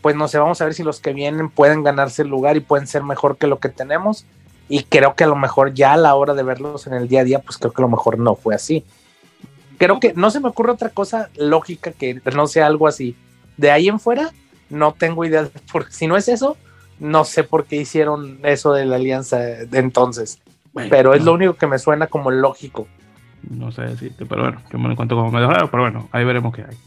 pues 0.00 0.16
no 0.16 0.26
sé, 0.26 0.38
vamos 0.38 0.60
a 0.60 0.64
ver 0.64 0.74
si 0.74 0.82
los 0.82 0.98
que 0.98 1.12
vienen 1.12 1.50
pueden 1.50 1.84
ganarse 1.84 2.22
el 2.22 2.28
lugar 2.28 2.56
y 2.56 2.60
pueden 2.60 2.88
ser 2.88 3.04
mejor 3.04 3.36
que 3.36 3.46
lo 3.46 3.60
que 3.60 3.68
tenemos 3.68 4.26
y 4.72 4.84
creo 4.84 5.14
que 5.14 5.24
a 5.24 5.26
lo 5.26 5.36
mejor 5.36 5.74
ya 5.74 5.92
a 5.92 5.96
la 5.98 6.14
hora 6.14 6.32
de 6.32 6.42
verlos 6.42 6.86
en 6.86 6.94
el 6.94 7.06
día 7.06 7.20
a 7.20 7.24
día, 7.24 7.40
pues 7.40 7.58
creo 7.58 7.74
que 7.74 7.82
a 7.82 7.84
lo 7.84 7.90
mejor 7.90 8.18
no 8.18 8.36
fue 8.36 8.54
así. 8.54 8.86
Creo 9.76 10.00
que 10.00 10.14
no 10.14 10.30
se 10.30 10.40
me 10.40 10.48
ocurre 10.48 10.72
otra 10.72 10.88
cosa 10.88 11.28
lógica 11.36 11.92
que 11.92 12.22
no 12.34 12.46
sea 12.46 12.68
algo 12.68 12.88
así. 12.88 13.14
De 13.58 13.70
ahí 13.70 13.88
en 13.88 14.00
fuera, 14.00 14.30
no 14.70 14.92
tengo 14.92 15.26
idea, 15.26 15.46
porque 15.70 15.92
si 15.92 16.06
no 16.06 16.16
es 16.16 16.26
eso, 16.26 16.56
no 16.98 17.24
sé 17.24 17.44
por 17.44 17.66
qué 17.66 17.76
hicieron 17.76 18.38
eso 18.44 18.72
de 18.72 18.86
la 18.86 18.96
alianza 18.96 19.40
de 19.40 19.78
entonces. 19.78 20.40
pero 20.88 21.12
es 21.12 21.22
lo 21.22 21.34
único 21.34 21.52
que 21.52 21.66
me 21.66 21.78
suena 21.78 22.06
como 22.06 22.30
lógico. 22.30 22.88
No 23.42 23.72
sé 23.72 23.82
decirte, 23.82 24.24
pero 24.24 24.44
bueno, 24.44 24.62
que 24.70 24.78
me 24.78 24.84
lo 24.84 24.92
encuentro 24.92 25.18
como 25.18 25.30
medio 25.30 25.50
raro, 25.50 25.70
pero 25.70 25.82
bueno, 25.82 26.08
ahí 26.12 26.24
veremos 26.24 26.54
qué 26.54 26.62
hay. 26.62 26.78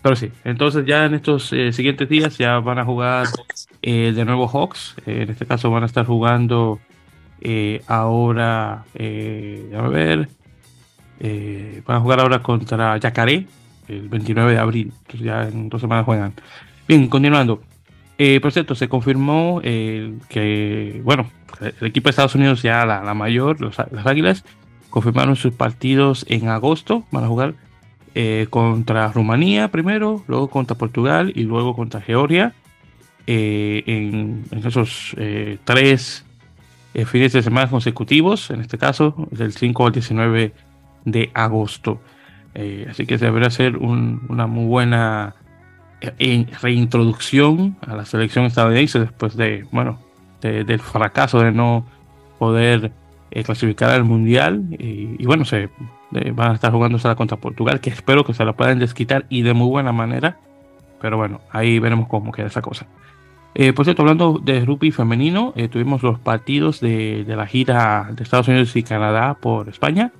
Pero 0.00 0.14
sí, 0.14 0.30
entonces 0.44 0.86
ya 0.86 1.06
en 1.06 1.14
estos 1.14 1.52
eh, 1.52 1.72
siguientes 1.72 2.08
días 2.08 2.38
ya 2.38 2.60
van 2.60 2.78
a 2.78 2.84
jugar 2.84 3.26
eh, 3.82 4.12
de 4.14 4.24
nuevo 4.24 4.46
Hawks. 4.46 4.94
Eh, 5.06 5.22
en 5.22 5.30
este 5.30 5.44
caso 5.44 5.72
van 5.72 5.82
a 5.82 5.86
estar 5.86 6.06
jugando 6.06 6.78
ahora, 7.86 8.84
a 8.94 9.88
ver, 9.88 10.28
van 11.86 11.96
a 11.96 12.00
jugar 12.00 12.20
ahora 12.20 12.42
contra 12.42 12.96
Yacaré 12.98 13.46
el 13.88 14.08
29 14.08 14.52
de 14.52 14.58
abril. 14.58 14.92
Ya 15.20 15.48
en 15.48 15.68
dos 15.68 15.80
semanas 15.80 16.04
juegan. 16.04 16.34
Bien, 16.88 17.08
continuando. 17.08 17.62
por 18.42 18.52
cierto, 18.52 18.74
se 18.74 18.88
confirmó 18.88 19.60
que, 19.62 21.00
bueno, 21.04 21.30
el 21.60 21.86
equipo 21.86 22.06
de 22.06 22.10
Estados 22.10 22.34
Unidos, 22.34 22.62
ya 22.62 22.84
la, 22.84 23.14
mayor, 23.14 23.60
las 23.60 24.06
Águilas, 24.06 24.44
confirmaron 24.90 25.36
sus 25.36 25.52
partidos 25.52 26.24
en 26.28 26.48
agosto. 26.48 27.04
Van 27.10 27.24
a 27.24 27.28
jugar 27.28 27.54
eh, 28.14 28.46
contra 28.50 29.12
Rumanía 29.12 29.68
primero, 29.68 30.24
luego 30.26 30.48
contra 30.48 30.76
Portugal 30.76 31.32
y 31.34 31.42
luego 31.42 31.74
contra 31.74 32.00
Georgia. 32.00 32.54
Eh, 33.26 33.82
en, 33.86 34.44
esos 34.64 35.14
eh, 36.96 37.04
fines 37.04 37.34
de 37.34 37.42
semana 37.42 37.68
consecutivos, 37.68 38.50
en 38.50 38.62
este 38.62 38.78
caso 38.78 39.28
del 39.30 39.52
5 39.52 39.86
al 39.86 39.92
19 39.92 40.52
de 41.04 41.30
agosto. 41.34 42.00
así 42.88 43.04
que 43.04 43.18
deberá 43.18 43.50
ser 43.50 43.76
una 43.76 44.46
muy 44.46 44.64
buena 44.64 45.34
reintroducción 46.62 47.76
a 47.86 47.96
la 47.96 48.06
selección 48.06 48.46
estadounidense 48.46 48.98
después 48.98 49.36
de, 49.36 49.66
bueno, 49.70 49.98
del 50.40 50.80
fracaso 50.80 51.40
de 51.40 51.52
no 51.52 51.84
poder 52.38 52.92
clasificar 53.44 53.90
al 53.90 54.04
mundial. 54.04 54.64
Y, 54.70 55.22
bueno 55.26 55.44
se 55.44 55.68
van 56.32 56.52
a 56.52 56.54
estar 56.54 56.72
jugando 56.72 56.98
contra 57.14 57.36
Portugal 57.36 57.80
que 57.80 57.90
espero 57.90 58.24
que 58.24 58.32
se 58.32 58.42
la 58.44 58.54
puedan 58.54 58.78
desquitar 58.78 59.26
y 59.28 59.42
de 59.42 59.52
muy 59.52 59.68
buena 59.68 59.92
manera. 59.92 60.38
Pero 61.02 61.18
bueno 61.18 61.42
ahí 61.50 61.78
veremos 61.78 62.08
cómo 62.08 62.32
queda 62.32 62.46
esa 62.46 62.62
cosa 62.62 62.86
eh, 63.58 63.72
por 63.72 63.84
cierto 63.86 64.02
hablando 64.02 64.40
de 64.42 64.64
rugby 64.64 64.90
femenino 64.90 65.52
eh, 65.56 65.68
tuvimos 65.68 66.02
los 66.02 66.18
partidos 66.18 66.80
de, 66.80 67.24
la 67.26 67.46
gira 67.46 68.10
de 68.12 68.22
Estados 68.22 68.48
Unidos 68.48 68.76
y 68.76 68.82
Canadá 68.82 69.34
por 69.40 69.68
España 69.68 70.12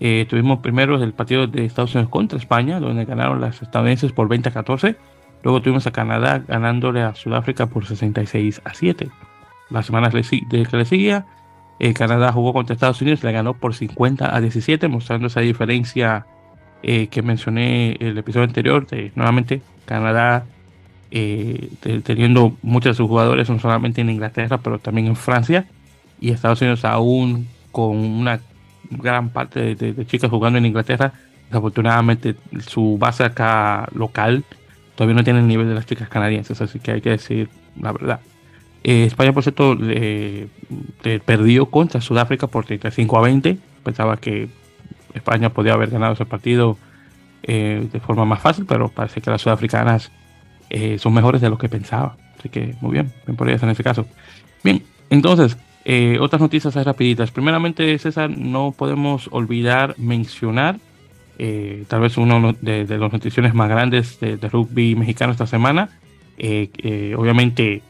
eh, 0.00 0.26
tuvimos 0.30 0.60
primero 0.60 1.02
el 1.02 1.12
partido 1.12 1.46
de 1.46 1.64
Estados 1.64 1.94
Unidos 1.94 2.10
contra 2.10 2.38
España 2.38 2.80
donde 2.80 3.04
ganaron 3.04 3.40
las 3.40 3.60
estadounidenses 3.60 4.12
por 4.12 4.28
20 4.28 4.48
a 4.48 4.52
14 4.52 4.96
luego 5.42 5.60
tuvimos 5.60 5.86
a 5.86 5.90
Canadá 5.90 6.42
ganándole 6.46 7.02
a 7.02 7.14
Sudáfrica 7.14 7.66
por 7.66 7.84
66 7.84 8.62
a 8.64 8.74
7 8.74 9.08
las 9.70 9.86
semanas 9.86 10.14
que 10.14 10.76
le 10.76 10.84
seguía 10.84 11.26
eh, 11.80 11.94
Canadá 11.94 12.32
jugó 12.32 12.52
contra 12.52 12.74
Estados 12.74 13.00
Unidos, 13.00 13.22
le 13.22 13.32
ganó 13.32 13.54
por 13.54 13.74
50 13.74 14.34
a 14.34 14.40
17, 14.40 14.88
mostrando 14.88 15.28
esa 15.28 15.40
diferencia 15.40 16.26
eh, 16.82 17.06
que 17.08 17.22
mencioné 17.22 17.96
en 18.00 18.08
el 18.08 18.18
episodio 18.18 18.46
anterior. 18.46 18.86
De, 18.86 19.12
nuevamente, 19.14 19.62
Canadá 19.84 20.44
eh, 21.10 21.70
teniendo 22.04 22.56
muchos 22.62 22.92
de 22.92 22.96
sus 22.96 23.08
jugadores, 23.08 23.48
no 23.48 23.58
solamente 23.58 24.00
en 24.00 24.10
Inglaterra, 24.10 24.58
pero 24.58 24.78
también 24.78 25.06
en 25.06 25.16
Francia, 25.16 25.66
y 26.20 26.30
Estados 26.30 26.60
Unidos 26.60 26.84
aún 26.84 27.48
con 27.72 27.96
una 27.96 28.40
gran 28.90 29.30
parte 29.30 29.74
de, 29.74 30.06
chicas 30.06 30.30
jugando 30.30 30.58
en 30.58 30.66
Inglaterra. 30.66 31.12
Desafortunadamente, 31.46 32.34
su 32.66 32.98
base 32.98 33.24
acá 33.24 33.88
local 33.94 34.44
todavía 34.96 35.16
no 35.16 35.24
tiene 35.24 35.40
el 35.40 35.46
nivel 35.46 35.68
de 35.68 35.74
las 35.74 35.86
chicas 35.86 36.08
canadienses, 36.08 36.60
así 36.60 36.78
que 36.78 36.92
hay 36.92 37.00
que 37.00 37.10
decir 37.10 37.48
la 37.80 37.92
verdad. 37.92 38.20
Eh, 38.84 39.04
España, 39.04 39.32
por 39.32 39.42
cierto, 39.42 39.76
perdió 41.24 41.66
contra 41.66 42.00
Sudáfrica 42.00 42.46
por 42.46 42.64
35 42.64 43.18
a 43.18 43.22
20. 43.22 43.58
Pensaba 43.82 44.16
que 44.16 44.48
España 45.14 45.50
podía 45.50 45.74
haber 45.74 45.90
ganado 45.90 46.14
ese 46.14 46.26
partido 46.26 46.76
eh, 47.42 47.88
de 47.90 48.00
forma 48.00 48.24
más 48.24 48.40
fácil, 48.40 48.66
pero 48.66 48.88
parece 48.88 49.20
que 49.20 49.30
las 49.30 49.40
sudafricanas 49.42 50.10
eh, 50.70 50.98
son 50.98 51.14
mejores 51.14 51.40
de 51.40 51.50
lo 51.50 51.58
que 51.58 51.68
pensaba. 51.68 52.16
Así 52.38 52.48
que 52.48 52.74
muy 52.80 52.92
bien, 52.92 53.12
bien 53.26 53.36
por 53.36 53.48
ellas 53.48 53.62
en 53.62 53.70
ese 53.70 53.82
caso. 53.82 54.06
Bien, 54.62 54.82
entonces, 55.10 55.56
otras 56.20 56.42
noticias 56.42 56.74
rapiditas. 56.74 57.30
Primeramente, 57.30 57.98
César, 57.98 58.28
no 58.28 58.74
podemos 58.76 59.28
olvidar 59.32 59.94
mencionar 59.96 60.76
tal 61.88 62.00
vez 62.00 62.18
uno 62.18 62.52
de, 62.60 62.84
de 62.84 62.98
las 62.98 63.12
noticias 63.12 63.54
más 63.54 63.68
grandes 63.68 64.20
de, 64.20 64.36
de, 64.36 64.48
rugby 64.48 64.94
mexicano 64.96 65.32
esta 65.32 65.46
semana. 65.46 65.88
obviamente 66.36 67.82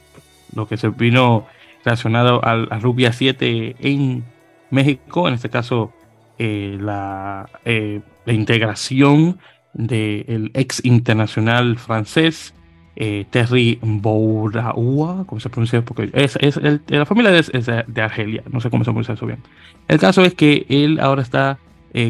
lo 0.54 0.68
que 0.68 0.76
se 0.76 0.88
vino 0.90 1.46
relacionado 1.84 2.44
al, 2.44 2.68
Rubia 2.80 3.12
7 3.12 3.76
en 3.80 4.24
México, 4.70 5.28
en 5.28 5.34
este 5.34 5.48
caso 5.48 5.92
eh, 6.38 6.76
la, 6.80 7.48
eh, 7.64 8.00
la, 8.26 8.32
integración 8.32 9.38
del 9.72 10.50
ex 10.54 10.84
internacional 10.84 11.78
francés 11.78 12.54
eh, 13.00 13.24
Terry 13.30 13.78
Bouraoua, 13.80 15.24
¿cómo 15.26 15.40
se 15.40 15.48
pronuncia? 15.48 15.82
Porque 15.82 16.10
es, 16.12 16.36
es 16.40 16.60
la 16.88 17.06
familia 17.06 17.30
es, 17.38 17.50
de, 17.52 18.02
Argelia, 18.02 18.42
no 18.50 18.60
sé 18.60 18.70
cómo 18.70 18.84
se 18.84 18.90
pronuncia 18.90 19.14
eso 19.14 19.24
bien. 19.24 19.38
El 19.86 19.98
caso 19.98 20.22
es 20.24 20.34
que 20.34 20.66
él 20.68 20.98
ahora 21.00 21.22
está 21.22 21.58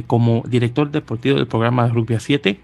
como 0.07 0.43
director 0.47 0.91
deportivo 0.91 1.37
del 1.37 1.47
programa 1.47 1.87
de 1.87 1.93
Rubia 1.93 2.21
7, 2.21 2.59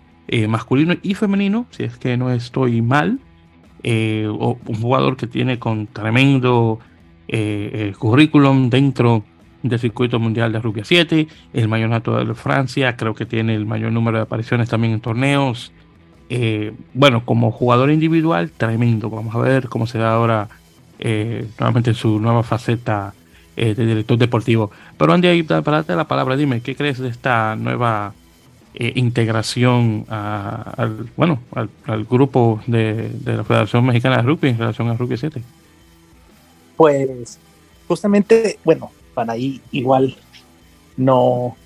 masculino 0.48 0.94
y 1.02 1.14
femenino, 1.14 1.66
si 1.70 1.84
es 1.84 1.96
que 1.96 2.16
no 2.16 2.30
estoy 2.30 2.82
mal. 2.82 3.20
Eh, 3.86 4.26
un 4.26 4.80
jugador 4.80 5.18
que 5.18 5.26
tiene 5.26 5.58
con 5.58 5.86
tremendo 5.86 6.80
eh, 7.28 7.92
currículum 7.98 8.70
dentro 8.70 9.24
del 9.62 9.78
circuito 9.78 10.18
mundial 10.18 10.52
de 10.52 10.60
rugby 10.60 10.82
7, 10.84 11.28
el 11.52 11.68
mayor 11.68 11.90
natural 11.90 12.26
de 12.28 12.34
Francia, 12.34 12.96
creo 12.96 13.14
que 13.14 13.26
tiene 13.26 13.54
el 13.54 13.66
mayor 13.66 13.92
número 13.92 14.16
de 14.16 14.22
apariciones 14.22 14.70
también 14.70 14.94
en 14.94 15.00
torneos. 15.00 15.72
Eh, 16.36 16.72
bueno, 16.94 17.24
como 17.24 17.52
jugador 17.52 17.90
individual, 17.90 18.50
tremendo. 18.50 19.10
Vamos 19.10 19.34
a 19.34 19.38
ver 19.38 19.68
cómo 19.68 19.86
se 19.86 19.98
da 19.98 20.14
ahora 20.14 20.48
nuevamente 21.58 21.92
su 21.92 22.18
nueva 22.18 22.42
faceta 22.42 23.12
de 23.56 23.74
director 23.74 24.16
deportivo. 24.16 24.70
Pero 24.96 25.12
Andy, 25.12 25.28
ahí 25.28 25.42
para 25.42 25.60
darte 25.60 25.94
la 25.94 26.08
palabra, 26.08 26.34
dime, 26.36 26.62
¿qué 26.62 26.74
crees 26.74 26.98
de 26.98 27.08
esta 27.08 27.56
nueva 27.56 28.14
eh, 28.76 28.92
integración 28.96 30.04
al, 30.08 31.08
bueno, 31.16 31.38
al, 31.52 32.04
grupo 32.06 32.60
de, 32.66 33.08
la 33.24 33.44
Federación 33.44 33.86
Mexicana 33.86 34.16
de 34.16 34.22
Rugby 34.22 34.48
en 34.48 34.58
relación 34.58 34.88
al 34.88 34.98
Rugby 34.98 35.16
7? 35.16 35.40
Pues 36.76 37.38
justamente, 37.86 38.58
bueno, 38.64 38.90
para 39.14 39.34
ahí 39.34 39.60
igual 39.70 40.16
no... 40.96 41.56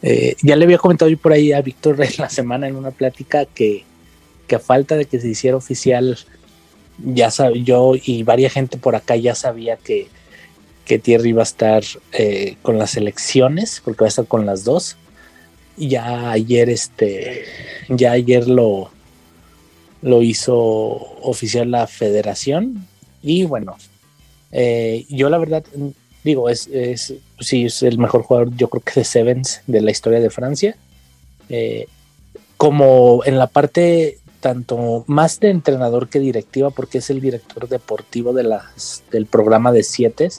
Eh, 0.00 0.34
ya 0.40 0.56
le 0.56 0.64
había 0.64 0.78
comentado 0.78 1.10
yo 1.10 1.18
por 1.18 1.32
ahí 1.34 1.52
a 1.52 1.60
Víctor 1.60 2.00
en 2.00 2.10
la 2.16 2.30
semana 2.30 2.66
en 2.66 2.76
una 2.76 2.90
plática 2.90 3.44
que, 3.44 3.84
que 4.50 4.56
a 4.56 4.58
falta 4.58 4.96
de 4.96 5.04
que 5.04 5.20
se 5.20 5.28
hiciera 5.28 5.56
oficial, 5.56 6.18
ya 6.98 7.30
sabía 7.30 7.62
yo 7.62 7.92
y 7.94 8.24
varias 8.24 8.52
gente 8.52 8.78
por 8.78 8.96
acá 8.96 9.14
ya 9.14 9.36
sabía 9.36 9.76
que, 9.76 10.08
que 10.84 10.98
Thierry 10.98 11.28
iba 11.28 11.42
a 11.42 11.44
estar 11.44 11.84
eh, 12.10 12.56
con 12.62 12.76
las 12.76 12.96
elecciones, 12.96 13.80
porque 13.84 14.00
va 14.00 14.06
a 14.06 14.08
estar 14.08 14.26
con 14.26 14.46
las 14.46 14.64
dos. 14.64 14.96
Ya 15.76 16.32
ayer 16.32 16.68
este 16.68 17.44
ya 17.88 18.10
ayer 18.10 18.48
lo 18.48 18.90
lo 20.02 20.20
hizo 20.20 20.58
oficial 21.22 21.70
la 21.70 21.86
federación. 21.86 22.88
Y 23.22 23.44
bueno 23.44 23.76
eh, 24.50 25.06
yo 25.08 25.30
la 25.30 25.38
verdad 25.38 25.62
digo 26.24 26.48
es, 26.48 26.66
es 26.66 27.14
sí 27.38 27.66
es 27.66 27.84
el 27.84 27.98
mejor 27.98 28.24
jugador 28.24 28.50
yo 28.56 28.68
creo 28.68 28.82
que 28.82 28.98
de 29.00 29.04
Sevens 29.04 29.60
de 29.68 29.80
la 29.80 29.92
historia 29.92 30.18
de 30.18 30.30
Francia. 30.30 30.76
Eh, 31.48 31.86
como 32.60 33.22
en 33.24 33.38
la 33.38 33.46
parte 33.46 34.18
tanto 34.40 35.04
más 35.06 35.38
de 35.40 35.50
entrenador 35.50 36.08
que 36.08 36.18
directiva 36.18 36.70
porque 36.70 36.98
es 36.98 37.10
el 37.10 37.20
director 37.20 37.68
deportivo 37.68 38.32
de 38.32 38.44
las 38.44 39.04
del 39.10 39.26
programa 39.26 39.70
de 39.70 39.82
siete 39.82 40.30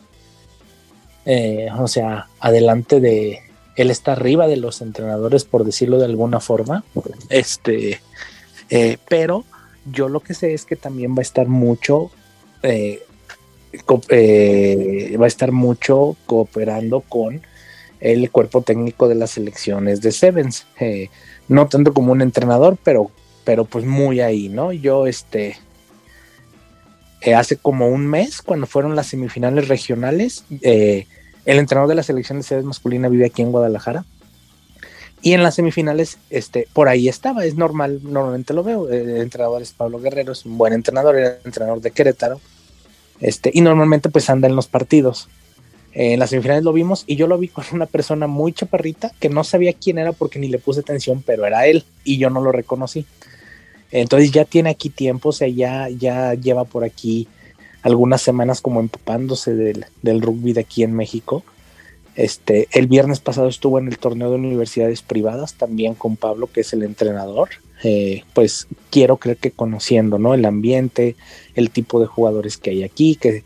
eh, 1.25 1.67
o 1.77 1.87
sea 1.87 2.27
adelante 2.39 2.99
de 2.99 3.41
él 3.75 3.89
está 3.89 4.13
arriba 4.13 4.47
de 4.47 4.57
los 4.57 4.81
entrenadores, 4.81 5.45
por 5.45 5.63
decirlo 5.63 5.97
de 5.97 6.05
alguna 6.05 6.39
forma. 6.39 6.83
Este, 7.29 8.01
eh, 8.69 8.97
pero 9.07 9.45
yo 9.91 10.09
lo 10.09 10.19
que 10.19 10.33
sé 10.33 10.53
es 10.53 10.65
que 10.65 10.75
también 10.75 11.15
va 11.15 11.19
a 11.19 11.21
estar 11.21 11.47
mucho, 11.47 12.11
eh, 12.63 13.01
va 13.89 15.25
a 15.25 15.27
estar 15.27 15.51
mucho 15.51 16.17
cooperando 16.25 17.01
con 17.01 17.41
el 18.01 18.29
cuerpo 18.29 18.61
técnico 18.61 19.07
de 19.07 19.15
las 19.15 19.31
selecciones 19.31 20.01
de 20.01 20.11
Sevens. 20.11 20.65
no 21.47 21.67
tanto 21.67 21.93
como 21.93 22.11
un 22.11 22.21
entrenador, 22.21 22.77
pero, 22.83 23.09
pero 23.43 23.65
pues 23.65 23.85
muy 23.85 24.19
ahí, 24.21 24.49
¿no? 24.49 24.71
Yo, 24.71 25.07
este, 25.07 25.57
hace 27.35 27.57
como 27.57 27.87
un 27.87 28.07
mes, 28.07 28.41
cuando 28.41 28.67
fueron 28.67 28.95
las 28.95 29.07
semifinales 29.07 29.67
regionales, 29.67 30.43
el 30.61 31.05
entrenador 31.45 31.89
de 31.89 31.95
la 31.95 32.03
selección 32.03 32.39
de 32.39 32.43
sedes 32.43 32.65
masculina 32.65 33.09
vive 33.09 33.25
aquí 33.25 33.41
en 33.41 33.51
Guadalajara. 33.51 34.05
Y 35.23 35.33
en 35.33 35.43
las 35.43 35.55
semifinales, 35.55 36.17
este, 36.31 36.67
por 36.73 36.89
ahí 36.89 37.07
estaba, 37.07 37.45
es 37.45 37.55
normal, 37.55 37.99
normalmente 38.03 38.55
lo 38.55 38.63
veo. 38.63 38.89
El 38.89 39.17
entrenador 39.17 39.61
es 39.61 39.71
Pablo 39.71 39.99
Guerrero, 39.99 40.31
es 40.31 40.45
un 40.45 40.57
buen 40.57 40.73
entrenador, 40.73 41.15
era 41.15 41.37
entrenador 41.45 41.79
de 41.79 41.91
Querétaro. 41.91 42.41
Este, 43.19 43.51
y 43.53 43.61
normalmente 43.61 44.09
pues 44.09 44.29
anda 44.31 44.47
en 44.47 44.55
los 44.55 44.67
partidos. 44.67 45.29
en 45.93 46.19
las 46.19 46.31
semifinales 46.31 46.63
lo 46.63 46.73
vimos 46.73 47.03
y 47.05 47.17
yo 47.17 47.27
lo 47.27 47.37
vi 47.37 47.49
con 47.49 47.65
una 47.71 47.85
persona 47.85 48.25
muy 48.25 48.53
chaparrita 48.53 49.11
que 49.19 49.29
no 49.29 49.43
sabía 49.43 49.73
quién 49.73 49.99
era 49.99 50.11
porque 50.11 50.39
ni 50.39 50.47
le 50.47 50.57
puse 50.57 50.79
atención, 50.79 51.21
pero 51.23 51.45
era 51.45 51.67
él 51.67 51.83
y 52.03 52.17
yo 52.17 52.29
no 52.31 52.41
lo 52.41 52.51
reconocí. 52.51 53.05
Entonces 53.91 54.31
ya 54.31 54.45
tiene 54.45 54.69
aquí 54.69 54.89
tiempo, 54.89 55.29
o 55.29 55.33
sea, 55.33 55.47
ya, 55.47 55.89
ya 55.89 56.33
lleva 56.33 56.63
por 56.63 56.83
aquí 56.83 57.27
algunas 57.81 58.21
semanas 58.21 58.61
como 58.61 58.79
empapándose 58.79 59.53
del, 59.53 59.85
del 60.01 60.21
rugby 60.21 60.53
de 60.53 60.61
aquí 60.61 60.83
en 60.83 60.93
México. 60.93 61.43
Este, 62.15 62.67
el 62.73 62.87
viernes 62.87 63.19
pasado 63.19 63.47
estuvo 63.47 63.79
en 63.79 63.87
el 63.87 63.97
torneo 63.97 64.29
de 64.29 64.35
universidades 64.35 65.01
privadas, 65.01 65.55
también 65.55 65.95
con 65.95 66.17
Pablo, 66.17 66.47
que 66.47 66.61
es 66.61 66.73
el 66.73 66.83
entrenador. 66.83 67.49
Eh, 67.83 68.23
pues 68.33 68.67
quiero 68.91 69.17
creer 69.17 69.37
que 69.37 69.51
conociendo 69.51 70.19
¿no? 70.19 70.33
el 70.33 70.45
ambiente, 70.45 71.15
el 71.55 71.71
tipo 71.71 71.99
de 71.99 72.05
jugadores 72.05 72.57
que 72.57 72.69
hay 72.69 72.83
aquí, 72.83 73.15
que 73.15 73.43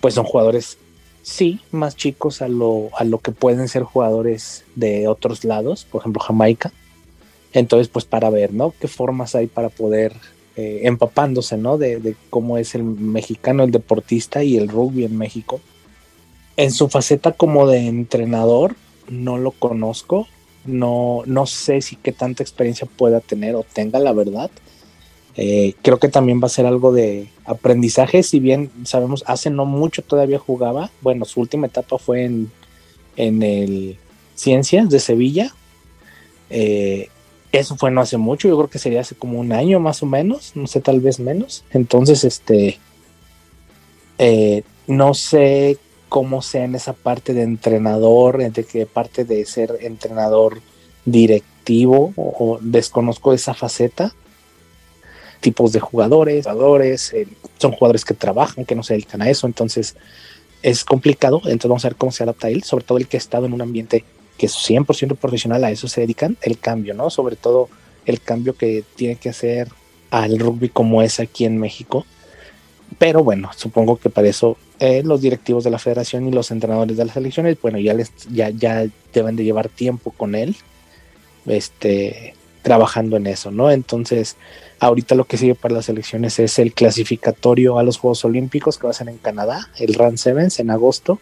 pues 0.00 0.14
son 0.14 0.24
jugadores, 0.24 0.78
sí, 1.22 1.60
más 1.72 1.94
chicos 1.94 2.40
a 2.40 2.48
lo, 2.48 2.88
a 2.96 3.04
lo 3.04 3.18
que 3.18 3.32
pueden 3.32 3.68
ser 3.68 3.82
jugadores 3.82 4.64
de 4.76 5.08
otros 5.08 5.44
lados, 5.44 5.84
por 5.84 6.00
ejemplo 6.00 6.22
Jamaica. 6.22 6.72
Entonces, 7.56 7.88
pues 7.88 8.04
para 8.04 8.28
ver, 8.28 8.52
¿no? 8.52 8.74
¿Qué 8.78 8.86
formas 8.86 9.34
hay 9.34 9.46
para 9.46 9.70
poder 9.70 10.12
eh, 10.56 10.80
empapándose, 10.82 11.56
¿no? 11.56 11.78
De, 11.78 12.14
cómo 12.28 12.58
es 12.58 12.74
el 12.74 12.82
mexicano, 12.82 13.64
el 13.64 13.70
deportista 13.70 14.44
y 14.44 14.58
el 14.58 14.68
rugby 14.68 15.06
en 15.06 15.16
México. 15.16 15.62
En 16.58 16.70
su 16.70 16.90
faceta 16.90 17.32
como 17.32 17.66
de 17.66 17.86
entrenador, 17.86 18.76
no 19.08 19.38
lo 19.38 19.52
conozco. 19.52 20.28
No, 20.66 21.22
no 21.24 21.46
sé 21.46 21.80
si 21.80 21.96
qué 21.96 22.12
tanta 22.12 22.42
experiencia 22.42 22.86
pueda 22.86 23.20
tener 23.20 23.54
o 23.54 23.64
tenga, 23.72 24.00
la 24.00 24.12
verdad. 24.12 24.50
Eh, 25.38 25.72
creo 25.80 25.98
que 25.98 26.10
también 26.10 26.42
va 26.42 26.48
a 26.48 26.50
ser 26.50 26.66
algo 26.66 26.92
de 26.92 27.30
aprendizaje, 27.46 28.22
si 28.22 28.38
bien 28.38 28.70
sabemos, 28.84 29.24
hace 29.26 29.48
no 29.48 29.64
mucho 29.64 30.02
todavía 30.02 30.38
jugaba. 30.38 30.90
Bueno, 31.00 31.24
su 31.24 31.40
última 31.40 31.68
etapa 31.68 31.96
fue 31.96 32.24
en, 32.24 32.50
en 33.16 33.42
el 33.42 33.96
Ciencias 34.34 34.90
de 34.90 35.00
Sevilla. 35.00 35.54
Eh, 36.50 37.08
eso 37.58 37.76
fue 37.76 37.90
no 37.90 38.00
hace 38.00 38.16
mucho, 38.16 38.48
yo 38.48 38.56
creo 38.56 38.70
que 38.70 38.78
sería 38.78 39.00
hace 39.00 39.14
como 39.14 39.38
un 39.38 39.52
año 39.52 39.80
más 39.80 40.02
o 40.02 40.06
menos, 40.06 40.52
no 40.54 40.66
sé, 40.66 40.80
tal 40.80 41.00
vez 41.00 41.20
menos. 41.20 41.64
Entonces, 41.70 42.24
este, 42.24 42.78
eh, 44.18 44.62
no 44.86 45.14
sé 45.14 45.78
cómo 46.08 46.42
sea 46.42 46.64
en 46.64 46.74
esa 46.74 46.92
parte 46.92 47.34
de 47.34 47.42
entrenador, 47.42 48.40
entre 48.40 48.64
que 48.64 48.86
parte 48.86 49.24
de 49.24 49.44
ser 49.44 49.78
entrenador 49.80 50.60
directivo 51.04 52.12
o, 52.16 52.58
desconozco 52.60 53.32
esa 53.32 53.54
faceta. 53.54 54.12
Tipos 55.40 55.72
de 55.72 55.80
jugadores, 55.80 56.44
jugadores, 56.44 57.12
eh, 57.12 57.28
son 57.58 57.72
jugadores 57.72 58.04
que 58.04 58.14
trabajan, 58.14 58.64
que 58.64 58.74
no 58.74 58.82
se 58.82 58.94
dedican 58.94 59.22
a 59.22 59.30
eso, 59.30 59.46
entonces 59.46 59.96
es 60.62 60.84
complicado. 60.84 61.38
Entonces 61.44 61.68
vamos 61.68 61.84
a 61.84 61.88
ver 61.88 61.96
cómo 61.96 62.12
se 62.12 62.22
adapta 62.22 62.48
él, 62.48 62.62
sobre 62.62 62.84
todo 62.84 62.98
el 62.98 63.08
que 63.08 63.16
ha 63.16 63.18
estado 63.18 63.46
en 63.46 63.52
un 63.52 63.62
ambiente 63.62 64.04
que 64.36 64.46
es 64.46 64.54
100% 64.54 65.16
profesional, 65.16 65.64
a 65.64 65.70
eso 65.70 65.88
se 65.88 66.02
dedican, 66.02 66.36
el 66.42 66.58
cambio, 66.58 66.94
¿no? 66.94 67.10
Sobre 67.10 67.36
todo 67.36 67.68
el 68.04 68.20
cambio 68.20 68.56
que 68.56 68.84
tiene 68.94 69.16
que 69.16 69.30
hacer 69.30 69.68
al 70.10 70.38
rugby 70.38 70.68
como 70.68 71.02
es 71.02 71.20
aquí 71.20 71.44
en 71.44 71.58
México. 71.58 72.06
Pero 72.98 73.24
bueno, 73.24 73.50
supongo 73.56 73.96
que 73.96 74.10
para 74.10 74.28
eso 74.28 74.56
eh, 74.78 75.02
los 75.04 75.20
directivos 75.20 75.64
de 75.64 75.70
la 75.70 75.78
federación 75.78 76.28
y 76.28 76.30
los 76.30 76.50
entrenadores 76.50 76.96
de 76.96 77.04
las 77.04 77.14
selecciones, 77.14 77.58
bueno, 77.60 77.78
ya, 77.78 77.94
les, 77.94 78.12
ya, 78.30 78.50
ya 78.50 78.86
deben 79.12 79.36
de 79.36 79.44
llevar 79.44 79.68
tiempo 79.68 80.12
con 80.12 80.34
él, 80.34 80.56
este, 81.46 82.34
trabajando 82.62 83.16
en 83.16 83.26
eso, 83.26 83.50
¿no? 83.50 83.70
Entonces, 83.70 84.36
ahorita 84.78 85.14
lo 85.14 85.24
que 85.24 85.36
sigue 85.36 85.54
para 85.54 85.74
las 85.74 85.86
selecciones 85.86 86.38
es 86.38 86.58
el 86.58 86.72
clasificatorio 86.72 87.78
a 87.78 87.82
los 87.82 87.98
Juegos 87.98 88.24
Olímpicos 88.24 88.78
que 88.78 88.86
va 88.86 88.90
a 88.90 88.94
ser 88.94 89.08
en 89.08 89.18
Canadá, 89.18 89.68
el 89.78 89.94
Run 89.94 90.18
Sevens 90.18 90.58
en 90.60 90.70
agosto 90.70 91.18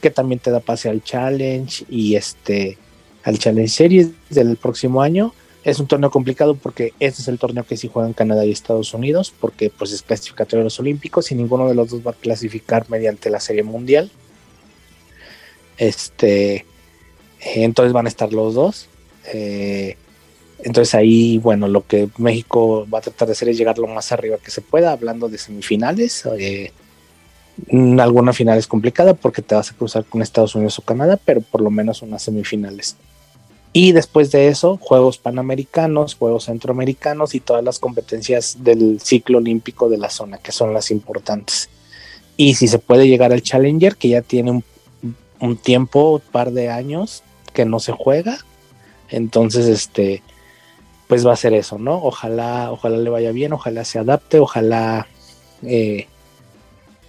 que 0.00 0.10
también 0.10 0.38
te 0.38 0.50
da 0.50 0.60
pase 0.60 0.88
al 0.88 1.02
Challenge 1.02 1.84
y 1.88 2.16
este 2.16 2.78
al 3.22 3.38
Challenge 3.38 3.68
Series 3.68 4.10
del 4.30 4.56
próximo 4.56 5.02
año. 5.02 5.32
Es 5.64 5.80
un 5.80 5.88
torneo 5.88 6.10
complicado 6.10 6.54
porque 6.54 6.92
este 7.00 7.22
es 7.22 7.28
el 7.28 7.38
torneo 7.38 7.64
que 7.64 7.76
sí 7.76 7.90
juegan 7.92 8.12
Canadá 8.12 8.44
y 8.44 8.52
Estados 8.52 8.94
Unidos, 8.94 9.34
porque 9.40 9.68
pues 9.68 9.90
es 9.92 10.02
clasificatorio 10.02 10.60
de 10.60 10.64
los 10.64 10.78
Olímpicos 10.78 11.32
y 11.32 11.34
ninguno 11.34 11.68
de 11.68 11.74
los 11.74 11.90
dos 11.90 12.06
va 12.06 12.12
a 12.12 12.14
clasificar 12.14 12.88
mediante 12.88 13.30
la 13.30 13.40
Serie 13.40 13.64
Mundial. 13.64 14.10
Este, 15.76 16.64
entonces 17.40 17.92
van 17.92 18.06
a 18.06 18.08
estar 18.08 18.32
los 18.32 18.54
dos. 18.54 18.88
Eh, 19.32 19.96
entonces 20.60 20.94
ahí, 20.94 21.38
bueno, 21.38 21.66
lo 21.66 21.86
que 21.86 22.08
México 22.18 22.86
va 22.92 22.98
a 22.98 23.02
tratar 23.02 23.26
de 23.26 23.32
hacer 23.32 23.48
es 23.48 23.58
llegar 23.58 23.78
lo 23.78 23.88
más 23.88 24.12
arriba 24.12 24.38
que 24.38 24.52
se 24.52 24.60
pueda, 24.60 24.92
hablando 24.92 25.28
de 25.28 25.38
semifinales. 25.38 26.24
Eh, 26.38 26.70
alguna 28.00 28.32
final 28.32 28.58
es 28.58 28.66
complicada 28.66 29.14
porque 29.14 29.42
te 29.42 29.54
vas 29.54 29.70
a 29.70 29.74
cruzar 29.74 30.04
con 30.04 30.22
Estados 30.22 30.54
Unidos 30.54 30.78
o 30.78 30.82
Canadá, 30.82 31.18
pero 31.24 31.40
por 31.40 31.60
lo 31.60 31.70
menos 31.70 32.02
unas 32.02 32.22
semifinales. 32.22 32.96
Y 33.72 33.92
después 33.92 34.30
de 34.30 34.48
eso, 34.48 34.78
Juegos 34.80 35.18
Panamericanos, 35.18 36.14
Juegos 36.14 36.44
Centroamericanos 36.44 37.34
y 37.34 37.40
todas 37.40 37.62
las 37.62 37.78
competencias 37.78 38.58
del 38.60 39.00
ciclo 39.00 39.38
olímpico 39.38 39.88
de 39.88 39.98
la 39.98 40.08
zona, 40.08 40.38
que 40.38 40.52
son 40.52 40.72
las 40.72 40.90
importantes. 40.90 41.68
Y 42.38 42.54
si 42.54 42.68
se 42.68 42.78
puede 42.78 43.08
llegar 43.08 43.32
al 43.32 43.42
Challenger, 43.42 43.96
que 43.96 44.08
ya 44.08 44.22
tiene 44.22 44.50
un, 44.50 44.64
un 45.40 45.56
tiempo, 45.56 46.14
un 46.14 46.32
par 46.32 46.52
de 46.52 46.70
años 46.70 47.22
que 47.52 47.64
no 47.64 47.80
se 47.80 47.92
juega, 47.92 48.38
entonces 49.10 49.66
este, 49.66 50.22
pues 51.06 51.26
va 51.26 51.32
a 51.32 51.36
ser 51.36 51.54
eso, 51.54 51.78
¿no? 51.78 52.02
Ojalá, 52.02 52.72
ojalá 52.72 52.96
le 52.96 53.10
vaya 53.10 53.32
bien, 53.32 53.52
ojalá 53.52 53.84
se 53.84 53.98
adapte, 53.98 54.40
ojalá 54.40 55.06
eh, 55.62 56.08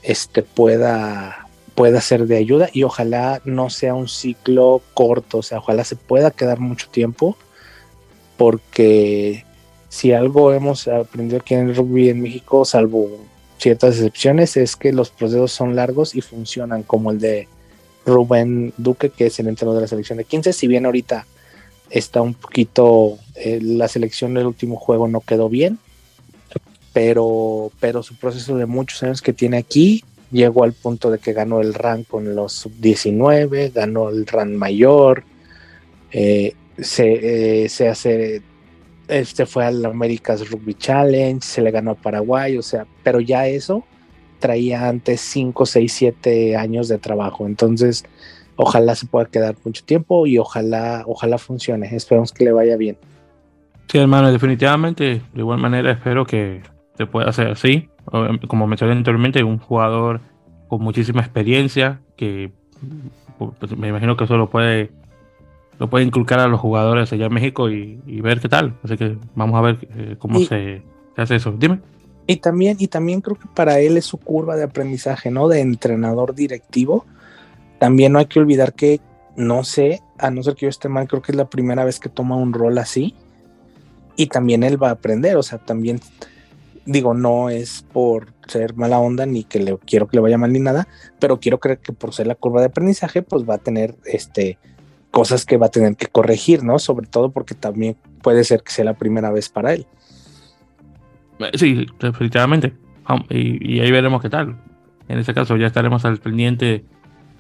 este, 0.08 0.42
pueda, 0.42 1.50
pueda 1.76 2.00
ser 2.00 2.28
de 2.28 2.38
ayuda 2.38 2.70
y 2.72 2.84
ojalá 2.84 3.42
no 3.44 3.70
sea 3.70 3.94
un 3.94 4.08
ciclo 4.08 4.82
corto, 4.94 5.40
o 5.40 5.44
sea, 5.44 5.58
ojalá 5.58 5.84
se 5.84 5.98
pueda 5.98 6.32
quedar 6.32 6.60
mucho 6.60 6.88
tiempo, 6.90 7.36
porque 8.38 9.44
si 9.90 10.14
algo 10.14 10.54
hemos 10.54 10.88
aprendido 10.88 11.40
aquí 11.42 11.56
en 11.56 11.68
el 11.68 11.76
rugby 11.76 12.08
en 12.08 12.22
México, 12.22 12.64
salvo 12.64 13.10
ciertas 13.58 13.96
excepciones, 13.96 14.56
es 14.56 14.78
que 14.78 14.94
los 14.94 15.10
procesos 15.10 15.52
son 15.52 15.76
largos 15.76 16.16
y 16.16 16.22
funcionan 16.22 16.84
como 16.84 17.12
el 17.12 17.20
de 17.20 17.50
Rubén 18.06 18.74
Duque, 18.78 19.10
que 19.10 19.26
es 19.26 19.38
el 19.40 19.50
entrenador 19.50 19.80
de 19.80 19.82
la 19.82 19.88
selección 19.90 20.20
de 20.20 20.24
15, 20.24 20.54
si 20.54 20.68
bien 20.68 20.86
ahorita 20.86 21.28
está 21.90 22.22
un 22.22 22.34
poquito, 22.34 23.18
eh, 23.36 23.60
la 23.62 23.90
selección 23.90 24.36
del 24.36 24.48
último 24.48 24.78
juego 24.78 25.10
no 25.10 25.20
quedó 25.20 25.50
bien, 25.50 25.80
pero, 26.98 27.72
pero 27.80 28.02
su 28.02 28.16
proceso 28.16 28.58
de 28.58 28.66
muchos 28.66 29.04
años 29.04 29.22
que 29.22 29.32
tiene 29.32 29.58
aquí 29.58 30.04
llegó 30.32 30.64
al 30.64 30.74
punto 30.74 31.12
de 31.12 31.20
que 31.20 31.32
ganó 31.32 31.62
el 31.62 31.76
rank 31.76 32.08
con 32.08 32.34
los 32.34 32.54
sub-19, 32.54 33.72
ganó 33.72 34.10
el 34.10 34.26
rank 34.26 34.50
mayor, 34.50 35.24
eh, 36.12 36.56
se, 36.80 37.66
eh, 37.66 37.70
se 37.70 37.88
hace, 37.88 38.42
este 39.08 39.46
fue 39.46 39.64
al 39.64 39.86
America's 39.86 40.50
Rugby 40.50 40.74
Challenge, 40.74 41.40
se 41.46 41.62
le 41.62 41.70
ganó 41.70 41.92
a 41.92 41.96
Paraguay, 41.96 42.58
o 42.58 42.64
sea, 42.64 42.88
pero 43.04 43.20
ya 43.20 43.46
eso 43.46 43.84
traía 44.40 44.90
antes 44.90 45.22
5, 45.22 45.68
6, 45.68 45.94
7 45.94 46.56
años 46.56 46.88
de 46.88 46.98
trabajo, 46.98 47.46
entonces 47.46 48.06
ojalá 48.56 48.96
se 48.96 49.06
pueda 49.06 49.28
quedar 49.28 49.56
mucho 49.64 49.86
tiempo 49.86 50.26
y 50.26 50.40
ojalá, 50.40 51.04
ojalá 51.06 51.38
funcione, 51.38 51.96
esperemos 51.96 52.32
que 52.32 52.46
le 52.46 52.54
vaya 52.54 52.76
bien. 52.76 52.98
Sí, 53.88 54.00
hermano, 54.00 54.32
definitivamente, 54.32 55.22
de 55.32 55.40
igual 55.40 55.60
manera 55.60 55.92
espero 55.92 56.26
que 56.26 56.64
se 56.98 57.06
puede 57.06 57.30
hacer 57.30 57.48
así. 57.48 57.90
Como 58.48 58.68
mencioné 58.68 58.94
anteriormente, 58.94 59.44
un 59.44 59.60
jugador 59.60 60.22
con 60.68 60.82
muchísima 60.82 61.22
experiencia 61.22 62.02
que 62.16 62.52
pues, 63.38 63.78
me 63.78 63.90
imagino 63.90 64.18
que 64.18 64.24
eso 64.24 64.38
lo 64.38 64.50
puede, 64.50 64.92
lo 65.80 65.90
puede 65.90 66.06
inculcar 66.06 66.40
a 66.40 66.48
los 66.48 66.60
jugadores 66.60 67.12
allá 67.14 67.28
en 67.28 67.34
México 67.34 67.70
y, 67.70 68.00
ver 68.22 68.40
qué 68.40 68.50
tal. 68.50 68.76
Así 68.84 68.98
que 68.98 69.18
vamos 69.36 69.58
a 69.58 69.62
ver 69.62 69.88
eh, 69.96 70.16
cómo 70.18 70.40
se, 70.40 70.82
hace 71.16 71.36
eso. 71.36 71.54
Dime. 71.58 71.80
Y 72.26 72.38
también, 72.38 72.78
y 72.80 72.88
también 72.88 73.22
creo 73.22 73.38
que 73.38 73.48
para 73.54 73.80
él 73.80 73.96
es 73.96 74.06
su 74.06 74.18
curva 74.18 74.56
de 74.56 74.64
aprendizaje, 74.64 75.32
¿no? 75.32 75.48
De 75.48 75.62
entrenador 75.62 76.36
directivo. 76.36 77.06
También 77.80 78.12
no 78.12 78.20
hay 78.20 78.26
que 78.26 78.40
olvidar 78.40 78.74
que, 78.74 79.00
no 79.36 79.64
sé, 79.64 80.02
a 80.18 80.32
no 80.32 80.44
ser 80.44 80.56
que 80.56 80.66
yo 80.66 80.70
esté 80.70 80.90
mal, 80.90 81.08
creo 81.08 81.22
que 81.22 81.32
es 81.32 81.38
la 81.38 81.50
primera 81.50 81.86
vez 81.86 82.00
que 82.00 82.10
toma 82.10 82.36
un 82.36 82.54
rol 82.54 82.78
así. 82.80 83.16
Y 84.16 84.28
también 84.28 84.64
él 84.64 84.82
va 84.82 84.90
a 84.90 84.94
aprender, 84.94 85.38
o 85.38 85.44
sea, 85.44 85.60
también 85.60 86.02
digo, 86.88 87.14
no 87.14 87.50
es 87.50 87.86
por 87.94 88.34
ser 88.48 88.76
mala 88.76 89.00
onda 89.00 89.26
ni 89.26 89.44
que 89.44 89.60
le 89.60 89.78
quiero 89.78 90.08
que 90.08 90.18
le 90.18 90.22
vaya 90.22 90.38
mal 90.38 90.52
ni 90.52 90.60
nada, 90.60 90.88
pero 91.20 91.40
quiero 91.40 91.60
creer 91.60 91.80
que 91.80 91.94
por 91.94 92.14
ser 92.14 92.28
la 92.28 92.36
curva 92.36 92.62
de 92.62 92.68
aprendizaje, 92.68 93.22
pues 93.22 93.48
va 93.48 93.56
a 93.56 93.60
tener 93.60 93.96
este 94.06 94.58
cosas 95.12 95.46
que 95.46 95.58
va 95.58 95.68
a 95.68 95.72
tener 95.72 95.96
que 95.96 96.08
corregir, 96.08 96.64
¿no? 96.64 96.80
Sobre 96.80 97.08
todo 97.08 97.32
porque 97.32 97.56
también 97.56 97.98
puede 98.22 98.44
ser 98.44 98.64
que 98.64 98.72
sea 98.72 98.86
la 98.86 98.98
primera 98.98 99.32
vez 99.32 99.50
para 99.50 99.74
él. 99.74 99.86
Eh, 101.40 101.52
sí, 101.56 101.86
definitivamente. 102.00 102.74
Y, 103.30 103.80
ahí 103.80 103.92
veremos 103.92 104.22
qué 104.22 104.30
tal. 104.30 104.58
En 105.08 105.20
ese 105.20 105.34
caso 105.34 105.56
ya 105.58 105.68
estaremos 105.68 106.06
al 106.06 106.18
pendiente 106.18 106.84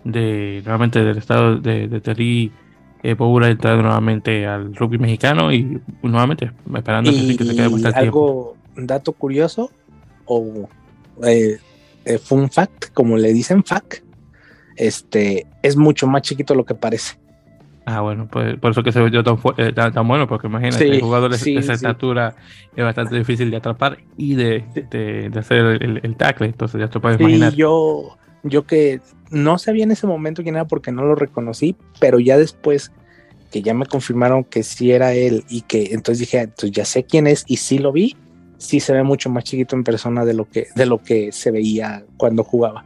de 0.04 0.62
nuevamente 0.64 1.04
del 1.04 1.18
estado 1.18 1.58
de, 1.58 1.88
de 1.88 2.02
Terry 2.02 2.52
eh, 3.04 3.14
Bogura 3.14 3.50
entrar 3.50 3.82
nuevamente 3.82 4.46
al 4.46 4.76
rugby 4.76 4.98
mexicano 4.98 5.54
y 5.54 5.80
nuevamente 6.02 6.52
esperando 6.76 7.12
que, 7.12 7.18
se 7.18 7.56
quede 7.56 7.68
bastante 7.68 8.00
algo, 8.00 8.57
dato 8.86 9.14
curioso 9.14 9.72
o 10.26 10.70
eh, 11.24 11.58
eh, 12.06 12.18
fun 12.18 12.50
fact, 12.50 12.94
como 12.94 13.18
le 13.18 13.34
dicen 13.34 13.64
fact, 13.64 14.04
este 14.76 15.46
es 15.64 15.76
mucho 15.76 16.08
más 16.08 16.22
chiquito 16.22 16.54
de 16.54 16.58
lo 16.58 16.66
que 16.66 16.76
parece. 16.76 17.18
Ah, 17.86 18.02
bueno, 18.02 18.28
pues 18.30 18.58
por 18.60 18.72
eso 18.72 18.84
que 18.84 18.92
se 18.92 19.00
ve 19.02 19.10
tan, 19.24 19.40
eh, 19.58 19.72
tan, 19.72 20.08
bueno, 20.08 20.28
porque 20.28 20.48
imagínate, 20.48 20.90
el 20.90 21.00
jugador 21.00 21.32
de 21.32 21.58
esa 21.58 21.72
estatura 21.72 22.36
es 22.76 22.84
bastante 22.84 23.18
difícil 23.18 23.50
de 23.50 23.58
atrapar 23.58 23.98
y 24.18 24.36
de, 24.36 24.66
de, 24.92 25.32
hacer 25.40 25.82
el, 25.82 26.02
el, 26.04 26.16
tackle, 26.18 26.48
entonces 26.48 26.82
ya 26.82 26.90
te 26.90 27.00
puedes 27.00 27.18
imaginar. 27.18 27.56
Yo, 27.56 28.18
yo 28.44 28.68
que 28.68 29.00
no 29.32 29.58
sabía 29.58 29.86
en 29.86 29.92
ese 29.92 30.06
momento 30.06 30.44
quién 30.44 30.56
era 30.56 30.66
porque 30.66 30.92
no 30.92 31.04
lo 31.04 31.16
reconocí, 31.16 31.78
pero 31.98 32.20
ya 32.20 32.38
después 32.38 32.92
que 33.52 33.62
ya 33.62 33.74
me 33.74 33.86
confirmaron 33.86 34.44
que 34.44 34.64
sí 34.64 34.92
era 34.92 35.14
él 35.14 35.46
y 35.50 35.62
que 35.62 35.94
entonces 35.94 36.20
dije, 36.20 36.40
entonces 36.40 36.72
ya 36.72 36.84
sé 36.84 37.06
quién 37.06 37.26
es 37.26 37.46
y 37.48 37.56
sí 37.56 37.80
lo 37.80 37.94
vi, 37.94 38.18
sí 38.58 38.80
se 38.80 38.94
ve 38.94 39.04
mucho 39.04 39.30
más 39.30 39.44
chiquito 39.44 39.76
en 39.76 39.84
persona 39.84 40.26
de 40.26 40.34
lo 40.34 40.46
que, 40.50 40.68
de 40.76 40.86
lo 40.86 41.02
que 41.02 41.32
se 41.32 41.52
veía 41.52 42.04
cuando 42.18 42.44
jugaba. 42.44 42.86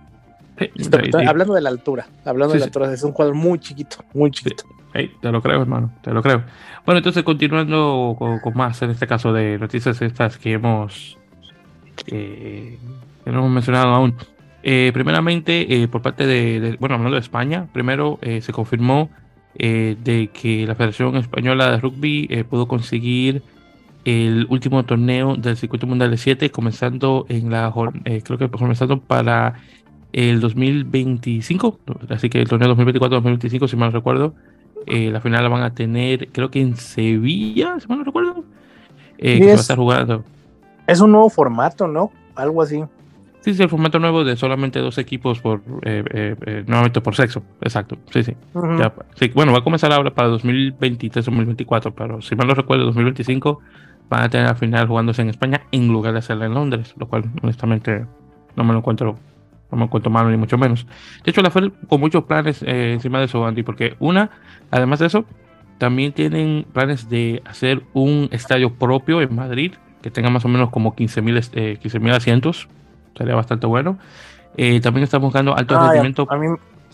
Hablando 1.28 1.54
de 1.54 1.62
la 1.62 1.70
altura, 1.70 2.08
hablando 2.24 2.54
de 2.54 2.60
la 2.60 2.66
altura, 2.66 2.94
es 2.94 3.04
un 3.04 3.14
jugador 3.14 3.34
muy 3.34 3.60
chiquito, 3.60 3.98
muy 4.14 4.30
chiquito 4.32 4.66
te 4.94 5.32
lo 5.32 5.42
creo, 5.42 5.62
hermano, 5.62 5.92
te 6.02 6.12
lo 6.12 6.22
creo. 6.22 6.44
Bueno, 6.86 6.98
entonces 6.98 7.24
continuando 7.24 8.16
con, 8.18 8.54
más, 8.56 8.82
en 8.82 8.92
este 8.92 9.08
caso 9.08 9.32
de 9.34 9.58
noticias 9.58 10.02
estas 10.02 10.38
que 10.38 10.54
hemos, 10.54 11.18
eh, 12.08 12.78
que 13.24 13.32
no 13.32 13.40
hemos 13.40 13.52
mencionado 13.52 13.94
aún. 13.94 14.16
Eh, 14.64 14.92
primeramente, 14.94 15.84
eh, 15.84 15.88
por 15.88 16.02
parte 16.02 16.26
de, 16.26 16.78
bueno, 16.80 16.96
hablando 16.96 17.16
de 17.16 17.22
España, 17.22 17.68
primero 17.72 18.20
se 18.22 18.52
confirmó 18.52 19.10
de 19.54 20.30
que 20.34 20.66
la 20.66 20.76
Federación 20.76 21.16
Española 21.18 21.72
de 21.72 21.78
Rugby 21.80 22.46
pudo 22.50 22.68
conseguir 22.68 23.44
el 24.06 24.48
último 24.50 24.84
torneo 24.84 25.36
del 25.36 25.58
circuito 25.58 25.88
mundial 25.88 26.12
de 26.12 26.18
7, 26.18 26.52
comenzando 26.52 27.26
en 27.30 27.52
la, 27.52 27.72
creo 28.24 28.38
que 28.38 28.50
comenzando 28.50 29.00
para 29.00 29.56
el 30.14 30.42
2025, 30.42 31.80
así 32.10 32.30
que 32.30 32.42
el 32.42 32.48
torneo 32.48 32.76
2024-2025, 32.76 33.68
si 33.68 33.76
mal 33.76 33.90
no 33.90 33.98
recuerdo, 33.98 34.34
eh, 34.88 35.10
la 35.12 35.22
final 35.22 35.44
la 35.44 35.50
van 35.50 35.64
a 35.64 35.74
tener, 35.74 36.30
creo 36.30 36.50
que 36.50 36.62
en 36.62 36.76
Sevilla, 36.76 37.80
si 37.80 37.88
mal 37.88 38.00
no 38.00 38.04
recuerdo. 38.04 38.44
Eh, 39.18 39.40
que 39.40 39.46
va 39.46 39.52
a 39.52 39.56
estar 39.56 39.78
jugando. 39.78 40.24
Es 40.88 41.00
un 41.00 41.12
nuevo 41.12 41.30
formato, 41.30 41.88
¿no? 41.88 42.12
Algo 42.36 42.62
así. 42.62 42.84
Sí, 43.42 43.54
sí, 43.54 43.64
el 43.64 43.70
formato 43.70 44.00
nuevo 44.00 44.24
de 44.24 44.36
solamente 44.36 44.80
dos 44.80 44.98
equipos 44.98 45.40
por 45.40 45.62
eh, 45.84 46.04
eh 46.46 46.64
nuevamente 46.68 47.02
por 47.02 47.16
sexo. 47.16 47.42
Exacto. 47.62 47.98
Sí, 48.12 48.24
sí. 48.24 48.36
Bueno, 49.34 49.52
va 49.52 49.60
a 49.60 49.64
comenzar 49.64 49.92
ahora 49.92 50.12
para 50.12 50.30
2023-2024, 50.30 51.94
pero 51.96 52.22
si 52.22 52.36
mal 52.36 52.48
no 52.48 52.54
recuerdo, 52.54 52.86
2025 52.86 53.62
van 54.12 54.24
a 54.24 54.30
tener 54.30 54.46
la 54.46 54.56
final 54.56 54.88
jugándose 54.88 55.22
en 55.22 55.30
España 55.30 55.62
en 55.72 55.88
lugar 55.88 56.12
de 56.12 56.20
hacerla 56.20 56.46
en 56.46 56.54
Londres, 56.54 56.94
lo 56.98 57.08
cual 57.08 57.32
honestamente 57.42 58.06
no 58.58 58.64
me 58.66 58.74
lo 58.74 58.80
encuentro 58.80 59.16
no 59.72 59.78
me 59.78 59.86
encuentro 59.86 60.12
malo 60.12 60.30
ni 60.30 60.36
mucho 60.36 60.58
menos. 60.58 60.86
De 61.24 61.32
hecho, 61.32 61.42
la 61.42 61.50
FED 61.50 61.72
con 61.88 62.02
muchos 62.02 62.26
planes 62.26 62.62
eh, 62.62 62.92
encima 62.92 63.20
de 63.20 63.26
eso, 63.26 63.46
Andy, 63.46 63.64
porque 63.64 63.96
una, 64.00 64.30
además 64.70 65.00
de 65.00 65.06
eso, 65.06 65.24
también 65.78 66.12
tienen 66.12 66.66
planes 66.74 67.08
de 67.08 67.42
hacer 67.46 67.84
un 67.94 68.28
estadio 68.34 68.74
propio 68.74 69.22
en 69.22 69.34
Madrid, 69.34 69.76
que 70.02 70.12
tenga 70.12 70.30
más 70.30 70.44
o 70.44 70.50
menos 70.50 70.72
como 70.72 70.94
15.000 70.94 71.52
eh, 71.54 72.12
asientos, 72.12 72.68
sería 73.18 73.36
bastante 73.36 73.66
bueno. 73.66 73.98
Eh, 74.58 74.82
también 74.82 75.06
están 75.06 75.22
buscando 75.22 75.56
alto 75.56 75.78
ah, 75.78 75.88
rendimiento. 75.88 76.28
A 76.30 76.36
mí, 76.36 76.48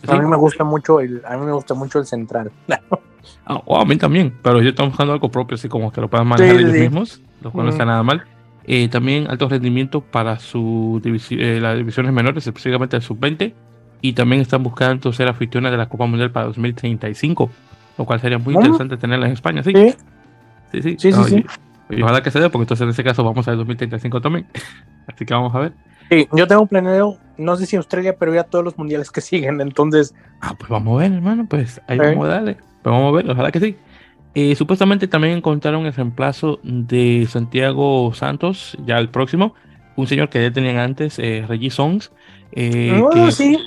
a 0.07 0.15
mí 0.15 0.27
me 0.27 0.37
gusta 0.37 0.63
mucho 0.63 0.99
el, 0.99 1.23
a 1.25 1.35
mí 1.35 1.47
me 1.47 1.53
gusta 1.53 1.73
mucho 1.73 1.97
el 1.97 2.05
central. 2.05 2.51
ah, 3.45 3.61
oh, 3.65 3.79
a 3.79 3.85
mí 3.85 3.95
también, 3.97 4.33
pero 4.41 4.61
yo 4.61 4.69
estoy 4.69 4.87
buscando 4.87 5.13
algo 5.13 5.29
propio, 5.29 5.55
así 5.55 5.67
como 5.67 5.91
que 5.91 6.01
lo 6.01 6.09
puedan 6.09 6.27
manejar 6.27 6.55
ellos 6.57 6.73
mismos, 6.73 7.21
lo 7.41 7.51
cual 7.51 7.65
no 7.65 7.71
está 7.71 7.85
nada 7.85 8.03
mal. 8.03 8.23
Eh, 8.69 8.89
también 8.89 9.27
alto 9.29 9.47
rendimiento 9.47 10.01
para 10.01 10.39
su 10.39 11.01
eh, 11.31 11.59
las 11.61 11.77
divisiones 11.77 12.11
menores, 12.11 12.45
específicamente 12.45 12.97
el 12.97 13.01
sub-20. 13.01 13.53
Y 14.01 14.13
también 14.13 14.41
están 14.41 14.61
buscando 14.61 15.11
ser 15.11 15.27
aficionados 15.27 15.71
de 15.73 15.77
la 15.77 15.89
Copa 15.89 16.05
Mundial 16.05 16.31
para 16.31 16.47
2035, 16.47 17.49
lo 17.97 18.05
cual 18.05 18.19
sería 18.19 18.37
muy 18.37 18.53
interesante 18.53 18.97
tenerla 18.97 19.25
en 19.25 19.33
España, 19.33 19.63
¿sí? 19.63 19.73
Sí, 20.71 20.81
sí, 20.81 20.97
sí. 20.99 21.11
sí, 21.11 21.45
Y 21.89 22.01
ojalá 22.01 22.21
que 22.21 22.29
se 22.29 22.39
dé, 22.39 22.49
porque 22.49 22.63
entonces 22.63 22.83
en 22.83 22.89
ese 22.89 23.03
caso 23.03 23.23
vamos 23.23 23.47
a 23.47 23.51
ver 23.51 23.57
2035 23.57 24.21
también. 24.21 24.45
Así 25.07 25.25
que 25.25 25.33
vamos 25.33 25.55
a 25.55 25.59
ver. 25.59 25.73
Sí, 26.09 26.27
yo 26.31 26.47
tengo 26.47 26.65
planeado, 26.67 27.17
no 27.37 27.55
sé 27.55 27.65
si 27.65 27.75
Australia, 27.75 28.15
pero 28.17 28.33
ya 28.33 28.43
todos 28.43 28.63
los 28.63 28.77
mundiales 28.77 29.11
que 29.11 29.21
siguen, 29.21 29.61
entonces. 29.61 30.13
Ah, 30.41 30.53
pues 30.57 30.69
vamos 30.69 30.95
a 30.95 31.03
ver, 31.03 31.13
hermano, 31.13 31.47
pues 31.49 31.81
ahí 31.87 31.97
vamos 31.97 32.25
a 32.25 32.29
darle. 32.29 32.57
Pues 32.87 32.95
vamos 32.97 33.13
a 33.13 33.17
ver, 33.17 33.29
ojalá 33.29 33.51
que 33.51 33.59
sí. 33.59 33.75
Eh, 34.33 34.55
supuestamente 34.55 35.09
también 35.09 35.35
encontraron 35.35 35.85
el 35.85 35.93
reemplazo 35.93 36.61
de 36.63 37.27
Santiago 37.29 38.13
Santos, 38.13 38.77
ya 38.85 38.97
el 38.97 39.09
próximo, 39.09 39.55
un 39.97 40.07
señor 40.07 40.29
que 40.29 40.41
ya 40.41 40.53
tenían 40.53 40.77
antes, 40.77 41.19
eh, 41.19 41.43
Reggie 41.45 41.69
Songs. 41.69 42.13
Eh, 42.53 43.03
oh, 43.03 43.29
sí. 43.29 43.57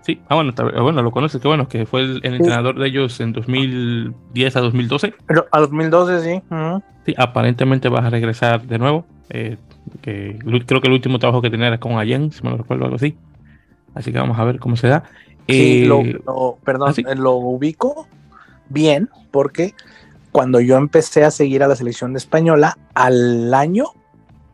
Sí, 0.00 0.18
ah, 0.30 0.36
bueno, 0.36 0.54
bueno, 0.80 1.02
lo 1.02 1.10
conoces, 1.10 1.42
que 1.42 1.48
bueno, 1.48 1.68
que 1.68 1.84
fue 1.84 2.00
el, 2.00 2.20
entrenador 2.24 2.78
de 2.78 2.88
ellos 2.88 3.20
en 3.20 3.34
2010 3.34 4.56
a 4.56 4.60
2012. 4.60 5.12
Pero 5.26 5.46
a 5.52 5.60
2012, 5.60 6.20
sí. 6.22 6.42
Sí, 7.04 7.14
aparentemente 7.18 7.90
vas 7.90 8.06
a 8.06 8.08
regresar 8.08 8.62
de 8.62 8.78
nuevo. 8.78 9.04
que 9.28 9.58
creo 10.40 10.80
que 10.80 10.88
el 10.88 10.94
último 10.94 11.18
trabajo 11.18 11.42
que 11.42 11.50
tenía 11.50 11.66
era 11.66 11.78
con 11.78 11.98
Allen, 11.98 12.30
si 12.32 12.42
me 12.42 12.48
lo 12.48 12.56
recuerdo, 12.56 12.84
algo 12.84 12.96
así. 12.96 13.14
Así 13.94 14.10
que 14.10 14.18
vamos 14.18 14.38
a 14.38 14.44
ver 14.44 14.58
cómo 14.58 14.76
se 14.76 14.88
da. 14.88 15.04
Sí, 15.46 15.84
lo, 15.84 16.02
perdón, 16.64 16.94
¿ah, 17.06 17.14
lo 17.14 17.34
ubico 17.34 18.06
bien 18.70 19.10
porque 19.30 19.74
cuando 20.32 20.60
yo 20.60 20.76
empecé 20.76 21.24
a 21.24 21.30
seguir 21.30 21.62
a 21.62 21.68
la 21.68 21.76
selección 21.76 22.16
española, 22.16 22.78
al 22.94 23.52
año, 23.52 23.86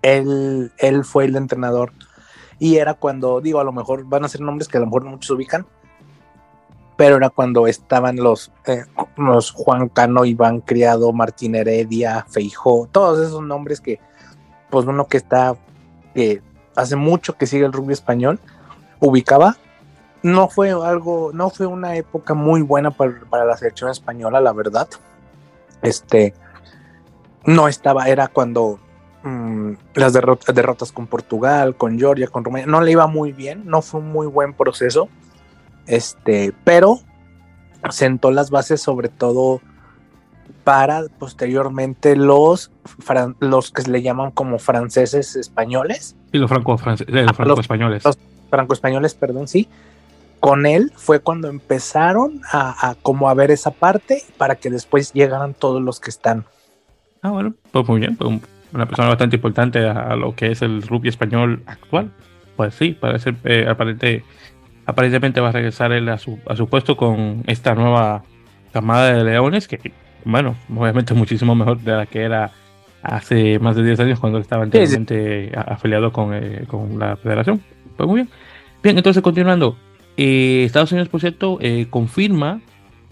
él, 0.03 0.73
él 0.79 1.05
fue 1.05 1.27
el 1.27 1.37
entrenador. 1.37 1.93
Y 2.59 2.77
era 2.77 2.95
cuando, 2.95 3.41
digo, 3.41 3.61
a 3.61 3.65
lo 3.65 3.73
mejor 3.73 4.05
van 4.05 4.25
a 4.25 4.29
ser 4.29 4.41
nombres 4.41 4.69
que 4.69 4.79
a 4.79 4.81
lo 4.81 4.87
mejor 4.87 5.05
muchos 5.05 5.31
ubican, 5.31 5.67
pero 6.97 7.17
era 7.17 7.29
cuando 7.29 7.67
estaban 7.67 8.17
los, 8.17 8.51
eh, 8.67 8.85
los 9.17 9.51
Juan 9.51 9.89
Cano, 9.89 10.25
Iván 10.25 10.61
Criado, 10.61 11.13
Martín 11.13 11.55
Heredia, 11.55 12.25
Feijó, 12.29 12.89
todos 12.91 13.27
esos 13.27 13.43
nombres 13.43 13.83
que, 13.83 14.01
pues 14.71 14.87
uno 14.87 15.07
que 15.07 15.19
está, 15.19 15.57
que 16.15 16.43
hace 16.75 16.97
mucho 16.97 17.37
que 17.37 17.47
sigue 17.47 17.67
el 17.67 17.73
rugby 17.73 17.93
español, 17.93 18.41
ubicaba. 19.01 19.57
No 20.27 20.49
fue 20.49 20.71
algo, 20.71 21.31
no 21.33 21.51
fue 21.51 21.67
una 21.67 21.97
época 21.97 22.35
muy 22.35 22.63
buena 22.63 22.91
para, 22.91 23.21
para 23.31 23.45
la 23.45 23.57
selección 23.57 23.91
española, 23.91 24.41
la 24.41 24.53
verdad 24.53 24.89
este, 25.83 26.35
no 27.45 27.69
estaba, 27.69 28.09
era 28.09 28.29
cuando 28.29 28.79
mm, 29.23 29.73
las 29.95 30.13
derrotas, 30.13 30.55
derrotas 30.55 30.93
con 30.93 31.07
Portugal, 31.07 31.77
con 31.77 31.99
Georgia, 31.99 32.29
con 32.29 32.45
Rumania, 32.45 32.67
no 32.67 32.81
le 32.81 32.93
iba 32.93 33.07
muy 33.07 33.33
bien, 33.33 33.63
no 33.67 33.83
fue 33.83 34.01
un 34.01 34.11
muy 34.11 34.27
buen 34.27 34.53
proceso, 34.53 35.09
este, 35.87 36.53
pero 36.65 37.01
sentó 37.91 38.31
las 38.31 38.51
bases 38.51 38.81
sobre 38.81 39.09
todo 39.09 39.61
para 40.65 41.05
posteriormente 41.21 42.17
los, 42.17 42.73
los 43.39 43.71
que 43.71 43.83
se 43.83 43.91
le 43.91 44.03
llaman 44.03 44.33
como 44.33 44.59
franceses 44.59 45.37
españoles. 45.37 46.17
Y 46.33 46.39
los 46.39 46.49
franco-españoles. 46.49 47.07
Eh, 47.09 47.35
franco 47.35 47.61
-españoles. 47.61 48.05
los 48.05 48.19
franco-españoles, 48.51 49.15
perdón, 49.15 49.47
sí, 49.47 49.69
con 50.41 50.67
él 50.67 50.93
fue 50.95 51.21
cuando 51.21 51.49
empezaron 51.49 52.41
a, 52.53 52.95
como 53.03 53.29
a 53.29 53.35
ver 53.35 53.51
esa 53.51 53.71
parte 53.71 54.23
para 54.37 54.57
que 54.57 54.71
después 54.71 55.13
llegaran 55.13 55.55
todos 55.55 55.83
los 55.83 56.01
que 56.01 56.11
están. 56.11 56.45
Ah, 57.23 57.31
bueno, 57.31 57.55
pues 57.73 57.89
muy 57.89 58.01
bien, 58.01 58.17
pues 58.17 58.41
una 58.73 58.87
persona 58.87 59.09
bastante 59.09 59.37
importante 59.37 59.85
a, 59.87 60.15
lo 60.17 60.35
que 60.35 60.53
es 60.53 60.63
el 60.63 60.83
rugby 60.83 61.09
español 61.09 61.63
actual. 61.67 62.11
Pues 62.57 62.75
sí, 62.75 62.97
parece 62.99 63.35
eh, 63.45 63.67
aparente, 63.69 64.25
aparentemente 64.87 65.41
va 65.41 65.49
a 65.49 65.53
regresar 65.53 65.93
él 65.93 66.09
a 66.09 66.19
su, 66.19 66.39
a 66.47 66.57
su 66.57 66.69
puesto 66.69 66.97
con 66.97 67.43
esta 67.47 67.75
nueva 67.75 68.23
camada 68.73 69.13
de 69.13 69.25
leones 69.25 69.69
que, 69.69 69.93
bueno, 70.25 70.57
obviamente 70.75 71.15
muchísimo 71.15 71.55
mejor 71.55 71.81
de 71.81 71.93
la 71.93 72.07
que 72.07 72.23
era 72.23 72.53
hace 73.03 73.59
más 73.59 73.77
de 73.77 73.85
10 73.85 74.01
años 74.01 74.21
cuando 74.21 74.39
estaba 74.39 74.65
anteriormente 74.65 75.53
afiliado 75.55 76.13
con, 76.13 76.35
eh, 76.35 76.65
con 76.67 76.99
la 76.99 77.17
federación. 77.17 77.61
Pues 77.97 78.09
muy 78.09 78.17
bien. 78.17 78.31
Bien, 78.83 78.97
entonces 78.97 79.23
continuando. 79.23 79.77
Eh, 80.17 80.65
Estados 80.65 80.93
Unidos, 80.93 81.09
por 81.09 81.21
cierto, 81.21 81.59
eh, 81.61 81.87
confirma 81.91 82.61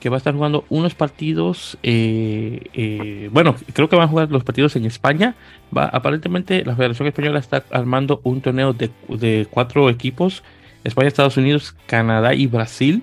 que 0.01 0.09
va 0.09 0.17
a 0.17 0.19
estar 0.19 0.35
jugando 0.35 0.65
unos 0.69 0.95
partidos. 0.95 1.79
Eh, 1.83 3.29
bueno, 3.33 3.55
creo 3.73 3.89
que 3.89 3.97
van 3.97 4.07
a 4.07 4.11
jugar 4.11 4.31
los 4.31 4.45
partidos 4.45 4.77
en 4.77 4.85
España. 4.85 5.35
Aparentemente, 5.75 6.65
la 6.65 6.77
Federación 6.77 7.09
Española 7.09 7.39
está 7.39 7.65
armando 7.71 8.21
un 8.23 8.41
torneo 8.41 8.75
de, 8.75 9.47
cuatro 9.51 9.89
equipos: 9.89 10.43
España, 10.83 11.09
Estados 11.09 11.37
Unidos, 11.37 11.75
Canadá 11.87 12.35
y 12.35 12.47
Brasil. 12.47 13.03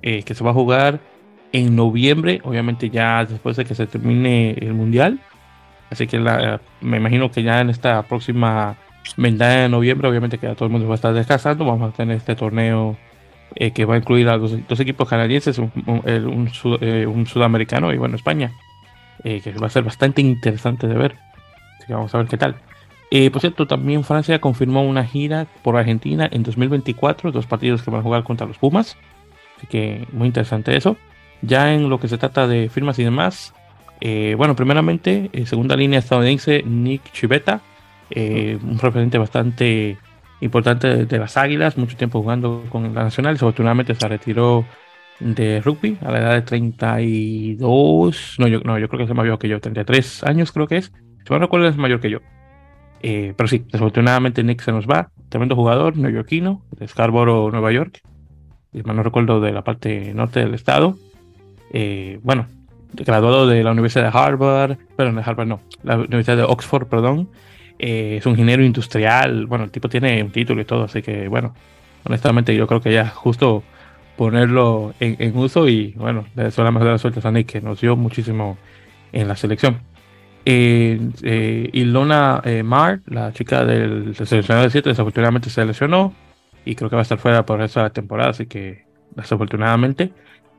que 0.00 0.34
se 0.34 0.44
va 0.44 0.50
a 0.50 0.54
jugar 0.54 1.00
en 1.52 1.74
noviembre, 1.74 2.40
obviamente 2.44 2.88
ya 2.88 3.24
después 3.24 3.56
de 3.56 3.64
que 3.64 3.74
se 3.74 3.86
termine 3.86 4.52
el 4.52 4.74
mundial. 4.74 5.20
Así 5.90 6.06
que 6.06 6.18
me 6.80 6.96
imagino 6.96 7.30
que 7.30 7.42
ya 7.42 7.60
en 7.60 7.70
esta 7.70 8.02
próxima 8.02 8.76
ventana 9.16 9.62
de 9.62 9.68
noviembre, 9.68 10.08
obviamente 10.08 10.38
que 10.38 10.48
todo 10.54 10.66
el 10.66 10.70
mundo 10.70 10.86
va 10.86 10.94
a 10.94 10.96
estar 10.96 11.14
descansando, 11.14 11.64
vamos 11.64 11.92
a 11.92 11.96
tener 11.96 12.16
este 12.16 12.36
torneo 12.36 12.96
eh, 13.54 13.70
que 13.72 13.84
va 13.84 13.94
a 13.94 13.98
incluir 13.98 14.28
a 14.28 14.38
dos, 14.38 14.80
equipos 14.80 15.08
canadienses, 15.08 15.58
un, 15.58 15.72
un, 15.86 17.26
sudamericano 17.26 17.92
y 17.92 17.98
bueno, 17.98 18.16
España, 18.16 18.52
que 19.22 19.52
va 19.60 19.66
a 19.66 19.70
ser 19.70 19.84
bastante 19.84 20.20
interesante 20.22 20.86
de 20.86 20.94
ver. 20.94 21.16
Así 21.76 21.86
que 21.86 21.94
vamos 21.94 22.14
a 22.14 22.18
ver 22.18 22.26
qué 22.28 22.36
tal. 22.36 22.56
por 23.32 23.40
cierto, 23.40 23.66
también 23.66 24.04
Francia 24.04 24.40
confirmó 24.40 24.82
una 24.82 25.04
gira 25.04 25.46
por 25.62 25.76
Argentina 25.76 26.28
en 26.30 26.42
2024, 26.42 27.32
dos 27.32 27.46
partidos 27.46 27.82
que 27.82 27.90
van 27.90 28.00
a 28.00 28.02
jugar 28.04 28.22
contra 28.24 28.46
los 28.46 28.58
Pumas. 28.58 28.96
Así 29.56 29.66
que 29.66 30.06
muy 30.12 30.28
interesante 30.28 30.76
eso. 30.76 30.96
Ya 31.42 31.72
en 31.74 31.88
lo 31.88 32.00
que 32.00 32.08
se 32.08 32.18
trata 32.18 32.46
de 32.46 32.68
firmas 32.68 32.98
y 32.98 33.04
demás, 33.04 33.54
eh, 34.00 34.34
bueno, 34.36 34.56
primeramente, 34.56 35.30
eh, 35.32 35.46
segunda 35.46 35.76
línea 35.76 35.98
estadounidense, 35.98 36.62
Nick 36.64 37.12
Chivetta, 37.12 37.60
eh, 38.10 38.58
un 38.62 38.78
referente 38.78 39.18
bastante 39.18 39.98
importante 40.40 41.06
de, 41.06 41.18
las 41.18 41.36
Águilas, 41.36 41.76
mucho 41.76 41.96
tiempo 41.96 42.20
jugando 42.20 42.64
con 42.70 42.94
la 42.94 43.04
Nacional, 43.04 43.34
desafortunadamente 43.34 43.94
se 43.94 44.08
retiró 44.08 44.64
de 45.20 45.60
rugby 45.60 45.98
a 46.02 46.12
la 46.12 46.18
edad 46.18 46.34
de 46.34 46.42
32, 46.42 48.36
no, 48.38 48.46
yo, 48.46 48.60
no, 48.60 48.78
yo 48.78 48.88
creo 48.88 48.98
que 48.98 49.04
es 49.12 49.16
mayor 49.16 49.38
que 49.38 49.48
yo, 49.48 49.60
33 49.60 50.22
años 50.24 50.52
creo 50.52 50.68
que 50.68 50.76
es, 50.76 50.92
si 51.26 51.32
me 51.32 51.38
recuerdo 51.38 51.66
es 51.66 51.76
mayor 51.76 52.00
que 52.00 52.10
yo. 52.10 52.20
pero 53.00 53.48
sí, 53.48 53.64
desafortunadamente 53.66 54.44
Nick 54.44 54.62
se 54.62 54.70
nos 54.70 54.86
va, 54.86 55.10
tremendo 55.28 55.56
jugador, 55.56 55.96
neoyorquino, 55.96 56.62
de 56.70 56.86
Scarborough, 56.86 57.50
Nueva 57.50 57.72
York, 57.72 58.00
y 58.72 58.82
no 58.82 59.02
recuerdo 59.02 59.40
de 59.40 59.52
la 59.52 59.64
parte 59.64 60.14
norte 60.14 60.40
del 60.40 60.54
estado. 60.54 60.96
bueno, 62.22 62.46
graduado 62.94 63.46
de 63.46 63.62
la 63.62 63.72
Universidad 63.72 64.10
de 64.10 64.18
Harvard, 64.18 64.78
pero 64.96 65.12
de 65.12 65.22
Harvard 65.22 65.48
no, 65.48 65.60
la 65.82 65.96
Universidad 65.96 66.36
de 66.36 66.42
Oxford, 66.44 66.86
perdón. 66.86 67.28
Eh, 67.78 68.16
es 68.18 68.26
un 68.26 68.32
ingeniero 68.32 68.64
industrial, 68.64 69.46
bueno, 69.46 69.64
el 69.64 69.70
tipo 69.70 69.88
tiene 69.88 70.22
un 70.22 70.30
título 70.30 70.60
y 70.60 70.64
todo, 70.64 70.84
así 70.84 71.02
que 71.02 71.28
bueno, 71.28 71.54
honestamente 72.04 72.54
yo 72.56 72.66
creo 72.66 72.80
que 72.80 72.92
ya 72.92 73.08
justo 73.08 73.62
ponerlo 74.16 74.94
en, 74.98 75.36
uso 75.36 75.68
y 75.68 75.92
bueno, 75.96 76.26
le 76.34 76.44
deseo 76.44 76.64
la 76.64 76.72
mejor 76.72 76.88
de 76.88 76.92
las 76.94 77.00
suertes 77.00 77.24
a 77.24 77.30
Nick, 77.30 77.46
que 77.52 77.60
nos 77.60 77.80
dio 77.80 77.96
muchísimo 77.96 78.58
en 79.12 79.28
la 79.28 79.36
selección. 79.36 79.80
Eh, 80.44 80.98
eh 81.22 81.70
Ilona 81.72 82.40
eh, 82.44 82.62
Mar, 82.64 83.00
la 83.06 83.32
chica 83.32 83.64
del, 83.64 84.14
seleccionado 84.16 84.64
de 84.64 84.70
7, 84.70 84.88
desafortunadamente 84.88 85.50
se 85.50 85.64
lesionó 85.64 86.14
y 86.64 86.74
creo 86.74 86.90
que 86.90 86.96
va 86.96 87.02
a 87.02 87.02
estar 87.02 87.18
fuera 87.18 87.46
por 87.46 87.62
esa 87.62 87.90
temporada, 87.90 88.30
así 88.30 88.46
que 88.46 88.84
desafortunadamente. 89.14 90.12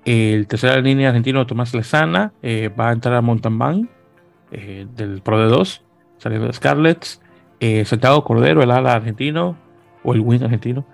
El 0.05 0.47
tercera 0.47 0.79
línea 0.79 1.09
argentino 1.09 1.45
Tomás 1.45 1.73
Lezana 1.73 2.31
eh, 2.41 2.69
va 2.69 2.89
a 2.89 2.93
entrar 2.93 3.15
a 3.15 3.21
Montalbán 3.21 3.89
eh, 4.51 4.87
del 4.95 5.21
Pro 5.21 5.39
de 5.39 5.47
2, 5.47 5.83
saliendo 6.19 6.47
de 6.47 6.53
Scarlets. 6.53 7.21
Eh, 7.59 7.83
Santiago 7.83 8.23
Cordero, 8.23 8.61
el 8.61 8.71
ala 8.71 8.93
argentino, 8.93 9.57
o 10.03 10.13
el 10.13 10.21
wing 10.21 10.43
argentino, 10.43 10.85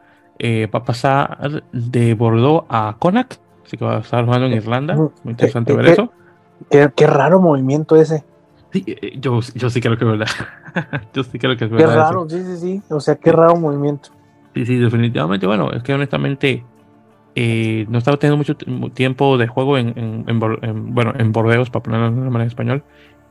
va 0.42 0.80
a 0.80 0.84
pasar 0.84 1.62
de 1.72 2.14
Bordeaux 2.16 2.66
a 2.70 2.96
Connacht, 2.98 3.36
así 3.64 3.78
que 3.78 3.86
va 3.86 3.98
a 3.98 4.00
estar 4.00 4.26
jugando 4.26 4.48
en 4.48 4.54
Irlanda. 4.54 4.96
Muy 4.96 5.12
interesante 5.26 5.74
ver 5.74 5.88
eso. 5.88 6.12
Qué, 6.70 7.08
raro 7.08 7.40
movimiento 7.40 7.96
ese. 7.96 8.24
Sí, 8.72 8.84
yo, 9.20 9.40
yo 9.54 9.70
sí 9.70 9.80
creo 9.80 9.98
que 9.98 10.06
es 10.06 10.12
verdad. 10.12 10.28
yo 11.14 11.24
sí 11.24 11.38
creo 11.38 11.56
que 11.56 11.66
es 11.66 11.72
verdad. 11.72 11.88
Qué 11.88 11.96
raro, 11.96 12.30
sí, 12.30 12.44
sí, 12.44 12.58
sí. 12.58 12.82
O 12.90 13.00
sea, 13.00 13.16
qué 13.16 13.32
raro 13.32 13.56
movimiento. 13.56 14.10
Sí, 14.54 14.66
sí, 14.66 14.78
definitivamente. 14.78 15.46
Bueno, 15.46 15.72
es 15.72 15.84
que 15.84 15.94
honestamente 15.94 16.64
eh, 17.36 17.86
no 17.90 17.98
estaba 17.98 18.18
teniendo 18.18 18.38
mucho 18.38 18.56
tiempo 18.92 19.38
de 19.38 19.48
juego 19.48 19.78
en, 19.78 20.26
bueno, 20.94 21.14
en 21.18 21.32
Bordeos, 21.32 21.70
para 21.70 21.84
ponerlo 21.84 22.08
de 22.10 22.30
manera 22.30 22.44
en 22.44 22.48
español. 22.48 22.84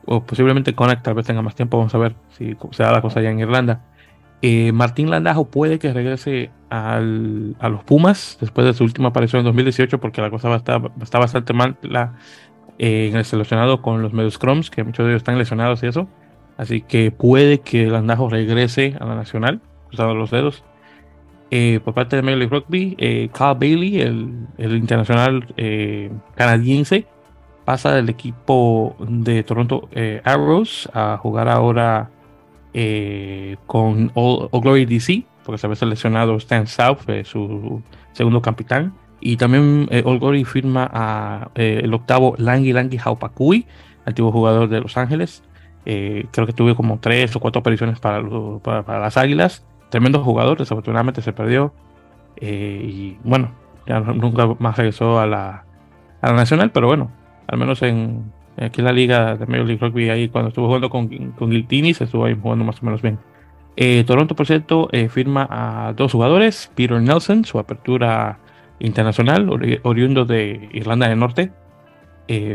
O 0.05 0.23
posiblemente 0.23 0.75
Connect 0.75 1.03
tal 1.03 1.15
vez 1.15 1.25
tenga 1.25 1.41
más 1.41 1.55
tiempo. 1.55 1.77
Vamos 1.77 1.95
a 1.95 1.97
ver 1.97 2.15
si 2.29 2.55
se 2.71 2.83
da 2.83 2.91
la 2.91 3.01
cosa 3.01 3.19
allá 3.19 3.31
en 3.31 3.39
Irlanda. 3.39 3.81
Eh, 4.41 4.71
Martín 4.71 5.09
Landajo 5.09 5.45
puede 5.45 5.79
que 5.79 5.91
regrese 5.93 6.51
al, 6.69 7.55
a 7.59 7.69
los 7.69 7.83
Pumas 7.83 8.37
después 8.39 8.67
de 8.67 8.73
su 8.73 8.83
última 8.83 9.09
aparición 9.09 9.39
en 9.39 9.45
2018 9.45 9.99
porque 9.99 10.21
la 10.21 10.29
cosa 10.29 10.49
va 10.49 10.55
a 10.55 10.57
estar, 10.57 10.91
está 11.01 11.19
bastante 11.19 11.53
mal 11.53 11.77
la, 11.81 12.15
eh, 12.77 13.07
en 13.09 13.15
el 13.15 13.25
seleccionado 13.25 13.81
con 13.81 14.01
los 14.01 14.13
medios 14.13 14.37
Crumbs, 14.37 14.69
que 14.69 14.83
muchos 14.83 15.05
de 15.05 15.13
ellos 15.13 15.21
están 15.21 15.37
lesionados 15.37 15.81
y 15.83 15.87
eso. 15.87 16.07
Así 16.57 16.81
que 16.81 17.11
puede 17.11 17.59
que 17.59 17.87
Landajo 17.87 18.29
regrese 18.29 18.95
a 18.99 19.05
la 19.05 19.15
Nacional, 19.15 19.61
cruzado 19.87 20.13
los 20.15 20.31
dedos. 20.31 20.63
Eh, 21.51 21.79
por 21.83 21.93
parte 21.93 22.15
de 22.15 22.21
Major 22.21 22.37
League 22.39 22.55
Rugby, 22.55 22.95
eh, 22.97 23.29
Carl 23.31 23.57
Bailey, 23.57 24.01
el, 24.01 24.47
internacional 24.57 25.53
eh, 25.57 26.11
canadiense, 26.35 27.05
pasa 27.65 27.93
del 27.93 28.09
equipo 28.09 28.95
de 28.99 29.43
Toronto 29.43 29.89
Arrows 30.23 30.89
a 30.93 31.17
jugar 31.17 31.49
ahora 31.49 32.11
con 33.65 34.11
All, 34.13 34.49
Glory 34.51 34.85
DC, 34.85 35.25
porque 35.43 35.57
se 35.57 35.67
había 35.67 35.75
seleccionado 35.75 36.35
Stan 36.37 36.67
South, 36.67 36.99
su 37.23 37.81
segundo 38.13 38.41
capitán. 38.41 38.93
Y 39.19 39.37
también 39.37 39.89
All 40.05 40.19
Glory 40.19 40.45
firma 40.45 40.89
a 40.93 41.49
el 41.55 41.93
octavo 41.93 42.35
Langi 42.37 42.73
Langi 42.73 42.99
Haupakui, 43.03 43.65
antiguo 44.05 44.31
jugador 44.31 44.69
de 44.69 44.81
Los 44.81 44.97
Ángeles. 44.97 45.43
creo 45.83 46.45
que 46.45 46.53
tuve 46.53 46.75
como 46.75 46.99
tres 46.99 47.35
o 47.35 47.39
cuatro 47.39 47.61
apariciones 47.61 47.99
para, 47.99 48.21
para 48.61 48.99
las 48.99 49.17
Águilas 49.17 49.65
tremendo 49.95 50.21
jugador, 50.23 50.57
desafortunadamente 50.57 51.21
se 51.21 51.33
perdió. 51.33 51.73
Eh, 52.37 52.81
y 52.83 53.17
bueno, 53.23 53.51
ya 53.87 53.99
nunca 54.01 54.47
más 54.59 54.77
regresó 54.77 55.19
a 55.19 55.25
la, 55.25 55.63
a 56.21 56.27
la 56.27 56.33
Nacional, 56.33 56.71
pero 56.71 56.87
bueno, 56.87 57.11
al 57.47 57.57
menos 57.57 57.81
en 57.81 58.31
aquí 58.57 58.81
la 58.81 58.91
liga 58.91 59.35
de 59.35 59.45
Major 59.45 59.65
League 59.65 59.85
Rugby, 59.85 60.09
ahí 60.09 60.29
cuando 60.29 60.49
estuvo 60.49 60.67
jugando 60.67 60.89
con, 60.89 61.07
con 61.31 61.51
Giltini, 61.51 61.93
se 61.93 62.05
estuvo 62.05 62.25
ahí 62.25 62.37
jugando 62.39 62.63
más 62.63 62.81
o 62.81 62.85
menos 62.85 63.01
bien. 63.01 63.19
Eh, 63.75 64.03
Toronto, 64.05 64.35
por 64.35 64.45
cierto, 64.45 64.87
eh, 64.91 65.09
firma 65.09 65.47
a 65.49 65.93
dos 65.93 66.13
jugadores: 66.13 66.71
Peter 66.75 67.01
Nelson, 67.01 67.43
su 67.45 67.59
apertura 67.59 68.39
internacional, 68.79 69.49
oriundo 69.83 70.25
de 70.25 70.69
Irlanda 70.73 71.07
del 71.07 71.19
Norte, 71.19 71.51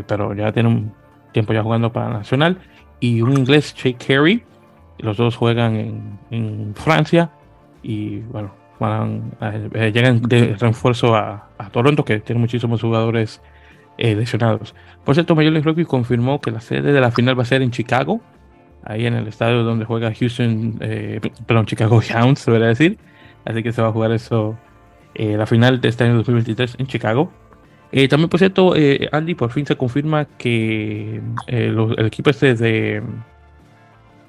pero 0.06 0.34
ya 0.34 0.52
tiene 0.52 0.68
un 0.68 0.92
tiempo 1.32 1.52
ya 1.52 1.62
jugando 1.62 1.92
para 1.92 2.10
Nacional, 2.10 2.58
y 3.00 3.22
un 3.22 3.32
inglés, 3.38 3.74
Jake 3.74 3.96
Carey, 4.06 4.42
los 4.98 5.16
dos 5.16 5.36
juegan 5.36 6.18
en, 6.30 6.74
Francia 6.74 7.30
y 7.82 8.18
bueno, 8.18 8.52
eh, 9.74 9.90
llegan 9.92 10.20
de 10.22 10.56
refuerzo 10.56 11.16
a, 11.16 11.48
Toronto, 11.72 12.04
que 12.04 12.20
tiene 12.20 12.40
muchísimos 12.40 12.80
jugadores 12.80 13.42
eh, 14.00 14.16
lesionados. 14.16 14.74
Por 15.04 15.14
cierto, 15.14 15.36
Major 15.36 15.52
League 15.52 15.64
Rugby 15.64 15.84
confirmó 15.84 16.40
que 16.40 16.50
la 16.50 16.60
sede 16.60 16.92
de 16.92 17.00
la 17.00 17.12
final 17.12 17.38
va 17.38 17.42
a 17.42 17.46
ser 17.46 17.62
en 17.62 17.70
Chicago, 17.70 18.20
ahí 18.82 19.06
en 19.06 19.14
el 19.14 19.28
estadio 19.28 19.62
donde 19.62 19.84
juega 19.84 20.12
Houston, 20.12 20.78
eh, 20.80 21.20
perdón, 21.46 21.66
Chicago 21.66 22.00
Hounds, 22.14 22.40
se 22.40 22.50
debería 22.50 22.68
decir. 22.68 22.98
Así 23.44 23.62
que 23.62 23.72
se 23.72 23.80
va 23.80 23.88
a 23.88 23.92
jugar 23.92 24.12
eso, 24.12 24.58
la 25.14 25.46
final 25.46 25.80
de 25.80 25.88
este 25.88 26.04
año 26.04 26.16
2023 26.16 26.76
en 26.78 26.86
Chicago. 26.86 27.32
también, 28.10 28.28
por 28.28 28.38
cierto, 28.38 28.74
Andy, 29.12 29.34
por 29.34 29.50
fin 29.50 29.64
se 29.64 29.76
confirma 29.76 30.26
que 30.26 31.22
el 31.46 32.06
equipo 32.06 32.28
este 32.28 32.54
de 32.54 33.02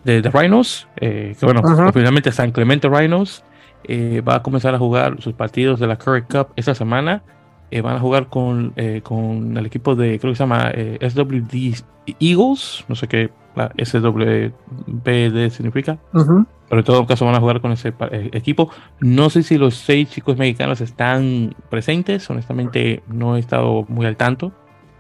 de, 0.04 0.22
Rhinos, 0.22 0.88
eh, 0.98 1.36
que 1.40 1.46
bueno, 1.46 1.62
finalmente 1.94 2.32
San 2.32 2.52
Clemente 2.52 2.90
Rhinos 2.90 3.44
eh, 3.84 4.22
va 4.22 4.36
a 4.36 4.44
comenzar 4.44 4.74
a 4.74 4.80
jugar 4.80 5.22
sus 5.22 5.34
partidos 5.34 5.80
de 5.80 5.88
la 5.88 5.98
Curry 5.98 6.24
Cup 6.24 6.48
esta 6.56 6.76
semana. 6.76 7.24
Eh, 7.72 7.82
van 7.82 7.96
a 7.96 8.00
jugar 8.00 8.28
con, 8.28 8.74
con 9.04 9.58
el 9.58 9.66
equipo 9.66 9.96
de, 9.96 10.20
creo 10.20 10.34
que 10.34 10.36
se 10.36 10.44
llama 10.44 10.72
SWD 11.00 11.84
Eagles, 12.20 12.84
no 12.90 12.96
sé 12.96 13.08
qué 13.08 13.32
la 13.56 13.72
SWBD 13.78 15.50
significa, 15.52 15.98
pero 16.12 16.80
en 16.80 16.84
todo 16.86 17.06
caso 17.06 17.26
van 17.26 17.36
a 17.36 17.40
jugar 17.40 17.62
con 17.62 17.72
ese 17.72 17.94
equipo. 18.32 18.70
No 19.00 19.30
sé 19.30 19.44
si 19.44 19.58
los 19.58 19.76
seis 19.76 20.10
chicos 20.10 20.38
mexicanos 20.38 20.82
están 20.82 21.56
presentes, 21.70 22.30
honestamente 22.30 23.04
no 23.08 23.36
he 23.36 23.40
estado 23.40 23.86
muy 23.90 24.06
al 24.06 24.16
tanto. 24.16 24.52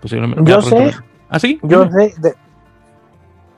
Posiblemente. 0.02 0.50
Yo 0.50 0.62
sé. 0.62 0.92
¿Ah, 1.30 1.40
sí? 1.40 1.60
Yo 1.64 1.90
sé, 1.92 2.14
de, 2.18 2.34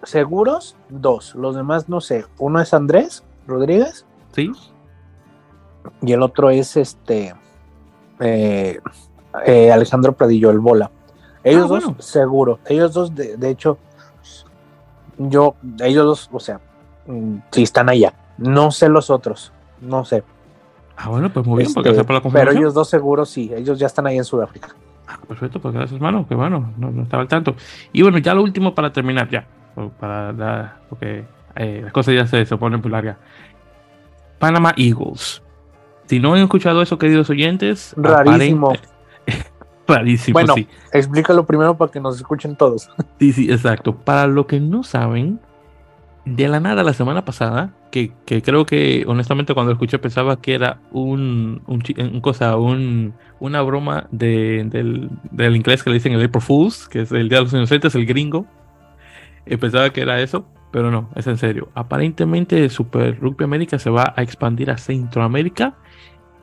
seguros, 0.04 0.76
dos. 0.90 1.34
Los 1.36 1.56
demás 1.56 1.90
no 1.90 2.02
sé. 2.02 2.26
Uno 2.38 2.62
es 2.62 2.74
Andrés 2.74 3.24
Rodríguez. 3.48 4.06
Sí. 4.34 4.52
Y 6.02 6.12
el 6.12 6.22
otro 6.22 6.50
es 6.50 6.78
este 6.78 7.34
eh, 8.20 8.80
eh, 9.46 9.72
Alejandro 9.72 10.14
Pradillo, 10.14 10.52
el 10.52 10.60
bola. 10.60 10.92
Ellos 11.44 11.66
ah, 11.66 11.80
dos, 11.80 12.06
seguro. 12.06 12.60
Ellos 12.68 12.94
dos, 12.94 13.14
de, 13.14 13.50
hecho, 13.50 13.78
yo, 15.18 15.56
ellos 15.82 16.06
dos, 16.06 16.30
o 16.32 16.40
sea, 16.40 16.60
mm, 17.08 17.38
sí 17.52 17.64
están 17.64 17.90
allá. 17.90 18.14
No 18.38 18.72
sé 18.72 18.90
los 18.90 19.10
otros, 19.10 19.52
no 19.82 20.06
sé. 20.06 20.24
Ah, 20.96 21.10
bueno, 21.10 21.32
pues 21.32 21.46
muy 21.46 21.60
bien, 21.60 21.74
porque 21.74 21.90
este, 21.90 22.14
la 22.14 22.22
Pero 22.22 22.52
ellos 22.52 22.74
dos 22.74 22.90
seguros 22.90 23.30
sí, 23.30 23.52
ellos 23.54 23.80
ya 23.80 23.88
están 23.88 24.08
ahí 24.08 24.18
en 24.18 24.24
Sudáfrica. 24.24 24.70
Ah, 25.08 25.20
perfecto, 25.28 25.60
pues 25.60 25.74
gracias, 25.74 25.96
hermano, 25.96 26.26
que 26.28 26.36
bueno, 26.36 26.74
no, 26.78 26.92
no 26.92 27.04
estaba 27.04 27.24
al 27.24 27.28
tanto. 27.28 27.56
Y 27.92 28.02
bueno, 28.04 28.20
ya 28.20 28.34
lo 28.34 28.44
último 28.44 28.74
para 28.74 28.94
terminar, 28.94 29.30
ya 29.30 29.46
para 30.00 30.82
porque 30.90 31.26
eh, 31.56 31.82
las 31.84 31.92
cosas 31.92 32.16
ya 32.16 32.28
se, 32.28 32.46
se 32.46 32.58
ponen 32.58 32.82
muy 32.82 32.92
largas. 32.92 33.18
Panama 34.40 34.74
Eagles. 34.78 35.42
Si 36.06 36.20
no 36.20 36.34
han 36.34 36.42
escuchado 36.42 36.82
eso, 36.82 36.98
queridos 36.98 37.30
oyentes, 37.30 37.94
rarísimo. 37.98 38.74
rarísimo, 39.88 40.34
bueno, 40.34 40.56
explícalo 40.92 41.46
primero 41.46 41.78
para 41.78 41.92
que 41.92 42.00
nos 42.00 42.18
escuchen 42.18 42.56
todos. 42.56 42.90
Sí, 43.20 43.32
sí, 43.32 43.52
exacto. 43.52 43.96
Para 43.96 44.28
lo 44.28 44.48
que 44.48 44.60
no 44.60 44.84
saben, 44.84 45.40
de 46.26 46.48
la 46.48 46.60
nada 46.60 46.84
la 46.84 46.94
semana 46.94 47.26
pasada 47.26 47.74
que, 47.94 48.12
creo 48.26 48.66
que 48.66 49.04
honestamente 49.08 49.54
cuando 49.54 49.72
lo 49.72 49.76
escuché 49.76 50.00
pensaba 50.00 50.42
que 50.42 50.56
era 50.56 50.80
un, 50.92 51.62
un, 51.68 52.22
cosa, 52.22 52.58
un, 52.58 53.14
una 53.40 53.62
broma 53.62 54.08
de, 54.12 54.66
del, 54.66 55.10
del, 55.30 55.56
inglés 55.56 55.84
que 55.84 55.92
le 55.92 55.96
dicen 55.96 56.14
el 56.14 56.26
April 56.26 56.42
Fools, 56.42 56.88
que 56.88 57.02
es 57.02 57.12
el 57.12 57.30
Día 57.30 57.38
de 57.38 57.44
los 57.44 57.54
Inocentes, 57.54 57.94
el 57.94 58.08
gringo. 58.08 58.48
Y 59.46 59.58
pensaba 59.58 59.92
que 59.92 60.02
era 60.02 60.22
eso, 60.22 60.46
pero 60.72 60.90
no, 60.90 61.10
es 61.16 61.28
en 61.28 61.38
serio. 61.38 61.70
Aparentemente 61.76 62.68
Super 62.70 63.20
Rugby 63.20 63.44
América 63.44 63.78
se 63.78 63.92
va 63.92 64.14
a 64.16 64.24
expandir 64.24 64.72
a 64.72 64.78
Centroamérica 64.78 65.76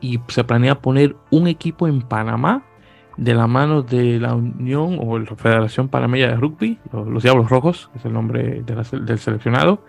y 0.01 0.19
se 0.27 0.43
planea 0.43 0.81
poner 0.81 1.15
un 1.29 1.47
equipo 1.47 1.87
en 1.87 2.01
Panamá 2.01 2.63
de 3.17 3.35
la 3.35 3.47
mano 3.47 3.83
de 3.83 4.19
la 4.19 4.33
Unión 4.33 4.97
o 4.99 5.19
la 5.19 5.35
Federación 5.35 5.89
Panameña 5.89 6.27
de 6.29 6.35
Rugby, 6.35 6.79
los, 6.91 7.23
Diablos 7.23 7.49
Rojos, 7.49 7.89
es 7.95 8.03
el 8.05 8.13
nombre 8.13 8.63
del 8.63 9.19
seleccionado, 9.19 9.83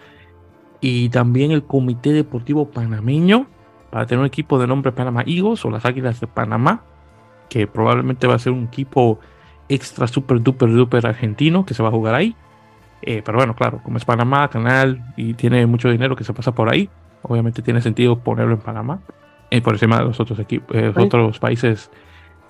y 0.81 1.09
también 1.09 1.51
el 1.51 1.65
Comité 1.65 2.13
Deportivo 2.13 2.71
Panameño 2.71 3.47
para 3.91 4.07
tener 4.07 4.21
un 4.21 4.27
equipo 4.27 4.59
de 4.59 4.67
nombre 4.67 4.93
Panamá 4.93 5.23
Eagles 5.27 5.65
o 5.65 5.71
las 5.71 5.85
Águilas 5.85 6.21
de 6.21 6.27
Panamá, 6.27 6.83
que 7.49 7.67
probablemente 7.67 8.27
va 8.27 8.35
a 8.35 8.39
ser 8.39 8.53
un 8.53 8.65
equipo 8.65 9.19
extra 9.69 10.07
super 10.07 10.43
duper 10.43 10.73
duper 10.73 11.07
argentino 11.07 11.65
que 11.65 11.75
se 11.75 11.83
va 11.83 11.89
a 11.89 11.93
jugar 11.93 12.15
ahí. 12.15 12.35
Eh, 13.03 13.23
pero 13.25 13.39
bueno, 13.39 13.55
claro, 13.55 13.81
como 13.83 13.97
es 13.97 14.05
Panamá, 14.05 14.49
canal 14.49 15.13
y 15.17 15.35
tiene 15.35 15.67
mucho 15.67 15.91
dinero 15.91 16.17
que 16.17 16.25
se 16.25 16.33
pasa 16.33 16.53
por 16.53 16.73
ahí, 16.73 16.89
obviamente 17.23 17.63
tiene 17.63 17.81
sentido 17.81 18.19
ponerlo 18.19 18.55
en 18.55 18.61
Panamá, 18.61 19.01
eh, 19.53 19.61
por 19.61 19.75
encima 19.75 19.99
de 19.99 20.05
los 20.05 20.19
otros 20.19 20.39
equipos, 20.39 20.75
eh, 20.75 20.91
otros 20.97 21.39
países 21.39 21.91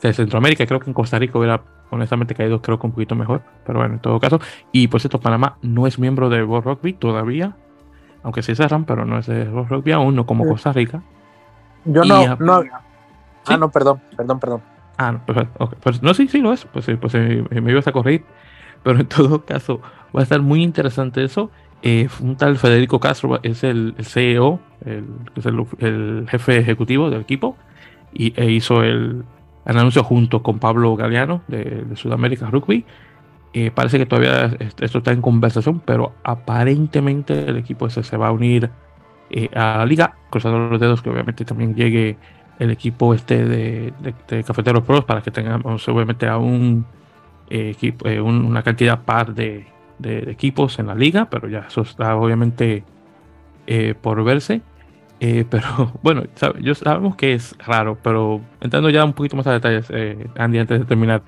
de 0.01 0.13
Centroamérica. 0.13 0.65
Creo 0.67 0.79
que 0.79 0.89
en 0.89 0.95
Costa 0.95 1.19
Rica 1.19 1.37
hubiera 1.37 1.61
honestamente 1.91 2.33
caído, 2.33 2.63
creo 2.63 2.79
que 2.79 2.87
un 2.87 2.93
poquito 2.93 3.17
mejor, 3.17 3.43
pero 3.67 3.81
bueno, 3.81 3.95
en 3.95 4.01
todo 4.01 4.21
caso. 4.21 4.41
Y 4.71 4.87
por 4.87 5.01
cierto, 5.01 5.19
Panamá 5.19 5.59
no 5.63 5.89
es 5.89 5.99
miembro 5.99 6.31
de 6.31 6.45
World 6.45 6.65
Rugby 6.65 6.93
todavía, 6.93 7.57
aunque 8.23 8.45
sí 8.45 8.55
cerran, 8.55 8.85
pero 8.85 9.05
no 9.05 9.19
es 9.19 9.27
de 9.27 9.47
rugby 9.47 9.91
aún, 9.91 10.15
no 10.15 10.27
como 10.27 10.47
Costa 10.47 10.73
Rica. 10.73 11.03
Yo 11.85 12.05
no, 12.05 12.37
no. 12.37 12.63
Ah, 13.47 13.57
no, 13.57 13.69
perdón, 13.69 14.01
perdón, 14.17 14.39
perdón. 14.39 14.63
Ah, 14.97 15.11
no, 15.11 15.23
pues, 15.27 15.49
pues, 15.83 16.03
no, 16.05 16.15
sí, 16.15 16.29
sí 16.29 16.41
lo 16.41 16.53
es, 16.53 16.65
pues, 16.67 16.87
pues 17.01 17.15
me 17.15 17.73
ibas 17.73 17.89
a 17.89 17.93
corregir, 17.93 18.25
pero 18.85 19.01
en 19.01 19.09
todo 19.09 19.45
caso 19.45 19.81
va 20.15 20.21
a 20.21 20.23
estar 20.23 20.41
muy 20.41 20.63
interesante 20.63 21.25
eso. 21.25 21.51
Eh, 21.83 22.09
un 22.21 22.37
tal 22.37 22.59
Federico 22.59 23.01
Castro 23.01 23.41
es 23.43 23.65
el, 23.65 23.95
CEO, 24.01 24.61
el, 24.85 26.27
jefe 26.29 26.59
ejecutivo 26.59 27.11
del 27.11 27.23
equipo, 27.23 27.57
y 28.13 28.33
e 28.41 28.51
hizo 28.51 28.83
el, 28.83 29.25
anuncio 29.65 30.05
junto 30.05 30.43
con 30.43 30.59
Pablo 30.59 30.95
Galeano 30.97 31.43
de, 31.49 31.65
de 31.65 31.97
Sudamérica 31.97 32.51
Rugby. 32.51 32.85
Eh, 33.55 33.71
parece 33.71 33.99
que 33.99 34.07
todavía 34.07 34.57
esto 34.81 34.99
está 34.99 35.13
en 35.13 35.21
conversación, 35.21 35.81
pero 35.85 36.15
aparentemente 36.25 37.39
el 37.51 37.59
equipo 37.59 37.91
se 37.91 38.17
va 38.17 38.29
a 38.29 38.33
unir 38.33 38.71
eh, 39.31 39.51
a 39.55 39.79
la 39.79 39.87
liga, 39.87 40.17
cruzando 40.31 40.59
los 40.59 40.81
dedos 40.81 41.03
que 41.03 41.11
obviamente 41.11 41.45
también 41.45 41.75
llegue 41.75 42.17
el 42.59 42.71
equipo 42.71 43.13
este 43.13 43.45
de, 43.45 43.93
Cafeteros 44.47 44.85
Pros 44.85 45.05
para 45.05 45.21
que 45.21 45.31
tengamos 45.31 45.87
obviamente 45.89 46.27
a 46.27 46.39
un 46.39 46.87
eh, 47.51 47.71
equipo, 47.71 48.09
una 48.09 48.63
cantidad 48.63 49.03
par 49.03 49.35
de, 49.35 49.67
equipos 50.03 50.79
en 50.79 50.87
la 50.89 50.95
liga, 50.95 51.29
pero 51.31 51.49
ya 51.49 51.67
eso 51.69 51.83
está 51.83 52.17
obviamente 52.17 52.85
por 54.01 54.23
verse. 54.25 54.63
pero 55.51 55.93
bueno, 56.03 56.25
yo 56.61 56.75
sabemos 56.75 57.15
que 57.15 57.35
es 57.35 57.57
raro, 57.59 57.97
pero 58.03 58.41
entrando 58.61 58.91
ya 58.91 59.05
un 59.05 59.13
poquito 59.13 59.37
más 59.37 59.47
a 59.47 59.53
detalles, 59.53 59.89
Andy, 60.37 60.59
antes 60.59 60.81
de 60.81 60.85
terminar. 60.85 61.23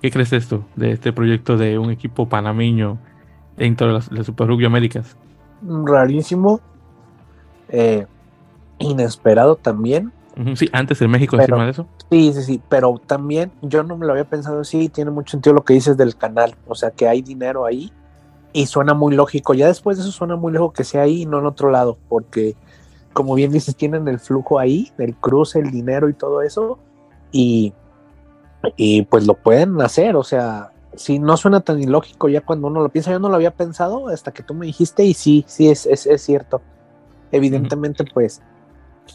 ¿Qué 0.00 0.10
crees 0.10 0.30
de 0.30 0.38
esto, 0.38 0.64
de 0.76 0.92
este 0.92 1.12
proyecto 1.12 1.58
de 1.58 1.78
un 1.78 1.90
equipo 1.90 2.28
panameño 2.28 2.98
dentro 3.56 3.86
de 3.88 3.92
las, 3.92 4.26
Super 4.26 4.48
Rugby 4.48 4.64
Américas? 4.64 5.16
Rarísimo, 5.62 6.60
eh, 7.68 8.06
inesperado 8.78 9.56
también. 9.56 10.10
Sí, 10.54 10.68
antes 10.72 11.00
en 11.02 11.10
México 11.10 11.36
encima 11.36 11.64
de 11.64 11.70
eso. 11.70 11.86
Sí, 12.10 12.32
sí, 12.32 12.42
sí, 12.42 12.62
pero 12.68 13.00
también 13.06 13.52
yo 13.62 13.82
no 13.82 13.96
me 13.96 14.06
lo 14.06 14.12
había 14.12 14.24
pensado 14.24 14.60
así, 14.60 14.88
tiene 14.88 15.10
mucho 15.10 15.32
sentido 15.32 15.54
lo 15.54 15.64
que 15.64 15.74
dices 15.74 15.96
del 15.96 16.16
canal, 16.16 16.54
o 16.66 16.74
sea 16.74 16.90
que 16.90 17.08
hay 17.08 17.22
dinero 17.22 17.64
ahí 17.66 17.92
y 18.52 18.66
suena 18.66 18.94
muy 18.94 19.14
lógico, 19.14 19.54
ya 19.54 19.66
después 19.66 19.96
de 19.96 20.02
eso 20.02 20.12
suena 20.12 20.36
muy 20.36 20.52
lógico 20.52 20.72
que 20.72 20.84
sea 20.84 21.02
ahí 21.02 21.22
y 21.22 21.26
no 21.26 21.38
en 21.38 21.46
otro 21.46 21.70
lado, 21.70 21.98
porque 22.08 22.56
como 23.12 23.34
bien 23.34 23.52
dices, 23.52 23.76
tienen 23.76 24.08
el 24.08 24.20
flujo 24.20 24.58
ahí, 24.58 24.92
el 24.98 25.14
cruce, 25.16 25.58
el 25.58 25.70
dinero 25.70 26.08
y 26.08 26.14
todo 26.14 26.42
eso, 26.42 26.78
y 27.32 27.72
y 28.76 29.02
pues 29.02 29.26
lo 29.26 29.34
pueden 29.34 29.80
hacer, 29.80 30.16
o 30.16 30.22
sea, 30.22 30.72
si 30.94 31.18
no 31.18 31.36
suena 31.36 31.60
tan 31.60 31.80
ilógico 31.80 32.28
ya 32.28 32.40
cuando 32.40 32.66
uno 32.66 32.82
lo 32.82 32.88
piensa, 32.88 33.10
yo 33.10 33.18
no 33.18 33.28
lo 33.28 33.36
había 33.36 33.52
pensado 33.52 34.08
hasta 34.08 34.32
que 34.32 34.42
tú 34.42 34.54
me 34.54 34.66
dijiste 34.66 35.04
y 35.04 35.14
sí, 35.14 35.44
sí, 35.46 35.68
es, 35.68 35.86
es, 35.86 36.22
cierto. 36.22 36.60
Evidentemente, 37.32 38.04
pues, 38.12 38.42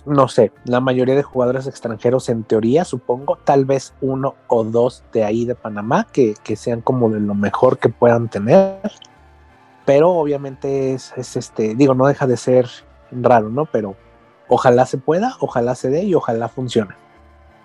no 0.05 0.27
sé, 0.27 0.51
la 0.65 0.79
mayoría 0.79 1.15
de 1.15 1.23
jugadores 1.23 1.67
extranjeros 1.67 2.29
en 2.29 2.43
teoría, 2.43 2.85
supongo, 2.85 3.37
tal 3.43 3.65
vez 3.65 3.93
uno 4.01 4.35
o 4.47 4.63
dos 4.63 5.03
de 5.13 5.23
ahí 5.23 5.45
de 5.45 5.55
Panamá 5.55 6.07
que, 6.11 6.35
que 6.43 6.55
sean 6.55 6.81
como 6.81 7.09
de 7.09 7.19
lo 7.19 7.35
mejor 7.35 7.77
que 7.77 7.89
puedan 7.89 8.29
tener, 8.29 8.79
pero 9.85 10.11
obviamente 10.11 10.93
es, 10.93 11.13
es 11.15 11.35
este, 11.35 11.75
digo, 11.75 11.93
no 11.93 12.07
deja 12.07 12.27
de 12.27 12.37
ser 12.37 12.67
raro, 13.11 13.49
¿no? 13.49 13.65
Pero 13.65 13.95
ojalá 14.47 14.85
se 14.85 14.97
pueda, 14.97 15.35
ojalá 15.39 15.75
se 15.75 15.89
dé 15.89 16.03
y 16.03 16.15
ojalá 16.15 16.49
funcione. 16.49 16.95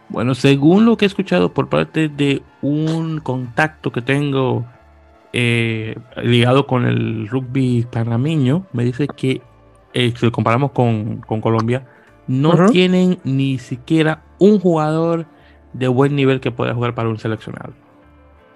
Bueno, 0.08 0.34
según 0.34 0.86
lo 0.86 0.96
que 0.96 1.04
he 1.04 1.08
escuchado 1.08 1.54
por 1.54 1.68
parte 1.68 2.08
de 2.08 2.42
un 2.62 3.20
contacto 3.20 3.92
que 3.92 4.02
tengo 4.02 4.64
eh, 5.32 5.96
ligado 6.16 6.66
con 6.66 6.84
el 6.84 7.28
rugby 7.28 7.86
panameño, 7.88 8.66
me 8.72 8.84
dice 8.84 9.06
que 9.06 9.40
eh, 9.92 10.12
si 10.16 10.26
lo 10.26 10.32
comparamos 10.32 10.72
con, 10.72 11.20
Colombia, 11.20 11.86
no 12.30 12.70
tienen 12.70 13.18
ni 13.24 13.58
siquiera 13.58 14.22
un 14.38 14.60
jugador 14.60 15.26
de 15.72 15.88
buen 15.88 16.14
nivel 16.14 16.40
que 16.40 16.52
pueda 16.52 16.74
jugar 16.74 16.94
para 16.94 17.08
un 17.08 17.18
seleccionado. 17.18 17.72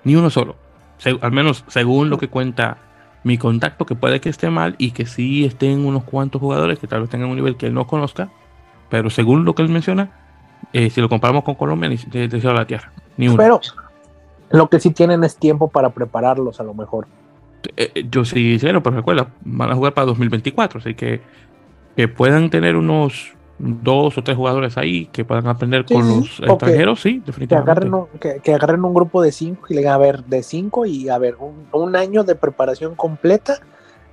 Ni 0.04 0.14
uno 0.14 0.30
solo. 0.30 0.54
al 1.20 1.32
menos 1.32 1.64
según 1.66 2.08
lo 2.08 2.18
que 2.18 2.28
cuenta 2.28 2.78
mi 3.24 3.36
contacto, 3.36 3.84
que 3.84 3.96
puede 3.96 4.20
que 4.20 4.28
esté 4.28 4.48
mal 4.48 4.76
y 4.78 4.92
que 4.92 5.06
sí 5.06 5.44
estén 5.44 5.84
unos 5.84 6.04
cuantos 6.04 6.40
jugadores 6.40 6.78
que 6.78 6.86
tal 6.86 7.00
vez 7.00 7.10
tengan 7.10 7.30
un 7.30 7.34
nivel 7.34 7.56
que 7.56 7.66
él 7.66 7.74
no 7.74 7.86
conozca, 7.88 8.28
pero 8.90 9.10
según 9.10 9.44
lo 9.44 9.56
que 9.56 9.62
él 9.62 9.70
menciona, 9.70 10.10
eh, 10.72 10.88
si 10.90 11.00
lo 11.00 11.08
comparamos 11.08 11.42
con 11.42 11.56
Colombia, 11.56 11.88
ni 11.88 11.96
de, 11.96 12.28
de 12.28 12.52
la 12.52 12.66
tierra. 12.66 12.92
Ni 13.16 13.26
uno. 13.26 13.36
Pero 13.38 13.60
lo 14.50 14.68
que 14.68 14.78
sí 14.78 14.90
tienen 14.90 15.24
es 15.24 15.36
tiempo 15.36 15.68
para 15.68 15.90
prepararlos, 15.90 16.60
a 16.60 16.62
lo 16.62 16.74
mejor. 16.74 17.08
Eh, 17.76 17.90
eh, 17.92 18.06
yo 18.08 18.24
sí, 18.24 18.56
pero 18.60 18.80
recuerda, 18.80 19.26
van 19.40 19.70
a 19.72 19.74
jugar 19.74 19.94
para 19.94 20.06
2024, 20.06 20.78
así 20.78 20.94
que 20.94 21.22
que 21.96 22.08
puedan 22.08 22.50
tener 22.50 22.76
unos 22.76 23.34
dos 23.58 24.18
o 24.18 24.22
tres 24.22 24.36
jugadores 24.36 24.76
ahí 24.76 25.06
que 25.06 25.24
puedan 25.24 25.46
aprender 25.46 25.84
con 25.84 26.06
los 26.08 26.40
extranjeros, 26.40 27.00
sí, 27.00 27.22
definitivamente. 27.24 27.72
Que 28.42 28.54
agarren, 28.54 28.84
un, 28.84 28.94
grupo 28.94 29.22
de 29.22 29.32
cinco 29.32 29.66
y 29.68 29.74
le 29.74 29.80
digan, 29.80 29.94
a 29.94 29.98
ver, 29.98 30.24
de 30.24 30.42
cinco 30.42 30.86
y 30.86 31.08
a 31.08 31.18
ver, 31.18 31.36
un, 31.38 31.66
un, 31.72 31.96
año 31.96 32.24
de 32.24 32.34
preparación 32.34 32.94
completa, 32.94 33.58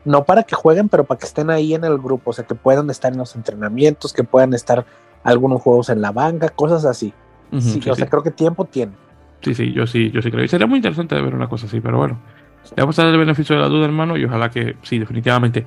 no 0.06 0.24
para 0.24 0.44
que 0.44 0.56
jueguen, 0.56 0.90
pero 0.90 1.04
para 1.06 1.20
que 1.20 1.26
estén 1.26 1.50
ahí 1.50 1.74
en 1.74 1.84
el 1.84 1.98
grupo, 1.98 2.32
o 2.32 2.34
sea, 2.34 2.46
que 2.46 2.56
puedan 2.56 2.90
estar 2.90 3.12
en 3.12 3.18
los 3.18 3.36
entrenamientos, 3.36 4.14
que 4.14 4.24
puedan 4.24 4.54
estar 4.54 4.86
algunos 5.24 5.62
juegos 5.62 5.90
en 5.90 6.02
la 6.02 6.12
banca, 6.12 6.50
cosas 6.50 6.86
así. 6.86 7.14
sí, 7.60 7.82
o 7.90 7.96
sea, 7.96 8.08
creo 8.08 8.24
que 8.24 8.32
tiempo 8.32 8.66
tiene. 8.66 8.94
Sí, 9.42 9.56
sí, 9.56 9.74
yo 9.74 9.88
sí, 9.88 10.12
yo 10.12 10.22
sí 10.22 10.30
creo. 10.30 10.44
Y 10.44 10.48
sería 10.48 10.68
muy 10.68 10.78
interesante 10.78 11.20
ver 11.20 11.34
una 11.34 11.50
cosa 11.50 11.66
así, 11.66 11.80
pero 11.82 11.98
bueno. 11.98 12.20
Le 12.76 12.84
vamos 12.84 12.98
a 13.00 13.04
dar 13.04 13.12
el 13.12 13.20
beneficio 13.20 13.56
de 13.56 13.62
la 13.62 13.68
duda, 13.68 13.86
hermano, 13.86 14.16
y 14.18 14.24
ojalá 14.24 14.52
que 14.52 14.76
sí, 14.84 15.00
definitivamente. 15.00 15.66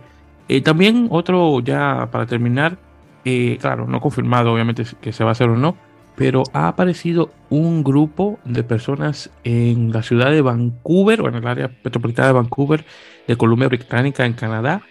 Eh, 0.48 0.60
también 0.60 1.08
otro, 1.10 1.60
ya 1.60 2.08
para 2.10 2.24
terminar, 2.26 2.78
eh, 3.24 3.58
claro, 3.60 3.86
no 3.86 4.00
confirmado 4.00 4.52
obviamente 4.52 4.84
que 5.00 5.12
se 5.12 5.24
va 5.24 5.30
a 5.30 5.32
hacer 5.32 5.48
o 5.48 5.56
no, 5.56 5.76
pero 6.16 6.44
ha 6.52 6.68
aparecido 6.68 7.32
un 7.50 7.82
grupo 7.82 8.38
de 8.44 8.62
personas 8.62 9.30
en 9.42 9.92
la 9.92 10.02
ciudad 10.02 10.30
de 10.30 10.42
Vancouver 10.42 11.20
o 11.22 11.28
en 11.28 11.34
el 11.34 11.46
área 11.46 11.70
metropolitana 11.82 12.28
de 12.28 12.34
Vancouver 12.34 12.84
de 13.26 13.36
Columbia 13.36 13.68
Británica 13.68 14.24
en 14.24 14.34
Canadá 14.34 14.82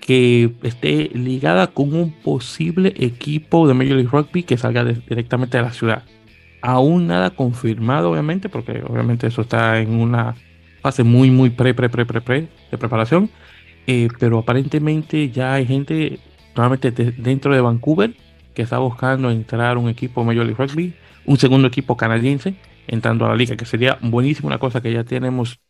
que 0.00 0.52
esté 0.62 1.10
ligada 1.14 1.68
con 1.68 1.94
un 1.94 2.10
posible 2.10 2.94
equipo 2.96 3.68
de 3.68 3.74
Major 3.74 3.96
League 3.96 4.10
Rugby 4.10 4.42
que 4.42 4.56
salga 4.56 4.84
directamente 4.84 5.58
de 5.58 5.62
la 5.62 5.72
ciudad. 5.72 6.02
Aún 6.62 7.06
nada 7.06 7.30
confirmado, 7.30 8.10
obviamente, 8.10 8.48
porque 8.48 8.82
obviamente 8.86 9.26
eso 9.26 9.42
está 9.42 9.78
en 9.78 9.94
una 9.94 10.34
fase 10.82 11.04
muy, 11.04 11.30
muy 11.30 11.50
pre, 11.50 11.74
pre, 11.74 11.88
pre, 11.88 12.06
pre, 12.06 12.20
pre 12.20 12.48
de 12.70 12.78
preparación. 12.78 13.30
Eh, 13.86 14.08
pero 14.18 14.38
aparentemente 14.38 15.30
ya 15.30 15.54
hay 15.54 15.66
gente, 15.66 16.18
normalmente 16.54 16.90
dentro 16.90 17.54
de 17.54 17.60
Vancouver, 17.60 18.14
que 18.54 18.62
está 18.62 18.78
buscando 18.78 19.30
entrar 19.30 19.78
un 19.78 19.88
equipo 19.88 20.24
Major 20.24 20.44
League 20.44 20.56
Rugby, 20.58 20.94
un 21.24 21.38
segundo 21.38 21.68
equipo 21.68 21.96
canadiense 21.96 22.54
entrando 22.86 23.24
a 23.26 23.28
la 23.28 23.36
liga, 23.36 23.56
que 23.56 23.64
sería 23.64 23.98
buenísimo, 24.00 24.48
una 24.48 24.58
cosa 24.58 24.80
que 24.80 24.92
ya 24.92 25.04
tenemos 25.04 25.60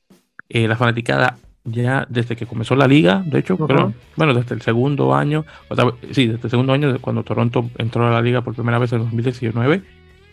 eh, 0.48 0.66
la 0.66 0.76
fanaticada 0.76 1.36
ya 1.64 2.06
desde 2.08 2.36
que 2.36 2.46
comenzó 2.46 2.74
la 2.74 2.86
liga, 2.86 3.22
de 3.24 3.38
hecho, 3.38 3.56
pero, 3.66 3.92
bueno, 4.16 4.34
desde 4.34 4.54
el 4.54 4.62
segundo 4.62 5.14
año, 5.14 5.44
o 5.68 5.76
sí, 6.12 6.26
desde 6.26 6.46
el 6.46 6.50
segundo 6.50 6.72
año, 6.72 6.96
cuando 7.00 7.22
Toronto 7.22 7.68
entró 7.76 8.06
a 8.06 8.10
la 8.10 8.22
liga 8.22 8.40
por 8.40 8.54
primera 8.54 8.78
vez 8.78 8.92
en 8.92 9.00
2019, 9.00 9.82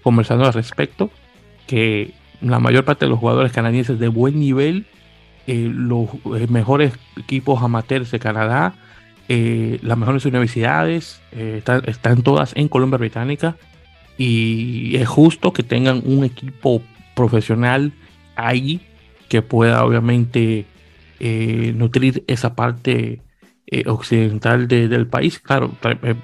conversando 0.02 0.46
al 0.46 0.54
respecto, 0.54 1.12
que 1.66 2.14
la 2.42 2.60
mayor 2.60 2.86
parte 2.86 3.06
de 3.06 3.10
los 3.10 3.20
jugadores 3.20 3.52
canadienses 3.52 4.00
de 4.00 4.08
buen 4.08 4.40
nivel, 4.40 4.86
eh, 5.48 5.70
los 5.72 6.10
eh, 6.38 6.48
mejores 6.50 6.94
equipos 7.18 7.62
amateurs 7.62 8.10
de 8.12 8.20
Canadá, 8.20 8.74
eh, 9.30 9.80
las 9.82 9.98
mejores 9.98 10.26
universidades, 10.26 11.22
están, 11.32 11.84
están 11.86 12.24
todas 12.24 12.56
en 12.56 12.68
Colombia 12.68 12.98
Británica 12.98 13.58
y 14.18 14.96
es 14.96 15.08
justo 15.08 15.54
que 15.54 15.64
tengan 15.64 16.02
un 16.06 16.24
equipo 16.24 16.82
profesional 17.16 17.94
ahí 18.36 18.82
que 19.30 19.42
pueda 19.42 19.84
obviamente 19.84 20.66
nutrir 21.20 22.24
esa 22.28 22.56
parte 22.56 23.22
occidental 23.86 24.68
del 24.68 25.08
país. 25.08 25.40
Claro, 25.40 25.72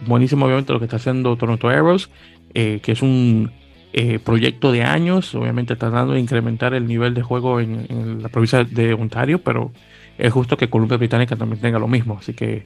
buenísimo 0.08 0.46
obviamente 0.46 0.74
lo 0.74 0.80
que 0.80 0.86
está 0.86 0.98
haciendo 0.98 1.36
Toronto 1.36 1.70
Arrows, 1.70 2.10
que 2.54 2.82
es 2.86 3.02
un 3.02 3.52
eh, 3.96 4.18
proyecto 4.18 4.72
de 4.72 4.82
años, 4.82 5.36
obviamente 5.36 5.76
tratando 5.76 6.14
de 6.14 6.20
incrementar 6.20 6.74
el 6.74 6.88
nivel 6.88 7.14
de 7.14 7.22
juego 7.22 7.60
en, 7.60 8.24
la 8.24 8.30
provincia 8.30 8.64
de 8.64 8.96
Ontario, 8.96 9.44
pero 9.44 9.72
es 10.18 10.34
justo 10.34 10.58
que 10.58 10.68
Columbia 10.68 10.98
Británica 10.98 11.36
también 11.36 11.62
tenga 11.62 11.78
lo 11.78 11.88
mismo, 11.88 12.18
así 12.18 12.34
que 12.34 12.64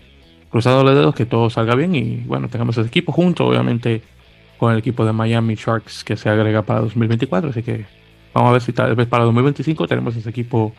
cruzado 0.50 0.84
los 0.84 0.96
dedos 0.96 1.16
que 1.16 1.26
todo 1.26 1.50
salga 1.50 1.76
bien 1.76 1.96
y 1.96 2.18
bueno, 2.26 2.50
tengamos 2.50 2.78
ese 2.78 2.88
equipo 2.88 3.12
junto, 3.12 3.46
obviamente 3.46 4.02
con 4.58 4.72
el 4.74 4.80
equipo 4.80 5.06
de 5.06 5.14
Miami 5.14 5.56
Sharks 5.56 6.04
que 6.04 6.18
se 6.18 6.30
agrega 6.30 6.64
para 6.64 6.82
2024, 6.82 7.52
así 7.52 7.64
que 7.64 7.86
vamos 8.34 8.50
a 8.50 8.54
ver 8.54 8.62
si 8.62 8.74
tal 8.74 8.96
vez 8.96 9.08
para 9.08 9.24
2025 9.26 9.88
tenemos 9.88 10.16
ese 10.16 10.30
equipo 10.30 10.74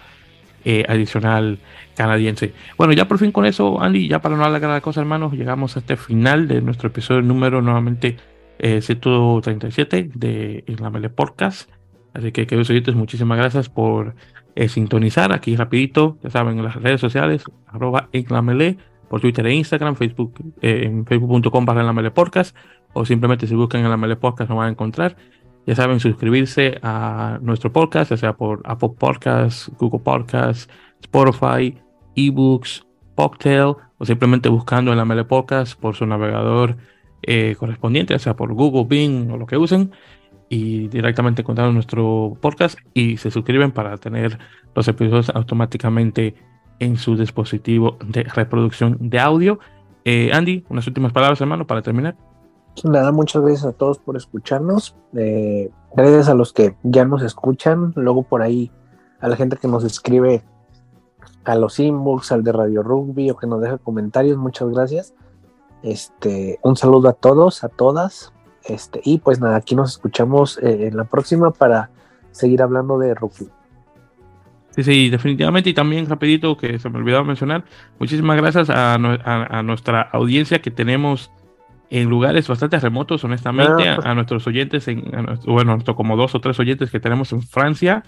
eh, 0.64 0.84
adicional 0.88 1.58
canadiense. 1.96 2.52
Bueno, 2.76 2.92
ya 2.92 3.06
por 3.06 3.18
fin 3.18 3.30
con 3.30 3.46
eso, 3.46 3.80
Andy, 3.80 4.08
ya 4.08 4.20
para 4.20 4.36
no 4.36 4.44
alargar 4.44 4.70
la 4.70 4.80
cosa, 4.80 5.00
hermanos, 5.00 5.32
llegamos 5.32 5.76
a 5.76 5.80
este 5.80 5.96
final 5.96 6.48
de 6.48 6.60
nuestro 6.60 6.88
episodio 6.88 7.22
número 7.22 7.62
nuevamente 7.62 8.16
137 8.58 9.98
eh, 9.98 10.10
de 10.14 10.64
la 10.78 11.08
Podcast. 11.10 11.70
Así 12.12 12.32
que, 12.32 12.46
queridos 12.46 12.70
oyentes, 12.70 12.94
muchísimas 12.94 13.38
gracias 13.38 13.68
por 13.68 14.14
eh, 14.56 14.68
sintonizar 14.68 15.32
aquí 15.32 15.54
rapidito, 15.54 16.18
ya 16.22 16.30
saben, 16.30 16.58
en 16.58 16.64
las 16.64 16.74
redes 16.74 17.00
sociales, 17.00 17.44
arroba 17.68 18.08
por 19.08 19.20
Twitter 19.20 19.46
e 19.46 19.54
Instagram, 19.54 19.94
Facebook, 19.96 20.34
eh, 20.60 20.82
en 20.84 21.04
facebook.com 21.06 21.64
barra 21.64 21.80
en 21.88 22.02
la 22.02 22.14
Podcast, 22.14 22.56
o 22.92 23.04
simplemente 23.04 23.46
si 23.46 23.54
buscan 23.54 23.82
en 23.82 23.90
la 23.90 23.96
Mele 23.96 24.16
Podcast 24.16 24.48
nos 24.48 24.58
van 24.58 24.68
a 24.68 24.70
encontrar. 24.70 25.16
Ya 25.66 25.74
saben, 25.74 26.00
suscribirse 26.00 26.78
a 26.82 27.38
nuestro 27.42 27.72
podcast, 27.72 28.10
ya 28.10 28.16
sea 28.16 28.32
por 28.32 28.62
Apple 28.64 28.90
Podcasts, 28.98 29.70
Google 29.78 30.00
Podcasts, 30.00 30.68
Spotify, 31.00 31.76
eBooks, 32.16 32.86
Podtail, 33.14 33.74
o 33.98 34.04
simplemente 34.06 34.48
buscando 34.48 34.92
en 34.92 34.98
la 34.98 35.04
Mele 35.04 35.24
Podcast 35.24 35.78
por 35.78 35.94
su 35.94 36.06
navegador 36.06 36.76
eh, 37.22 37.56
correspondiente, 37.58 38.14
ya 38.14 38.18
sea 38.18 38.36
por 38.36 38.54
Google, 38.54 38.86
Bing 38.88 39.30
o 39.30 39.36
lo 39.36 39.46
que 39.46 39.56
usen, 39.56 39.92
y 40.48 40.88
directamente 40.88 41.42
encontrar 41.42 41.72
nuestro 41.72 42.38
podcast 42.40 42.78
y 42.94 43.18
se 43.18 43.30
suscriben 43.30 43.72
para 43.72 43.96
tener 43.98 44.38
los 44.74 44.88
episodios 44.88 45.30
automáticamente 45.30 46.34
en 46.78 46.96
su 46.96 47.16
dispositivo 47.16 47.96
de 48.04 48.24
reproducción 48.24 48.96
de 49.00 49.18
audio. 49.18 49.58
Eh, 50.04 50.30
Andy, 50.32 50.64
unas 50.68 50.86
últimas 50.86 51.12
palabras, 51.12 51.40
hermano, 51.40 51.66
para 51.66 51.82
terminar. 51.82 52.16
Nada, 52.84 53.12
muchas 53.12 53.42
gracias 53.42 53.64
a 53.66 53.72
todos 53.72 53.98
por 53.98 54.16
escucharnos. 54.16 54.96
Eh, 55.14 55.70
gracias 55.94 56.28
a 56.28 56.34
los 56.34 56.52
que 56.52 56.76
ya 56.82 57.04
nos 57.04 57.22
escuchan. 57.22 57.92
Luego 57.96 58.22
por 58.22 58.42
ahí 58.42 58.70
a 59.20 59.28
la 59.28 59.36
gente 59.36 59.56
que 59.56 59.68
nos 59.68 59.84
escribe 59.84 60.42
a 61.44 61.56
los 61.56 61.80
inbox, 61.80 62.30
al 62.32 62.44
de 62.44 62.52
Radio 62.52 62.82
Rugby 62.82 63.30
o 63.30 63.36
que 63.36 63.46
nos 63.46 63.60
deja 63.60 63.78
comentarios. 63.78 64.36
Muchas 64.36 64.68
gracias. 64.70 65.14
Este, 65.82 66.58
un 66.62 66.76
saludo 66.76 67.08
a 67.08 67.14
todos, 67.14 67.64
a 67.64 67.68
todas. 67.68 68.32
Este, 68.64 69.00
y 69.04 69.18
pues 69.18 69.40
nada, 69.40 69.56
aquí 69.56 69.74
nos 69.74 69.92
escuchamos 69.92 70.58
eh, 70.58 70.88
en 70.88 70.96
la 70.96 71.04
próxima 71.04 71.50
para 71.50 71.90
seguir 72.30 72.62
hablando 72.62 72.98
de 72.98 73.14
rugby. 73.14 73.48
Sí, 74.78 74.84
sí, 74.84 75.10
definitivamente. 75.10 75.70
Y 75.70 75.74
también 75.74 76.08
rapidito, 76.08 76.56
que 76.56 76.78
se 76.78 76.88
me 76.88 76.98
olvidaba 76.98 77.24
mencionar, 77.24 77.64
muchísimas 77.98 78.36
gracias 78.36 78.70
a, 78.70 78.96
nuestra 79.64 80.02
audiencia 80.02 80.60
que 80.60 80.70
tenemos 80.70 81.32
en 81.90 82.08
lugares 82.08 82.46
bastante 82.46 82.78
remotos, 82.78 83.24
honestamente, 83.24 83.88
ah, 83.88 83.98
a, 84.04 84.14
nuestros 84.14 84.46
oyentes, 84.46 84.86
en, 84.86 85.02
bueno, 85.46 85.78
como 85.96 86.16
dos 86.16 86.36
o 86.36 86.40
tres 86.40 86.60
oyentes 86.60 86.92
que 86.92 87.00
tenemos 87.00 87.32
en 87.32 87.42
Francia, 87.42 88.04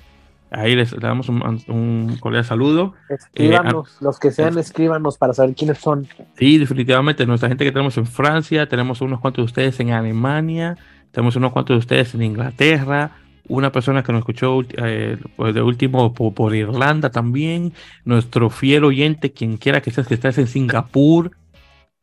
Ahí 0.53 0.75
les, 0.75 0.99
damos 0.99 1.29
un, 1.29 2.17
cordial 2.19 2.45
saludo. 2.45 2.95
Escríbanos, 3.09 3.89
eh, 3.89 3.97
los 4.01 4.19
que 4.19 4.33
sean, 4.33 4.59
escríbanos 4.59 5.17
para 5.17 5.33
saber 5.33 5.55
quiénes 5.55 5.79
son. 5.79 6.09
Sí, 6.37 6.59
definitivamente. 6.59 7.25
Nuestra 7.25 7.49
gente 7.49 7.65
que 7.65 7.71
tenemos 7.71 7.97
en 7.99 8.07
Francia, 8.07 8.69
tenemos 8.69 9.01
unos 9.01 9.21
cuantos 9.21 9.43
de 9.43 9.47
ustedes 9.47 9.79
en 9.79 9.93
Alemania, 9.93 10.77
tenemos 11.13 11.37
unos 11.37 11.53
cuantos 11.53 11.75
de 11.75 11.79
ustedes 11.79 12.17
en 12.17 12.23
Inglaterra, 12.23 13.13
una 13.49 13.73
persona 13.73 14.03
que 14.03 14.13
nos 14.13 14.21
escuchó 14.21 14.63
eh, 14.77 15.17
pues 15.37 15.55
de 15.55 15.63
último 15.63 16.15
por, 16.15 16.55
Irlanda 16.55 17.11
también, 17.11 17.73
nuestro 18.05 18.51
fiel 18.51 18.85
oyente, 18.85 19.33
quien 19.33 19.57
quiera 19.57 19.81
que 19.81 19.91
seas 19.91 20.07
que 20.07 20.15
estés 20.15 20.39
en 20.39 20.47
Singapur, 20.47 21.33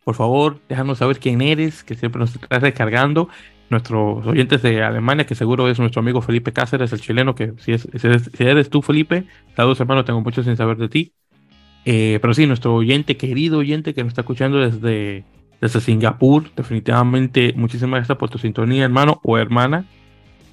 por 0.04 0.16
favor, 0.16 0.60
déjanos 0.70 1.00
saber 1.00 1.20
quién 1.20 1.42
eres, 1.42 1.84
que 1.84 1.96
siempre 1.96 2.20
nos 2.20 2.36
estás 2.36 2.62
recargando 2.62 3.30
nuestros 3.70 4.26
oyentes 4.26 4.62
de 4.62 4.82
Alemania, 4.82 5.26
que 5.26 5.36
seguro 5.36 5.70
es 5.70 5.80
nuestro 5.80 6.00
amigo 6.00 6.22
Felipe 6.22 6.54
Cáceres, 6.54 6.94
el 6.94 7.02
chileno, 7.02 7.36
que 7.36 7.54
si, 7.58 7.74
es, 7.74 7.88
si 7.92 8.44
eres, 8.44 8.70
tú, 8.70 8.82
Felipe, 8.82 9.26
dos 9.56 9.80
hermanos, 9.80 10.06
tengo 10.06 10.22
mucho 10.22 10.44
sin 10.44 10.56
saber 10.56 10.78
de 10.78 10.90
ti. 10.90 11.14
Eh, 11.86 12.20
pero 12.22 12.34
sí, 12.34 12.46
nuestro 12.48 12.76
oyente, 12.76 13.18
querido 13.18 13.60
oyente 13.60 13.94
que 13.94 14.04
nos 14.04 14.12
está 14.12 14.22
escuchando 14.22 14.60
desde, 14.60 15.26
desde 15.62 15.82
Singapur, 15.82 16.54
definitivamente 16.56 17.54
muchísimas 17.56 18.00
gracias 18.00 18.18
por 18.18 18.30
tu 18.30 18.38
sintonía, 18.38 18.86
hermano 18.86 19.20
o 19.24 19.38
hermana. 19.38 19.86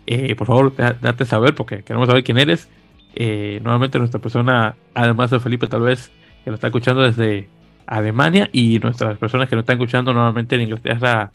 Eh, 0.07 0.35
por 0.37 0.47
favor, 0.47 0.75
date 0.77 1.25
saber 1.25 1.55
porque 1.55 1.83
queremos 1.83 2.09
saber 2.09 2.25
quién 2.25 2.39
eres. 2.39 2.69
Eh, 3.15 3.61
nuevamente 3.63 3.99
nuestra 3.99 4.21
persona, 4.21 4.77
además 4.93 5.31
de 5.31 5.41
Felipe, 5.41 5.67
tal 5.67 5.83
vez 5.83 6.11
que 6.45 6.51
nos 6.51 6.59
está 6.59 6.67
escuchando 6.67 7.03
desde 7.03 7.49
Alemania 7.87 8.49
y 8.53 8.79
nuestras 8.81 9.17
personas 9.19 9.49
que 9.49 9.57
nos 9.57 9.63
están 9.63 9.77
escuchando 9.77 10.13
nuevamente 10.13 10.57
en 10.57 10.63
Inglaterra 10.63 11.31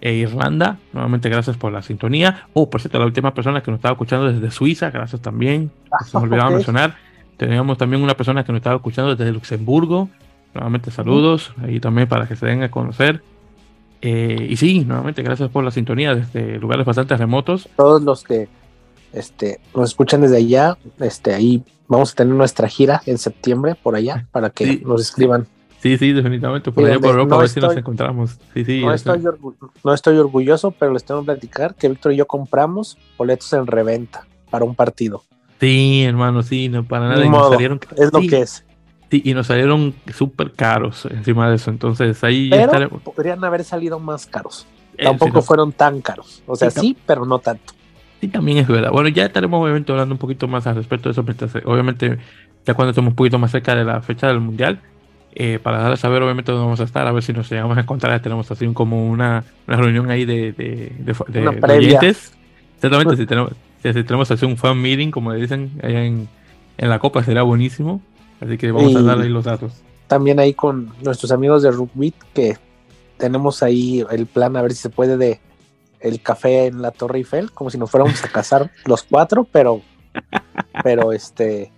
e 0.00 0.14
Irlanda. 0.14 0.78
Nuevamente, 0.92 1.28
gracias 1.28 1.56
por 1.56 1.72
la 1.72 1.80
sintonía. 1.80 2.48
Oh, 2.52 2.68
por 2.68 2.80
cierto, 2.80 2.98
la 2.98 3.06
última 3.06 3.32
persona 3.32 3.62
que 3.62 3.70
nos 3.70 3.78
estaba 3.78 3.92
escuchando 3.92 4.30
desde 4.30 4.50
Suiza, 4.50 4.90
gracias 4.90 5.22
también. 5.22 5.70
Ah, 5.90 6.04
se 6.04 6.18
me 6.18 6.24
olvidaba 6.24 6.50
mencionar. 6.50 6.96
Teníamos 7.36 7.78
también 7.78 8.02
una 8.02 8.14
persona 8.14 8.44
que 8.44 8.52
nos 8.52 8.58
estaba 8.58 8.76
escuchando 8.76 9.14
desde 9.14 9.32
Luxemburgo. 9.32 10.08
Nuevamente, 10.54 10.90
saludos 10.90 11.54
ahí 11.62 11.80
también 11.80 12.08
para 12.08 12.26
que 12.26 12.36
se 12.36 12.46
den 12.46 12.62
a 12.62 12.70
conocer. 12.70 13.22
Eh, 14.02 14.48
y 14.50 14.56
sí, 14.56 14.84
nuevamente, 14.84 15.22
gracias 15.22 15.48
por 15.48 15.62
la 15.62 15.70
sintonía 15.70 16.14
desde 16.14 16.58
lugares 16.58 16.84
bastante 16.84 17.16
remotos. 17.16 17.68
Todos 17.76 18.02
los 18.02 18.24
que 18.24 18.48
este, 19.12 19.60
nos 19.74 19.90
escuchan 19.90 20.22
desde 20.22 20.38
allá, 20.38 20.76
este, 20.98 21.32
ahí 21.34 21.62
vamos 21.86 22.12
a 22.12 22.16
tener 22.16 22.34
nuestra 22.34 22.68
gira 22.68 23.00
en 23.06 23.16
septiembre 23.18 23.76
por 23.80 23.94
allá 23.94 24.26
para 24.32 24.50
que 24.50 24.78
nos 24.84 25.00
escriban. 25.00 25.46
Sí, 25.78 25.98
sí, 25.98 26.12
definitivamente. 26.12 26.72
Por 26.72 26.84
allá 26.84 26.98
por 26.98 27.10
Europa, 27.10 27.36
a 27.36 27.38
ver 27.38 27.48
si 27.48 27.60
nos 27.60 27.76
encontramos. 27.76 28.38
Sí, 28.54 28.64
sí, 28.64 28.80
no, 28.80 28.92
estoy 28.92 29.22
no, 29.84 29.94
estoy 29.94 30.16
orgulloso, 30.16 30.72
pero 30.72 30.92
les 30.92 31.04
tengo 31.04 31.20
que 31.20 31.26
platicar 31.26 31.74
que 31.74 31.88
Víctor 31.88 32.12
y 32.12 32.16
yo 32.16 32.26
compramos 32.26 32.98
boletos 33.16 33.52
en 33.52 33.66
reventa 33.66 34.26
para 34.50 34.64
un 34.64 34.74
partido. 34.74 35.22
Sí, 35.60 36.02
hermano, 36.02 36.42
sí, 36.42 36.68
no 36.68 36.84
para 36.84 37.08
nada. 37.08 37.24
Y 37.24 37.28
nos 37.28 37.50
salieron, 37.50 37.80
es 37.96 38.12
lo 38.12 38.20
que 38.20 38.40
es. 38.40 38.64
Sí, 39.12 39.20
y 39.26 39.34
nos 39.34 39.48
salieron 39.48 39.94
súper 40.14 40.52
caros 40.52 41.04
encima 41.04 41.50
de 41.50 41.56
eso. 41.56 41.70
Entonces 41.70 42.24
ahí 42.24 42.48
pero 42.48 42.88
podrían 42.88 43.44
haber 43.44 43.62
salido 43.62 44.00
más 44.00 44.24
caros. 44.24 44.66
Eh, 44.96 45.04
Tampoco 45.04 45.42
fueron 45.42 45.70
tan 45.70 46.00
caros. 46.00 46.42
O 46.46 46.56
sea, 46.56 46.70
sí, 46.70 46.96
pero 47.04 47.26
no 47.26 47.38
tanto. 47.38 47.74
Sí, 48.22 48.28
también 48.28 48.56
es 48.56 48.66
verdad. 48.66 48.90
Bueno, 48.90 49.10
ya 49.10 49.26
estaremos 49.26 49.62
obviamente 49.62 49.92
hablando 49.92 50.14
un 50.14 50.18
poquito 50.18 50.48
más 50.48 50.66
al 50.66 50.76
respecto 50.76 51.10
de 51.10 51.12
eso. 51.12 51.60
Obviamente, 51.66 52.20
ya 52.64 52.72
cuando 52.72 52.92
estemos 52.92 53.10
un 53.10 53.14
poquito 53.14 53.38
más 53.38 53.50
cerca 53.50 53.74
de 53.74 53.84
la 53.84 54.00
fecha 54.00 54.28
del 54.28 54.40
Mundial, 54.40 54.80
eh, 55.34 55.58
para 55.62 55.82
dar 55.82 55.92
a 55.92 55.96
saber 55.98 56.22
obviamente 56.22 56.50
dónde 56.50 56.64
vamos 56.64 56.80
a 56.80 56.84
estar, 56.84 57.06
a 57.06 57.12
ver 57.12 57.22
si 57.22 57.34
nos 57.34 57.50
llegamos 57.50 57.76
a 57.76 57.82
encontrar, 57.82 58.18
tenemos 58.22 58.50
así 58.50 58.66
como 58.72 59.10
una, 59.10 59.44
una 59.68 59.76
reunión 59.76 60.10
ahí 60.10 60.24
de, 60.24 60.52
de, 60.52 60.90
de, 61.00 61.48
oyentes. 61.70 62.32
Exactamente, 62.76 63.16
si 63.18 63.26
tenemos, 63.26 63.52
si 63.82 63.92
tenemos 63.92 64.30
así 64.30 64.46
un 64.46 64.56
fan 64.56 64.80
meeting, 64.80 65.10
como 65.10 65.34
le 65.34 65.38
dicen, 65.38 65.70
allá 65.82 66.02
en, 66.02 66.30
en 66.78 66.88
la 66.88 66.98
copa, 66.98 67.22
será 67.22 67.42
buenísimo. 67.42 68.00
Así 68.42 68.58
que 68.58 68.72
vamos 68.72 68.94
a 68.96 69.02
dar 69.02 69.20
ahí 69.20 69.28
los 69.28 69.44
datos. 69.44 69.72
También 70.08 70.40
ahí 70.40 70.52
con 70.52 70.92
nuestros 71.02 71.30
amigos 71.30 71.62
de 71.62 71.70
Rugby, 71.70 72.12
que 72.34 72.58
tenemos 73.16 73.62
ahí 73.62 74.04
el 74.10 74.26
plan 74.26 74.56
a 74.56 74.62
ver 74.62 74.72
si 74.72 74.82
se 74.82 74.90
puede 74.90 75.16
de 75.16 75.40
el 76.00 76.20
café 76.20 76.66
en 76.66 76.82
la 76.82 76.90
Torre 76.90 77.18
Eiffel, 77.18 77.52
como 77.52 77.70
si 77.70 77.78
nos 77.78 77.90
fuéramos 77.90 78.22
a 78.24 78.28
casar 78.28 78.70
los 78.86 79.04
cuatro, 79.04 79.46
pero, 79.50 79.80
pero 80.82 81.12
este, 81.12 81.70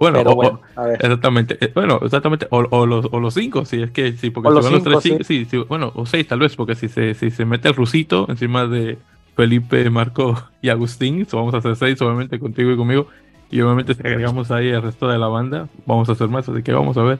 bueno, 0.00 0.60
exactamente. 0.98 1.58
Eh, 1.60 1.70
bueno, 1.74 2.00
exactamente. 2.02 2.46
O, 2.50 2.86
los, 2.86 3.06
o 3.12 3.20
los 3.20 3.34
cinco, 3.34 3.66
si 3.66 3.82
es 3.82 3.90
que 3.90 4.12
sí, 4.16 4.30
porque 4.30 4.48
si 4.48 4.64
van 4.64 4.72
los 4.72 4.82
tres, 4.82 5.26
sí. 5.26 5.44
Sí, 5.44 5.58
bueno, 5.68 5.92
o 5.94 6.06
seis 6.06 6.26
tal 6.26 6.40
vez, 6.40 6.56
porque 6.56 6.74
si 6.74 6.88
se, 6.88 7.12
si 7.12 7.30
se 7.30 7.44
mete 7.44 7.68
el 7.68 7.74
rusito 7.74 8.26
encima 8.30 8.66
de 8.66 8.98
Felipe, 9.36 9.88
Marco 9.90 10.42
y 10.62 10.70
Agustín, 10.70 11.26
vamos 11.30 11.52
a 11.52 11.58
hacer 11.58 11.76
seis, 11.76 12.00
obviamente, 12.00 12.38
contigo 12.40 12.72
y 12.72 12.76
conmigo. 12.76 13.08
Y 13.50 13.60
obviamente 13.60 13.94
si 13.94 14.00
agregamos 14.00 14.50
ahí 14.50 14.68
el 14.68 14.82
resto 14.82 15.08
de 15.08 15.18
la 15.18 15.28
banda, 15.28 15.68
vamos 15.86 16.08
a 16.08 16.12
hacer 16.12 16.28
más, 16.28 16.48
así 16.48 16.62
que 16.62 16.72
vamos 16.72 16.96
a 16.96 17.02
ver. 17.02 17.18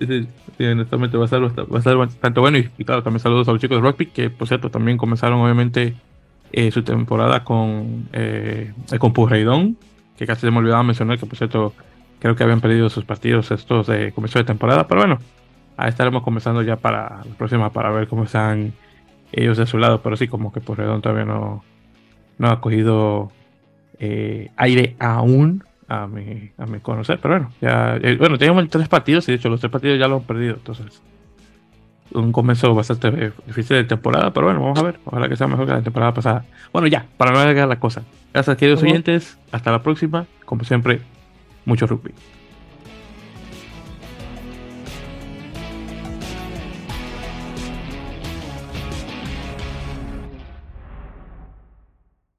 Sí, 0.00 0.28
sí, 0.56 0.64
honestamente 0.64 1.16
va 1.16 1.24
a 1.24 1.28
ser, 1.28 1.42
va 1.42 1.78
a 1.78 1.82
ser 1.82 1.96
bastante 1.96 2.40
bueno. 2.40 2.58
Y, 2.58 2.84
claro, 2.84 3.02
también 3.02 3.20
saludos 3.20 3.48
a 3.48 3.52
los 3.52 3.60
chicos 3.60 3.82
de 3.82 3.88
Rugby, 3.88 4.06
que 4.06 4.30
por 4.30 4.46
cierto 4.48 4.70
también 4.70 4.96
comenzaron 4.96 5.40
obviamente 5.40 5.94
eh, 6.52 6.70
su 6.70 6.82
temporada 6.82 7.44
con, 7.44 8.08
eh, 8.12 8.72
con 8.98 9.12
Purreidón 9.12 9.76
que 10.18 10.26
casi 10.26 10.42
se 10.42 10.50
me 10.50 10.58
olvidaba 10.58 10.82
mencionar 10.82 11.18
que 11.18 11.26
por 11.26 11.38
cierto 11.38 11.72
creo 12.18 12.34
que 12.34 12.42
habían 12.42 12.60
perdido 12.60 12.90
sus 12.90 13.04
partidos 13.04 13.50
estos 13.52 13.86
de 13.86 14.12
comienzo 14.12 14.40
de 14.40 14.44
temporada, 14.44 14.88
pero 14.88 15.00
bueno, 15.00 15.18
ahí 15.76 15.88
estaremos 15.88 16.24
comenzando 16.24 16.62
ya 16.62 16.76
para 16.76 17.22
la 17.24 17.34
próxima 17.38 17.72
para 17.72 17.90
ver 17.92 18.08
cómo 18.08 18.24
están 18.24 18.72
ellos 19.30 19.56
de 19.56 19.66
su 19.66 19.78
lado, 19.78 20.02
pero 20.02 20.16
sí, 20.16 20.26
como 20.26 20.52
que 20.52 20.60
por 20.60 20.76
redón 20.76 21.00
todavía 21.00 21.24
no, 21.24 21.62
no 22.38 22.48
ha 22.48 22.60
cogido 22.60 23.30
eh, 23.98 24.50
aire 24.56 24.96
aún 24.98 25.64
a 25.88 26.06
mi, 26.06 26.50
a 26.58 26.66
mi 26.66 26.80
conocer, 26.80 27.18
pero 27.20 27.34
bueno, 27.34 27.52
ya, 27.60 27.96
eh, 28.02 28.16
bueno, 28.18 28.38
tenemos 28.38 28.68
tres 28.68 28.88
partidos 28.88 29.28
y 29.28 29.32
de 29.32 29.36
hecho 29.38 29.48
los 29.48 29.60
tres 29.60 29.72
partidos 29.72 29.98
ya 29.98 30.06
lo 30.06 30.16
han 30.16 30.22
perdido, 30.22 30.54
entonces 30.54 31.02
un 32.12 32.32
comienzo 32.32 32.74
bastante 32.74 33.32
difícil 33.46 33.76
de 33.76 33.84
temporada, 33.84 34.32
pero 34.32 34.46
bueno, 34.46 34.60
vamos 34.60 34.78
a 34.78 34.82
ver, 34.82 34.98
ojalá 35.04 35.28
que 35.28 35.36
sea 35.36 35.46
mejor 35.46 35.66
que 35.66 35.72
la 35.72 35.82
temporada 35.82 36.14
pasada. 36.14 36.44
Bueno, 36.72 36.88
ya, 36.88 37.06
para 37.16 37.32
no 37.32 37.38
alargar 37.38 37.68
la 37.68 37.78
cosa. 37.78 38.02
Gracias, 38.32 38.56
queridos 38.56 38.82
oyentes, 38.82 39.38
hasta 39.52 39.70
la 39.70 39.82
próxima, 39.82 40.26
como 40.44 40.64
siempre, 40.64 41.00
mucho 41.64 41.86
rugby. 41.86 42.12